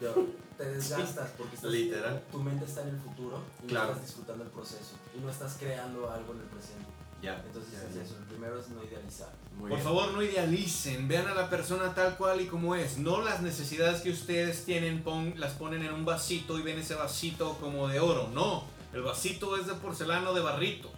yo- 0.00 0.26
te 0.58 0.64
desgastas 0.66 1.30
porque 1.38 1.56
estás- 1.56 1.70
Literal. 1.70 2.22
tu 2.30 2.40
mente 2.42 2.64
está 2.64 2.82
en 2.82 2.88
el 2.90 3.00
futuro 3.00 3.40
y 3.62 3.66
Claro. 3.68 3.86
no 3.86 3.92
estás 3.92 4.06
disfrutando 4.06 4.44
el 4.44 4.50
proceso 4.50 4.96
y 5.16 5.20
no 5.20 5.30
estás 5.30 5.56
creando 5.58 6.10
algo 6.10 6.32
en 6.34 6.40
el 6.40 6.46
presente. 6.46 6.86
Ya. 7.24 7.42
Entonces 7.46 7.72
Ya, 7.72 7.88
es 7.88 7.94
ya. 7.94 8.02
eso, 8.02 8.16
el 8.18 8.24
primero 8.24 8.58
es 8.60 8.68
no 8.68 8.82
idealizar. 8.84 9.30
Muy 9.56 9.70
Por 9.70 9.78
bien. 9.78 9.82
favor, 9.82 10.12
no 10.12 10.22
idealicen, 10.22 11.08
vean 11.08 11.26
a 11.28 11.34
la 11.34 11.48
persona 11.48 11.94
tal 11.94 12.16
cual 12.16 12.40
y 12.40 12.46
como 12.46 12.74
es. 12.74 12.98
No 12.98 13.22
las 13.22 13.40
necesidades 13.40 14.00
que 14.02 14.10
ustedes 14.10 14.64
tienen, 14.64 15.02
pon- 15.02 15.34
las 15.38 15.52
ponen 15.52 15.82
en 15.82 15.92
un 15.92 16.04
vasito 16.04 16.58
y 16.58 16.62
ven 16.62 16.78
ese 16.78 16.94
vasito 16.94 17.56
como 17.60 17.88
de 17.88 18.00
oro. 18.00 18.28
No, 18.34 18.64
el 18.92 19.02
vasito 19.02 19.56
es 19.56 19.66
de 19.66 19.74
porcelana 19.74 20.30
o 20.30 20.34
de 20.34 20.40
barrito. 20.42 20.90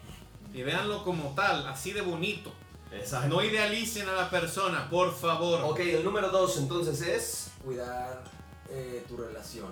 Y 0.54 0.62
véanlo 0.62 1.04
como 1.04 1.34
tal, 1.34 1.66
así 1.66 1.92
de 1.92 2.00
bonito. 2.00 2.50
Exacto. 2.90 3.28
No 3.28 3.42
idealicen 3.44 4.08
a 4.08 4.12
la 4.12 4.30
persona, 4.30 4.88
por 4.88 5.14
favor. 5.14 5.60
Ok, 5.64 5.80
el 5.80 6.02
número 6.04 6.30
dos 6.30 6.56
entonces 6.56 7.00
es. 7.02 7.50
Cuidar 7.62 8.24
eh, 8.70 9.04
tu 9.06 9.16
relación. 9.18 9.68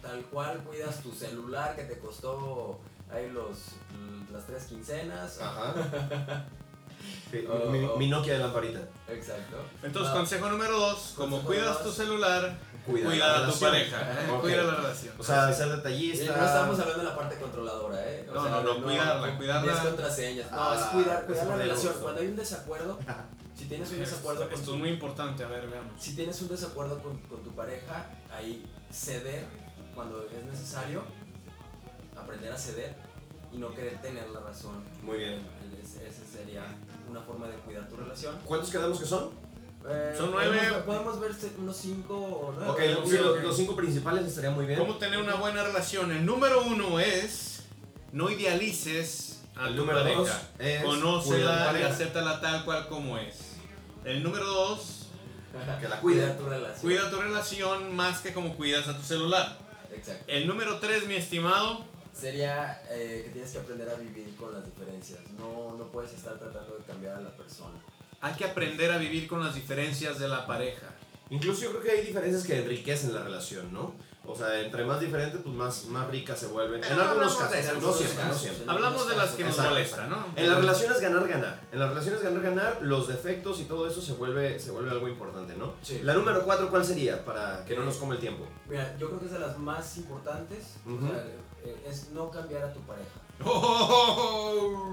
Tal 0.00 0.20
cual 0.26 0.58
cuidas 0.62 1.02
tu 1.02 1.10
celular 1.12 1.74
que 1.74 1.82
te 1.84 1.98
costó 1.98 2.78
ahí 3.10 3.28
los, 3.30 3.58
las 4.34 4.46
tres 4.46 4.64
quincenas. 4.64 5.40
Ajá. 5.40 5.74
Sí, 7.30 7.44
Oh, 7.50 7.68
mi, 7.70 7.84
oh. 7.84 7.96
mi 7.96 8.08
Nokia 8.08 8.34
de 8.34 8.38
lamparita. 8.38 8.80
Exacto. 9.08 9.56
Entonces, 9.82 10.12
No, 10.12 10.18
consejo 10.18 10.48
número 10.48 10.78
dos, 10.78 11.12
como 11.16 11.36
Consejo 11.42 11.46
cuidas 11.48 11.74
dos. 11.74 11.82
tu 11.82 11.92
celular, 11.92 12.56
Cuida, 12.86 13.08
a 13.08 13.34
tu 13.34 13.40
relación. 13.40 13.70
pareja, 13.70 14.00
¿eh? 14.12 14.38
Cuida 14.40 14.62
la 14.62 14.74
relación. 14.76 15.14
O 15.18 15.22
sea, 15.22 15.52
ser 15.52 15.68
detallista. 15.68 16.36
no 16.36 16.46
estamos 16.46 16.78
hablando 16.78 17.02
de 17.02 17.08
la 17.10 17.16
parte 17.16 17.36
controladora, 17.36 18.08
¿eh? 18.10 18.26
O 18.30 18.34
No, 18.34 18.42
sea, 18.42 18.50
no, 18.52 18.62
no, 18.62 18.82
cuidarla, 18.84 19.36
cuidarla. 19.36 19.72
diez 19.72 19.84
contraseñas. 19.84 20.50
No, 20.50 20.56
Ah, 20.60 20.76
es 20.78 20.84
cuidar, 20.86 21.26
cuidar 21.26 21.42
es 21.42 21.48
la 21.50 21.56
relación. 21.56 21.94
Cuando 22.00 22.20
hay 22.20 22.26
un 22.28 22.36
desacuerdo, 22.36 22.98
si 23.58 23.64
tienes 23.66 23.90
un 23.90 23.98
desacuerdo 23.98 24.44
con 24.44 24.52
Esto 24.54 24.66
tu 24.66 24.72
es 24.74 24.78
muy 24.80 24.88
importante, 24.90 25.44
a 25.44 25.48
ver, 25.48 25.66
veamos. 25.68 25.92
Si 26.00 26.14
tienes 26.16 26.40
un 26.40 26.48
desacuerdo 26.48 27.02
con, 27.02 27.18
con 27.22 27.42
tu 27.42 27.50
pareja, 27.54 28.06
ahí 28.32 28.64
ceder 28.92 29.44
cuando 29.94 30.22
es 30.26 30.44
necesario, 30.44 31.02
aprender 32.16 32.52
a 32.52 32.56
ceder 32.58 32.94
y 33.54 33.58
no 33.58 33.72
querer 33.74 34.00
tener 34.02 34.28
la 34.30 34.40
razón. 34.40 34.82
Muy 35.02 35.18
bien. 35.18 35.38
Es- 35.82 35.94
Esa 35.96 36.24
sería 36.38 36.62
una 37.08 37.20
forma 37.20 37.46
de 37.48 37.54
cuidar 37.56 37.88
tu 37.88 37.96
relación. 37.96 38.36
¿Cuántos 38.44 38.70
quedamos 38.70 38.98
que 38.98 39.06
son? 39.06 39.30
Eh, 39.88 40.14
Son 40.16 40.30
nueve. 40.30 40.56
Podemos, 40.58 40.82
podemos 40.84 41.20
ver 41.20 41.32
unos 41.58 41.76
cinco 41.76 42.16
o 42.16 42.52
nueve. 42.56 42.70
Ok, 42.70 43.00
¿no? 43.04 43.06
sí, 43.10 43.16
los, 43.18 43.42
los 43.42 43.56
cinco 43.56 43.76
principales 43.76 44.26
estaría 44.26 44.50
muy 44.50 44.64
bien. 44.66 44.78
¿Cómo 44.78 44.96
tener 44.96 45.18
una 45.20 45.34
buena 45.34 45.62
relación? 45.62 46.10
El 46.10 46.24
número 46.24 46.62
uno 46.64 46.98
es 47.00 47.64
no 48.12 48.30
idealices 48.30 49.42
a 49.56 49.68
El 49.68 49.74
tu 49.76 49.80
número 49.84 50.00
pareja. 50.02 50.40
cuida 50.56 50.82
Conócela 50.82 51.78
y 51.78 51.82
acéptala 51.82 52.40
tal 52.40 52.64
cual 52.64 52.88
como 52.88 53.18
es. 53.18 53.36
El 54.04 54.22
número 54.22 54.46
dos, 54.46 55.08
Que 55.80 55.88
la 55.88 56.00
cuide. 56.00 56.20
Cuidar 56.22 56.38
tu 56.38 56.46
relación. 56.48 56.80
cuida 56.80 57.10
tu 57.10 57.16
relación 57.20 57.94
más 57.94 58.20
que 58.20 58.32
como 58.32 58.56
cuidas 58.56 58.88
a 58.88 58.96
tu 58.96 59.02
celular. 59.04 59.58
Exacto. 59.94 60.24
El 60.26 60.46
número 60.48 60.78
tres, 60.80 61.06
mi 61.06 61.14
estimado, 61.14 61.84
Sería 62.14 62.80
eh, 62.90 63.22
que 63.24 63.30
tienes 63.30 63.50
que 63.50 63.58
aprender 63.58 63.88
a 63.88 63.94
vivir 63.94 64.34
con 64.36 64.52
las 64.54 64.64
diferencias. 64.64 65.20
No, 65.38 65.74
no 65.76 65.84
puedes 65.90 66.12
estar 66.12 66.38
tratando 66.38 66.76
de 66.76 66.84
cambiar 66.84 67.16
a 67.16 67.20
la 67.20 67.30
persona. 67.36 67.74
hay 68.20 68.34
que 68.34 68.44
aprender 68.44 68.90
a 68.92 68.98
vivir 68.98 69.26
con 69.28 69.44
las 69.44 69.54
diferencias 69.54 70.18
de 70.18 70.28
la 70.28 70.46
pareja. 70.46 70.86
Incluso 71.30 71.62
yo 71.62 71.70
creo 71.70 71.82
que 71.82 71.90
hay 71.90 72.06
diferencias 72.06 72.44
que 72.44 72.58
enriquecen 72.62 73.14
la 73.14 73.22
relación, 73.22 73.72
¿no? 73.72 73.94
O 74.26 74.34
sea, 74.34 74.58
entre 74.60 74.84
más 74.86 75.00
diferentes, 75.00 75.40
pues 75.42 75.54
más, 75.54 75.84
más 75.86 76.08
ricas 76.08 76.38
se 76.38 76.46
vuelven. 76.46 76.82
En 76.82 76.88
Pero 76.88 77.02
algunos 77.02 77.32
hablamos 77.38 77.50
de 77.50 77.58
casos, 77.58 77.58
eso, 77.58 77.68
no 77.72 77.76
algunos 77.78 77.96
siempre, 77.98 78.16
no 78.16 78.28
casos. 78.28 78.42
siempre. 78.42 78.62
En 78.64 78.70
Hablamos 78.70 79.08
de 79.08 79.16
las 79.16 79.30
que 79.32 79.44
nos 79.44 79.58
molestan, 79.58 80.10
¿no? 80.10 80.26
En 80.36 80.48
las 80.48 80.58
relaciones 80.58 81.00
ganar, 81.00 81.28
ganar. 81.28 81.60
En 81.72 81.78
las 81.78 81.88
relaciones 81.90 82.22
ganar, 82.22 82.42
ganar, 82.42 82.78
los 82.82 83.08
defectos 83.08 83.60
y 83.60 83.64
todo 83.64 83.86
eso 83.86 84.00
se 84.00 84.12
vuelve, 84.14 84.58
se 84.58 84.70
vuelve 84.70 84.90
algo 84.92 85.08
importante, 85.08 85.54
¿no? 85.56 85.74
Sí. 85.82 86.00
La 86.02 86.14
número 86.14 86.42
cuatro, 86.44 86.70
¿cuál 86.70 86.84
sería? 86.86 87.22
Para 87.22 87.64
que 87.66 87.76
no 87.76 87.84
nos 87.84 87.96
come 87.96 88.14
el 88.14 88.20
tiempo. 88.22 88.46
Mira, 88.66 88.96
yo 88.98 89.08
creo 89.08 89.20
que 89.20 89.26
es 89.26 89.32
de 89.32 89.40
las 89.40 89.58
más 89.58 89.96
importantes. 89.98 90.76
o 90.86 90.90
Ujú. 90.94 91.06
sea, 91.08 91.26
eh, 91.64 91.86
es 91.88 92.10
no 92.10 92.30
cambiar 92.30 92.64
a 92.64 92.72
tu 92.72 92.80
pareja. 92.80 93.10
Oh, 93.44 94.90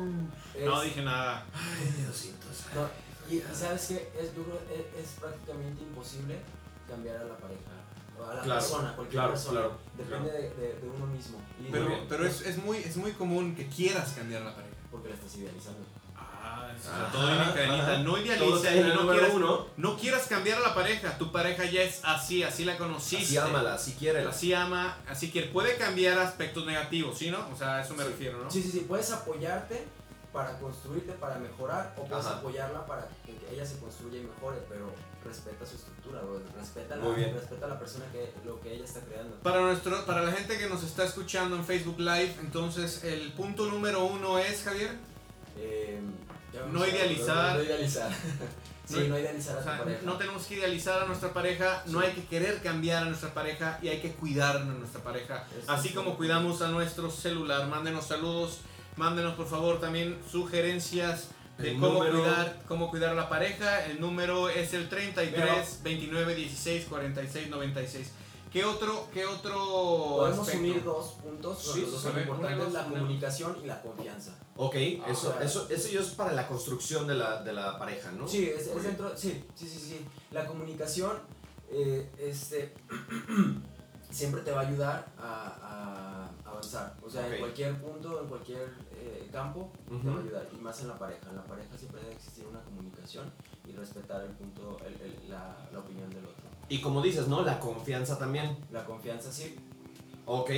Es- 0.56 0.66
no 0.66 0.82
dije 0.82 1.02
nada. 1.04 1.46
Ay, 1.54 1.92
Diosito. 2.04 2.48
no, 2.76 2.88
y 3.30 3.38
y 3.38 3.42
sabes 3.56 3.88
que 3.88 3.96
es, 4.20 4.36
yo 4.36 4.44
creo 4.44 4.60
es, 4.74 5.04
es 5.06 5.20
prácticamente 5.20 5.84
imposible 5.84 6.40
cambiar 6.88 7.18
a 7.18 7.24
la 7.26 7.38
pareja. 7.38 7.72
O 8.20 8.24
a 8.26 8.34
la 8.36 8.42
Claro, 8.42 8.60
persona, 8.60 8.96
cualquier 8.96 9.20
claro, 9.22 9.32
persona. 9.34 9.60
claro, 9.62 9.78
Depende 9.98 10.32
De, 10.32 10.42
de- 10.50 10.74
de 10.82 10.90
uno 10.90 11.06
mismo. 11.08 11.38
Y 11.60 11.72
Pero, 11.72 12.06
pero 12.10 12.26
es, 12.26 12.42
es, 12.42 12.58
muy, 12.64 12.78
es 12.78 12.98
muy 12.98 13.12
común 13.14 13.56
que 13.56 13.68
quieras 13.68 14.14
cambiar 14.14 14.42
la 14.42 14.54
pareja. 14.56 14.76
Porque 14.92 15.10
la 15.10 15.16
estás 15.16 15.36
idealizando. 15.38 15.80
Ah, 16.54 16.68
o 16.78 16.82
sea, 16.84 16.96
Ajá, 17.04 17.12
todo 17.12 17.30
en 17.32 17.38
la 17.38 17.54
cadenita. 17.54 17.84
ajá. 17.94 17.98
No 18.00 18.18
idealices 18.18 18.76
y 18.76 18.80
no 18.96 19.10
quieras, 19.12 19.32
uno. 19.34 19.68
no 19.78 19.98
quieras 19.98 20.28
cambiar 20.28 20.58
a 20.58 20.62
la 20.62 20.74
pareja. 20.76 21.18
Tu 21.18 21.32
pareja 21.32 21.66
ya 21.66 21.82
es 21.84 22.02
así, 22.04 22.44
así 22.44 22.66
la 22.66 22.78
conociste. 22.78 23.24
Así 23.26 23.38
ámala, 23.38 23.74
así 23.76 23.94
quiere. 23.94 24.26
Así 24.28 24.54
ama, 24.54 24.98
así 25.10 25.32
que 25.32 25.44
puede 25.44 25.76
cambiar 25.78 26.20
aspectos 26.20 26.66
negativos, 26.66 27.18
¿sí, 27.18 27.32
no? 27.32 27.48
O 27.54 27.56
sea, 27.56 27.78
a 27.78 27.82
eso 27.82 27.94
me 27.94 28.04
Sí. 28.04 28.10
refiero, 28.10 28.44
¿no? 28.44 28.52
Sí, 28.52 28.62
sí, 28.62 28.72
sí. 28.72 28.86
Puedes 28.88 29.12
apoyarte 29.12 29.86
para 30.34 30.58
construirte, 30.60 31.12
para 31.14 31.38
mejorar, 31.38 31.94
o 31.98 32.06
puedes 32.06 32.26
Ajá. 32.26 32.38
apoyarla 32.38 32.86
para 32.86 33.08
que 33.26 33.38
ella 33.54 33.66
se 33.66 33.78
construya 33.80 34.20
y 34.20 34.24
mejore, 34.24 34.58
pero 34.70 34.92
respeta 35.26 35.66
su 35.66 35.76
estructura, 35.76 36.22
bro. 36.22 36.42
respeta, 36.58 36.96
la, 36.96 37.14
respeta 37.14 37.66
a 37.66 37.70
la 37.70 37.78
persona 37.80 38.06
que 38.12 38.34
lo 38.46 38.60
que 38.62 38.74
ella 38.74 38.86
está 38.86 39.02
creando. 39.02 39.36
Para, 39.38 39.62
nuestro, 39.62 40.06
para 40.06 40.22
la 40.24 40.32
gente 40.32 40.58
que 40.58 40.68
nos 40.68 40.84
está 40.84 41.04
escuchando 41.06 41.56
en 41.56 41.64
Facebook 41.66 42.00
Live, 42.00 42.36
entonces 42.42 43.04
el 43.04 43.32
punto 43.34 43.68
número 43.68 44.04
uno 44.06 44.40
es, 44.40 44.64
Javier, 44.64 44.98
Eh, 45.58 46.00
vamos 46.02 46.41
No 46.72 46.86
idealizar. 46.88 47.58
No, 47.58 47.64
idealizar. 47.64 48.12
sí, 48.86 48.96
No- 48.96 49.08
no, 49.10 49.20
idealizar 49.20 49.56
a 49.56 49.60
o 49.60 49.62
tu 49.64 49.70
sea, 49.70 49.78
pareja. 49.80 50.00
no 50.04 50.18
tenemos 50.18 50.46
que 50.46 50.54
idealizar 50.56 51.02
a 51.04 51.06
nuestra 51.06 51.34
pareja, 51.34 51.84
no 51.88 52.00
hay 52.00 52.12
que 52.12 52.26
querer 52.26 52.62
cambiar 52.62 53.04
a 53.04 53.06
nuestra 53.06 53.34
pareja 53.34 53.80
y 53.82 53.88
hay 53.88 54.00
que 54.02 54.12
cuidar 54.14 54.58
a 54.58 54.64
nuestra 54.66 55.02
pareja. 55.02 55.46
Eso 55.62 55.72
Así 55.72 55.90
como 55.90 56.18
cuidamos 56.18 56.62
a 56.62 56.68
nuestro 56.70 57.10
celular, 57.10 57.68
mándenos 57.68 58.06
saludos, 58.08 58.60
mándenos 58.98 59.36
por 59.36 59.48
favor 59.48 59.80
también 59.80 60.18
sugerencias 60.30 61.30
de 61.58 61.72
El 61.72 61.80
cómo 61.80 62.04
número- 62.04 62.24
cuidar, 62.24 62.60
cómo 62.68 62.90
cuidar 62.90 63.12
a 63.12 63.14
la 63.16 63.30
pareja. 63.30 63.86
El 63.86 64.02
número 64.02 64.50
es 64.50 64.74
el 64.74 64.90
33 64.90 65.82
29 65.84 66.36
16 66.36 66.86
46 66.86 67.50
96. 67.50 68.12
¿Qué 68.52 68.66
otro, 68.66 69.08
qué 69.14 69.26
otro 69.26 69.54
Podemos 70.18 70.40
aspecto? 70.40 70.60
unir 70.60 70.84
dos 70.84 71.12
puntos, 71.24 71.58
Sí, 71.58 71.82
los 71.82 71.92
dos 71.94 72.02
son 72.02 72.20
importantes, 72.20 72.74
la 72.74 72.84
comunicación 72.86 73.58
y 73.64 73.66
la 73.68 73.82
confianza. 73.82 74.36
Ok, 74.58 74.76
eso, 74.76 75.34
Ah. 75.40 75.44
eso, 75.44 75.68
eso 75.70 75.88
ya 75.90 76.02
es 76.02 76.08
para 76.10 76.34
la 76.34 76.48
construcción 76.48 77.08
de 77.08 77.16
la, 77.16 77.42
de 77.44 77.54
la 77.54 77.80
pareja, 77.80 78.12
¿no? 78.12 78.28
Sí, 78.28 78.50
es, 78.50 78.68
es 78.68 78.84
dentro, 78.84 79.16
sí, 79.18 79.46
sí, 79.56 79.68
sí, 79.70 79.80
sí. 79.80 80.06
La 80.32 80.46
comunicación 80.46 81.18
eh, 81.70 82.12
este, 82.20 82.74
siempre 84.12 84.42
te 84.42 84.52
va 84.52 84.62
a 84.62 84.68
ayudar 84.68 85.08
a, 85.18 86.30
a 86.44 86.50
avanzar. 86.50 86.98
O 87.02 87.10
sea, 87.10 87.26
en 87.34 87.40
cualquier 87.40 87.82
punto, 87.82 88.20
en 88.22 88.28
cualquier 88.28 88.68
eh, 88.98 89.30
campo, 89.32 89.72
te 89.88 90.10
va 90.10 90.18
a 90.18 90.20
ayudar. 90.20 90.48
Y 90.54 90.58
más 90.62 90.82
en 90.82 90.90
la 90.90 91.00
pareja. 91.00 91.30
En 91.30 91.38
la 91.38 91.44
pareja 91.46 91.78
siempre 91.78 92.02
debe 92.02 92.16
existir 92.16 92.46
una 92.46 92.62
comunicación 92.64 93.32
y 93.66 93.72
respetar 93.72 94.22
el 94.24 94.32
punto, 94.32 94.78
el- 94.86 95.00
el- 95.00 95.30
la, 95.30 95.56
la 95.72 95.80
opinión 95.80 96.10
del 96.10 96.26
otro. 96.26 96.51
Y 96.72 96.80
como 96.80 97.02
dices, 97.02 97.28
¿no? 97.28 97.44
La 97.44 97.60
confianza 97.60 98.18
también. 98.18 98.58
La 98.72 98.86
confianza 98.86 99.30
sí. 99.32 99.56
Ok, 100.26 100.50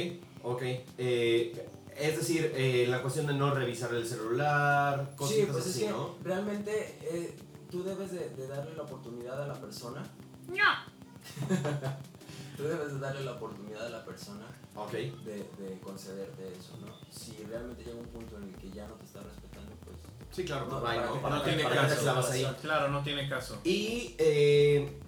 ok. 0.43 0.61
Eh, 0.99 1.68
es 1.97 2.18
decir, 2.18 2.53
eh, 2.55 2.86
la 2.88 3.01
cuestión 3.01 3.26
de 3.26 3.34
no 3.34 3.51
revisar 3.53 3.91
el 3.95 4.05
celular, 4.05 5.07
Sí, 5.11 5.16
cositas 5.18 5.49
pues 5.51 5.66
es 5.66 5.72
así, 5.76 5.86
que 5.86 5.89
¿no? 5.89 6.16
realmente 6.24 6.99
eh, 7.01 7.36
tú 7.72 7.84
debes 7.84 8.11
de, 8.11 8.30
de 8.30 8.47
darle 8.47 8.76
la 8.76 8.84
oportunidad 8.84 9.41
a 9.41 9.47
la 9.47 9.55
persona. 9.55 10.03
Tú 12.57 12.64
debes 12.64 12.93
de 12.93 12.99
darle 12.99 13.26
la 13.26 13.32
oportunidad 13.32 13.88
a 13.88 13.89
la 13.89 14.05
persona 14.05 14.45
Ok. 14.76 14.91
de, 14.91 15.38
de 15.57 15.80
concederte 15.84 16.43
eso, 16.59 16.78
¿no? 16.86 16.93
Si 17.11 17.43
realmente 17.49 17.84
llega 17.84 17.97
un 17.97 18.05
punto 18.05 18.38
en 18.38 18.43
el 18.43 18.55
que 18.55 18.70
ya 18.70 18.88
no 18.88 18.93
te 18.95 19.05
está 19.05 19.22
respetando, 19.22 19.72
pues... 19.84 19.97
Sí, 20.32 20.45
claro, 20.45 20.68
No, 20.68 20.76
¿no? 20.78 20.84
Para 21.22 21.36
no 21.38 21.43
que- 21.43 21.53
tiene 21.53 21.64
caso. 21.70 22.55
Claro, 22.61 22.89
no 22.89 23.01
tiene 23.03 23.28
caso. 23.28 23.59
Y 23.64 24.14
eh, 24.20 24.99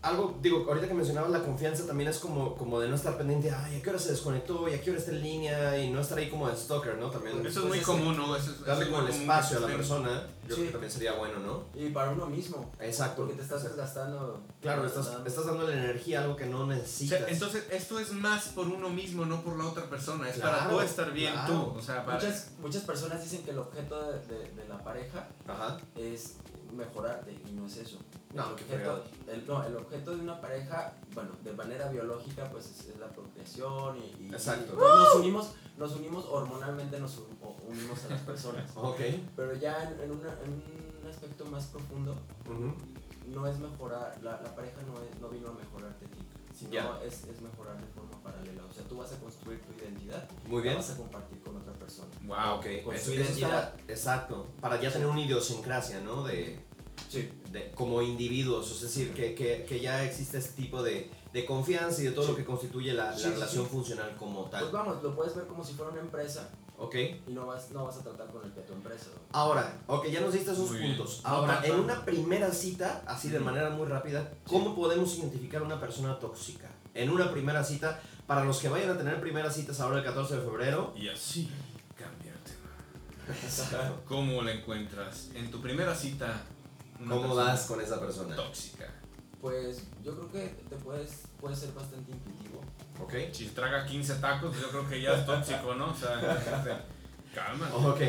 algo, 0.00 0.38
digo, 0.40 0.64
ahorita 0.68 0.86
que 0.86 0.94
mencionabas 0.94 1.30
la 1.30 1.42
confianza 1.42 1.84
también 1.86 2.08
es 2.08 2.18
como, 2.18 2.54
como 2.56 2.78
de 2.78 2.88
no 2.88 2.94
estar 2.94 3.16
pendiente, 3.18 3.50
ay, 3.50 3.76
¿a 3.76 3.82
qué 3.82 3.90
hora 3.90 3.98
se 3.98 4.10
desconectó? 4.12 4.68
¿Y 4.68 4.74
a 4.74 4.80
qué 4.80 4.90
hora 4.90 4.98
está 5.00 5.10
en 5.10 5.22
línea? 5.22 5.76
Y 5.82 5.90
no 5.90 6.00
estar 6.00 6.16
ahí 6.18 6.30
como 6.30 6.48
de 6.48 6.56
stalker, 6.56 6.96
¿no? 6.98 7.10
También 7.10 7.38
Eso 7.44 7.48
es 7.48 7.54
Pues 7.54 7.66
muy 7.66 7.80
común, 7.80 8.16
¿no? 8.16 8.36
Eso 8.36 8.52
es, 8.52 8.64
darle 8.64 8.84
eso 8.84 8.90
es 8.94 8.96
como 8.96 9.08
el 9.08 9.14
espacio 9.20 9.56
a 9.58 9.60
la 9.60 9.66
persona, 9.66 10.26
yo 10.48 10.54
Sí. 10.54 10.54
creo 10.54 10.66
que 10.66 10.72
también 10.72 10.92
sería 10.92 11.12
bueno, 11.14 11.40
¿no? 11.40 11.64
Y 11.74 11.90
para 11.90 12.10
uno 12.12 12.26
mismo, 12.26 12.70
Exacto. 12.80 13.16
porque 13.22 13.34
te 13.34 13.42
estás 13.42 13.64
desgastando. 13.64 14.40
Claro, 14.62 14.86
estás, 14.86 15.10
estás 15.26 15.46
dando 15.46 15.66
la 15.66 15.72
energía 15.74 16.20
a 16.20 16.22
algo 16.24 16.36
que 16.36 16.46
no 16.46 16.60
O 16.60 16.66
necesitas. 16.66 17.18
sea, 17.18 17.28
entonces, 17.28 17.64
esto 17.70 17.98
es 17.98 18.12
más 18.12 18.44
por 18.48 18.68
uno 18.68 18.88
mismo, 18.90 19.26
no 19.26 19.42
por 19.42 19.58
la 19.58 19.64
otra 19.66 19.90
persona. 19.90 20.28
Es 20.30 20.36
Claro, 20.36 20.58
para 20.58 20.70
tú 20.70 20.80
estar 20.80 21.12
bien 21.12 21.32
claro. 21.32 21.54
tú. 21.72 21.78
O 21.78 21.82
sea, 21.82 22.04
para... 22.04 22.18
Muchas, 22.18 22.50
muchas 22.60 22.82
personas 22.84 23.22
dicen 23.22 23.42
que 23.44 23.50
el 23.50 23.58
objeto 23.58 24.00
de, 24.12 24.18
de- 24.26 24.48
de 24.54 24.68
la 24.68 24.78
pareja 24.82 25.28
Ajá. 25.46 25.76
es 25.96 26.36
mejorarte 26.72 27.32
y 27.32 27.52
no 27.52 27.66
es 27.66 27.76
eso. 27.78 27.98
No, 28.34 28.46
el 28.46 28.52
objeto, 28.52 29.04
el, 29.26 29.46
no, 29.46 29.64
el 29.64 29.76
objeto 29.76 30.14
de 30.14 30.20
una 30.22 30.40
pareja, 30.40 30.92
bueno, 31.14 31.30
de 31.42 31.52
manera 31.54 31.88
biológica, 31.88 32.48
pues 32.50 32.66
es, 32.66 32.88
es 32.90 32.98
la 32.98 33.08
procreación 33.08 33.96
y, 33.96 34.24
y- 34.24 34.28
Exacto. 34.28 34.74
y 34.74 34.76
nos 34.78 35.14
unimos, 35.16 35.50
nos 35.78 35.92
unimos 35.96 36.26
hormonalmente, 36.26 37.00
nos 37.00 37.18
unimos 37.66 38.04
a 38.04 38.08
las 38.10 38.20
personas. 38.22 38.70
Ok. 38.76 39.00
Pero 39.34 39.54
ya 39.54 39.82
en, 39.84 40.00
en 40.02 40.10
una- 40.10 40.36
en 40.44 40.62
un 41.02 41.08
aspecto 41.10 41.46
más 41.46 41.66
profundo, 41.66 42.14
no 43.28 43.46
es 43.46 43.58
mejorar, 43.58 44.18
la, 44.22 44.40
la 44.42 44.54
pareja 44.54 44.76
no, 44.82 44.94
es, 45.02 45.20
no 45.20 45.28
vino 45.28 45.48
a 45.48 45.52
mejorarte 45.52 46.04
a 46.06 46.08
ti, 46.08 46.18
sino 46.58 46.72
Ya. 46.72 47.00
es, 47.06 47.24
es 47.24 47.40
mejorar 47.40 47.76
de 47.80 47.86
forma 47.88 48.20
paralela. 48.22 48.62
O 48.68 48.72
sea, 48.72 48.82
tú 48.84 48.96
vas 48.98 49.12
a 49.12 49.16
construir 49.18 49.60
tu 49.62 49.72
identidad, 49.80 50.28
Muy 50.46 50.58
la 50.58 50.62
bien. 50.62 50.76
vas 50.76 50.90
a 50.90 50.96
compartir 50.96 51.38
con 51.40 51.56
otra 51.56 51.72
persona. 51.74 52.08
Wow. 52.24 52.58
ok. 52.58 52.66
con 52.84 52.98
su 52.98 53.12
identidad. 53.14 53.74
está- 53.78 53.92
exacto. 53.92 54.46
Para 54.60 54.80
ya 54.80 54.92
tener 54.92 55.06
una 55.06 55.20
idiosincrasia, 55.20 56.00
¿no? 56.00 56.24
De, 56.24 56.58
Sí. 57.08 57.30
de- 57.52 57.70
como 57.72 58.02
individuos, 58.02 58.70
es 58.72 58.82
decir, 58.82 59.14
que, 59.14 59.34
que, 59.34 59.64
que 59.66 59.80
ya 59.80 60.04
existe 60.04 60.38
este 60.38 60.60
tipo 60.60 60.82
de, 60.82 61.08
de 61.32 61.46
confianza 61.46 62.02
y 62.02 62.06
de 62.06 62.10
todo 62.10 62.24
Sí. 62.26 62.30
lo 62.32 62.36
que 62.36 62.44
constituye 62.44 62.92
la, 62.92 63.10
la 63.12 63.16
Sí, 63.16 63.28
relación 63.30 63.66
funcional 63.66 64.16
como 64.16 64.50
Pues 64.50 64.62
tal. 64.62 64.70
vamos, 64.72 65.02
lo 65.02 65.14
puedes 65.14 65.34
ver 65.36 65.46
como 65.46 65.64
si 65.64 65.74
fuera 65.74 65.92
una 65.92 66.00
empresa 66.00 66.50
¿Ok? 66.78 66.94
y 67.26 67.32
no 67.32 67.46
vas, 67.46 67.70
no 67.72 67.84
vas 67.84 67.96
a 67.96 68.02
tratar 68.02 68.28
con 68.28 68.42
el 68.44 68.52
empresa. 68.72 69.06
¿no? 69.14 69.38
Ahora, 69.38 69.80
ok, 69.86 70.06
ya 70.06 70.20
nos 70.20 70.32
diste 70.32 70.52
esos 70.52 70.70
Muy 70.70 70.80
puntos. 70.80 71.20
Ahora, 71.24 71.60
no, 71.60 71.66
en 71.66 71.76
no. 71.76 71.82
una 71.82 72.04
primera 72.04 72.52
cita, 72.52 73.02
así 73.06 73.28
de 73.28 73.40
manera 73.40 73.70
muy 73.70 73.86
rápida, 73.86 74.32
¿cómo 74.46 74.74
podemos 74.74 75.16
identificar 75.18 75.62
una 75.62 75.80
persona 75.80 76.18
tóxica? 76.18 76.70
En 76.94 77.10
una 77.10 77.30
primera 77.30 77.64
cita, 77.64 78.00
para 78.26 78.44
los 78.44 78.58
que 78.58 78.68
vayan 78.68 78.90
a 78.90 78.96
tener 78.98 79.20
primeras 79.20 79.54
citas 79.54 79.80
ahora 79.80 79.98
el 79.98 80.04
14 80.04 80.36
de 80.36 80.42
febrero, 80.42 80.92
Y 80.96 81.08
así 81.08 81.50
cambiarte. 81.96 82.52
¿Cómo 84.06 84.42
la 84.42 84.52
encuentras? 84.52 85.30
En 85.34 85.50
tu 85.50 85.60
primera 85.60 85.94
cita. 85.94 86.42
¿Cómo 87.08 87.34
das 87.34 87.66
con 87.66 87.80
esa 87.80 88.00
persona? 88.00 88.34
Tóxica. 88.36 88.86
Pues 89.40 89.84
yo 90.02 90.14
creo 90.16 90.32
que 90.32 90.64
te 90.68 90.76
puedes, 90.76 91.22
puede 91.40 91.54
ser 91.54 91.72
bastante 91.72 92.10
intuitivo. 92.10 92.60
¿Ok? 93.02 93.14
Si 93.32 93.46
traga 93.48 93.86
15 93.86 94.14
tacos, 94.16 94.56
yo 94.60 94.68
creo 94.70 94.88
que 94.88 95.00
ya 95.00 95.14
es 95.14 95.26
tóxico, 95.26 95.74
¿no? 95.74 95.90
O 95.90 95.94
sea, 95.94 96.84
calma. 97.34 97.70
Ok. 97.74 98.00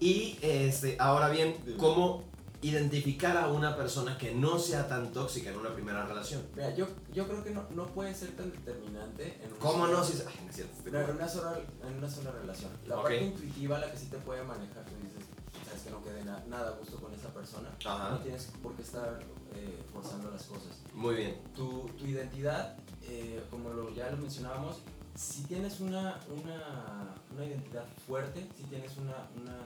Y 0.00 0.38
este, 0.42 0.96
ahora 0.98 1.28
bien, 1.28 1.56
¿cómo 1.76 2.24
identificar 2.62 3.36
a 3.38 3.48
una 3.48 3.74
persona 3.76 4.18
que 4.18 4.34
no 4.34 4.58
sea 4.58 4.86
tan 4.86 5.12
tóxica 5.12 5.50
en 5.50 5.56
una 5.56 5.72
primera 5.74 6.04
relación? 6.06 6.42
Mira, 6.54 6.74
yo, 6.74 6.86
yo 7.12 7.26
creo 7.26 7.42
que 7.42 7.50
no, 7.50 7.64
no 7.74 7.86
puede 7.86 8.14
ser 8.14 8.30
tan 8.36 8.50
determinante 8.50 9.38
en 9.42 9.50
una 9.50 9.58
¿Cómo 9.58 9.86
sola- 9.86 9.98
no? 9.98 10.04
Si, 10.04 10.12
ay, 10.26 10.40
no 10.44 10.50
es 10.50 10.56
cierto, 10.56 10.74
en 11.10 11.16
una 11.16 11.28
sola, 11.28 11.58
en 11.88 11.94
una 11.98 12.10
sola 12.10 12.30
relación. 12.32 12.70
La 12.86 12.96
Ok. 12.96 13.02
parte 13.02 13.22
intuitiva, 13.24 13.78
la 13.78 13.90
que 13.90 13.96
sí 13.98 14.06
te 14.06 14.18
puede 14.18 14.42
manejar, 14.42 14.84
tú 14.84 14.92
dices, 15.02 15.24
sabes 15.66 15.82
que 15.82 15.90
no 15.90 16.02
quede 16.04 16.24
na- 16.24 16.42
nada 16.48 16.68
a 16.68 16.72
gusto 16.72 16.96
con 16.98 17.12
esa 17.14 17.28
persona, 17.28 17.70
Ajá. 17.84 18.10
no 18.10 18.18
tienes 18.18 18.50
por 18.62 18.74
qué 18.74 18.82
estar 18.82 19.20
eh, 19.54 19.82
forzando 19.92 20.30
las 20.30 20.42
cosas. 20.44 20.80
Muy 20.94 21.14
bien. 21.16 21.38
Tu, 21.56 21.88
tu 21.98 22.06
identidad, 22.06 22.76
eh, 23.08 23.42
como 23.50 23.70
lo, 23.70 23.90
ya 23.94 24.10
lo 24.10 24.16
mencionábamos, 24.18 24.78
si 25.14 25.42
tienes 25.44 25.80
una, 25.80 26.18
una, 26.28 27.14
una 27.34 27.44
identidad 27.44 27.84
fuerte, 28.06 28.46
si 28.56 28.62
tienes 28.64 28.96
una, 28.96 29.14
una 29.40 29.58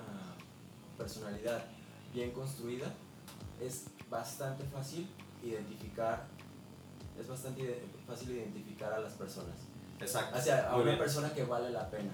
personalidad 0.97 1.65
bien 2.13 2.31
construida, 2.33 2.87
es 3.61 3.85
bastante 4.11 4.65
fácil 4.65 5.07
identificar, 5.43 6.27
es 7.21 7.29
bastante 7.29 7.63
ide- 7.63 7.83
fácil 8.07 8.31
identificar 8.33 8.93
a 8.93 9.01
las 9.01 9.13
personas. 9.15 9.55
Exacto. 10.01 10.37
Hacia 10.37 10.69
a 10.69 10.73
Muy 10.73 10.83
una 10.83 10.91
bien. 10.93 10.99
persona 10.99 11.33
que 11.33 11.45
vale 11.45 11.71
la 11.71 11.89
pena. 11.91 12.11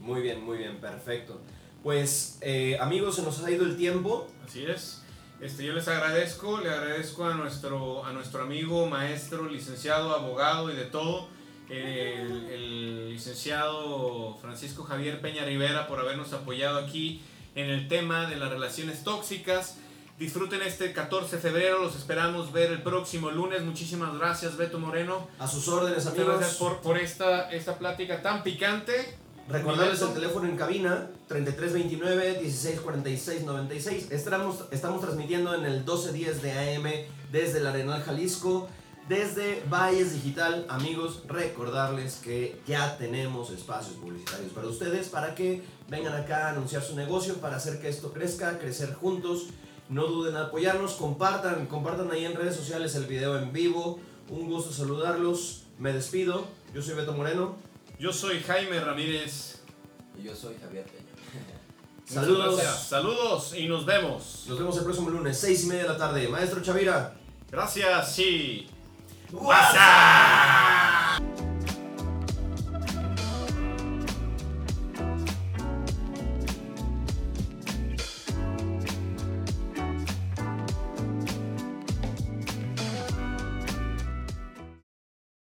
Muy 0.00 0.20
bien, 0.22 0.44
muy 0.44 0.58
bien, 0.58 0.80
perfecto. 0.80 1.40
Pues 1.82 2.38
eh, 2.40 2.76
amigos, 2.80 3.16
se 3.16 3.22
nos 3.22 3.42
ha 3.44 3.50
ido 3.50 3.64
el 3.64 3.76
tiempo. 3.76 4.26
Así 4.44 4.64
es. 4.64 5.02
Este, 5.42 5.64
yo 5.64 5.72
les 5.72 5.88
agradezco, 5.88 6.60
le 6.60 6.70
agradezco 6.70 7.26
a 7.26 7.34
nuestro, 7.34 8.04
a 8.04 8.12
nuestro 8.12 8.42
amigo, 8.42 8.86
maestro, 8.86 9.48
licenciado, 9.48 10.14
abogado 10.14 10.70
y 10.72 10.76
de 10.76 10.84
todo, 10.84 11.26
el, 11.68 12.46
el 12.48 13.10
licenciado 13.10 14.38
Francisco 14.40 14.84
Javier 14.84 15.20
Peña 15.20 15.44
Rivera 15.44 15.88
por 15.88 15.98
habernos 15.98 16.32
apoyado 16.32 16.78
aquí 16.78 17.22
en 17.56 17.70
el 17.70 17.88
tema 17.88 18.30
de 18.30 18.36
las 18.36 18.50
relaciones 18.50 19.02
tóxicas. 19.02 19.78
Disfruten 20.16 20.62
este 20.62 20.92
14 20.92 21.34
de 21.36 21.42
febrero, 21.42 21.82
los 21.82 21.96
esperamos 21.96 22.52
ver 22.52 22.70
el 22.70 22.82
próximo 22.82 23.32
lunes. 23.32 23.62
Muchísimas 23.62 24.16
gracias, 24.16 24.56
Beto 24.56 24.78
Moreno. 24.78 25.26
A 25.40 25.48
sus 25.48 25.66
órdenes, 25.66 26.04
Muchas 26.04 26.12
amigos. 26.20 26.38
gracias 26.38 26.58
por, 26.58 26.80
por 26.82 26.98
esta, 26.98 27.50
esta 27.50 27.78
plática 27.78 28.22
tan 28.22 28.44
picante. 28.44 29.18
Recordarles 29.48 30.00
el 30.00 30.14
teléfono 30.14 30.48
en 30.48 30.56
cabina 30.56 31.08
3329 31.26 32.40
1646 32.42 33.44
96. 33.44 34.12
Estamos, 34.12 34.64
estamos 34.70 35.00
transmitiendo 35.00 35.54
en 35.54 35.64
el 35.64 35.78
1210 35.78 36.42
de 36.42 36.52
AM 36.52 36.84
desde 37.32 37.58
el 37.58 37.66
Arenal 37.66 38.02
Jalisco, 38.02 38.68
desde 39.08 39.64
Valles 39.68 40.12
Digital. 40.12 40.64
Amigos, 40.68 41.24
recordarles 41.26 42.20
que 42.22 42.60
ya 42.68 42.96
tenemos 42.98 43.50
espacios 43.50 43.96
publicitarios 43.96 44.52
para 44.52 44.68
ustedes 44.68 45.08
para 45.08 45.34
que 45.34 45.62
vengan 45.88 46.14
acá 46.14 46.46
a 46.46 46.50
anunciar 46.50 46.82
su 46.82 46.94
negocio, 46.94 47.34
para 47.38 47.56
hacer 47.56 47.80
que 47.80 47.88
esto 47.88 48.12
crezca, 48.12 48.58
crecer 48.58 48.94
juntos. 48.94 49.48
No 49.88 50.06
duden 50.06 50.36
en 50.36 50.42
apoyarnos, 50.42 50.92
compartan, 50.92 51.66
compartan 51.66 52.10
ahí 52.12 52.24
en 52.24 52.34
redes 52.34 52.54
sociales 52.54 52.94
el 52.94 53.06
video 53.06 53.36
en 53.38 53.52
vivo. 53.52 53.98
Un 54.30 54.48
gusto 54.48 54.72
saludarlos. 54.72 55.64
Me 55.78 55.92
despido. 55.92 56.46
Yo 56.72 56.80
soy 56.80 56.94
Beto 56.94 57.12
Moreno. 57.12 57.71
Yo 58.02 58.12
soy 58.12 58.42
Jaime 58.42 58.80
Ramírez. 58.80 59.60
Y 60.18 60.24
yo 60.24 60.34
soy 60.34 60.56
Javier 60.60 60.84
Peña. 60.86 61.04
Saludos. 62.04 62.60
Saludos 62.60 63.54
y 63.56 63.68
nos 63.68 63.86
vemos. 63.86 64.44
Nos 64.48 64.58
vemos 64.58 64.76
el 64.76 64.82
próximo 64.82 65.08
lunes, 65.08 65.38
6 65.38 65.62
y 65.62 65.66
media 65.68 65.82
de 65.82 65.88
la 65.90 65.96
tarde. 65.96 66.26
Maestro 66.26 66.60
Chavira. 66.60 67.14
Gracias 67.48 68.18
y... 68.18 68.68
WhatsApp. 69.30 70.71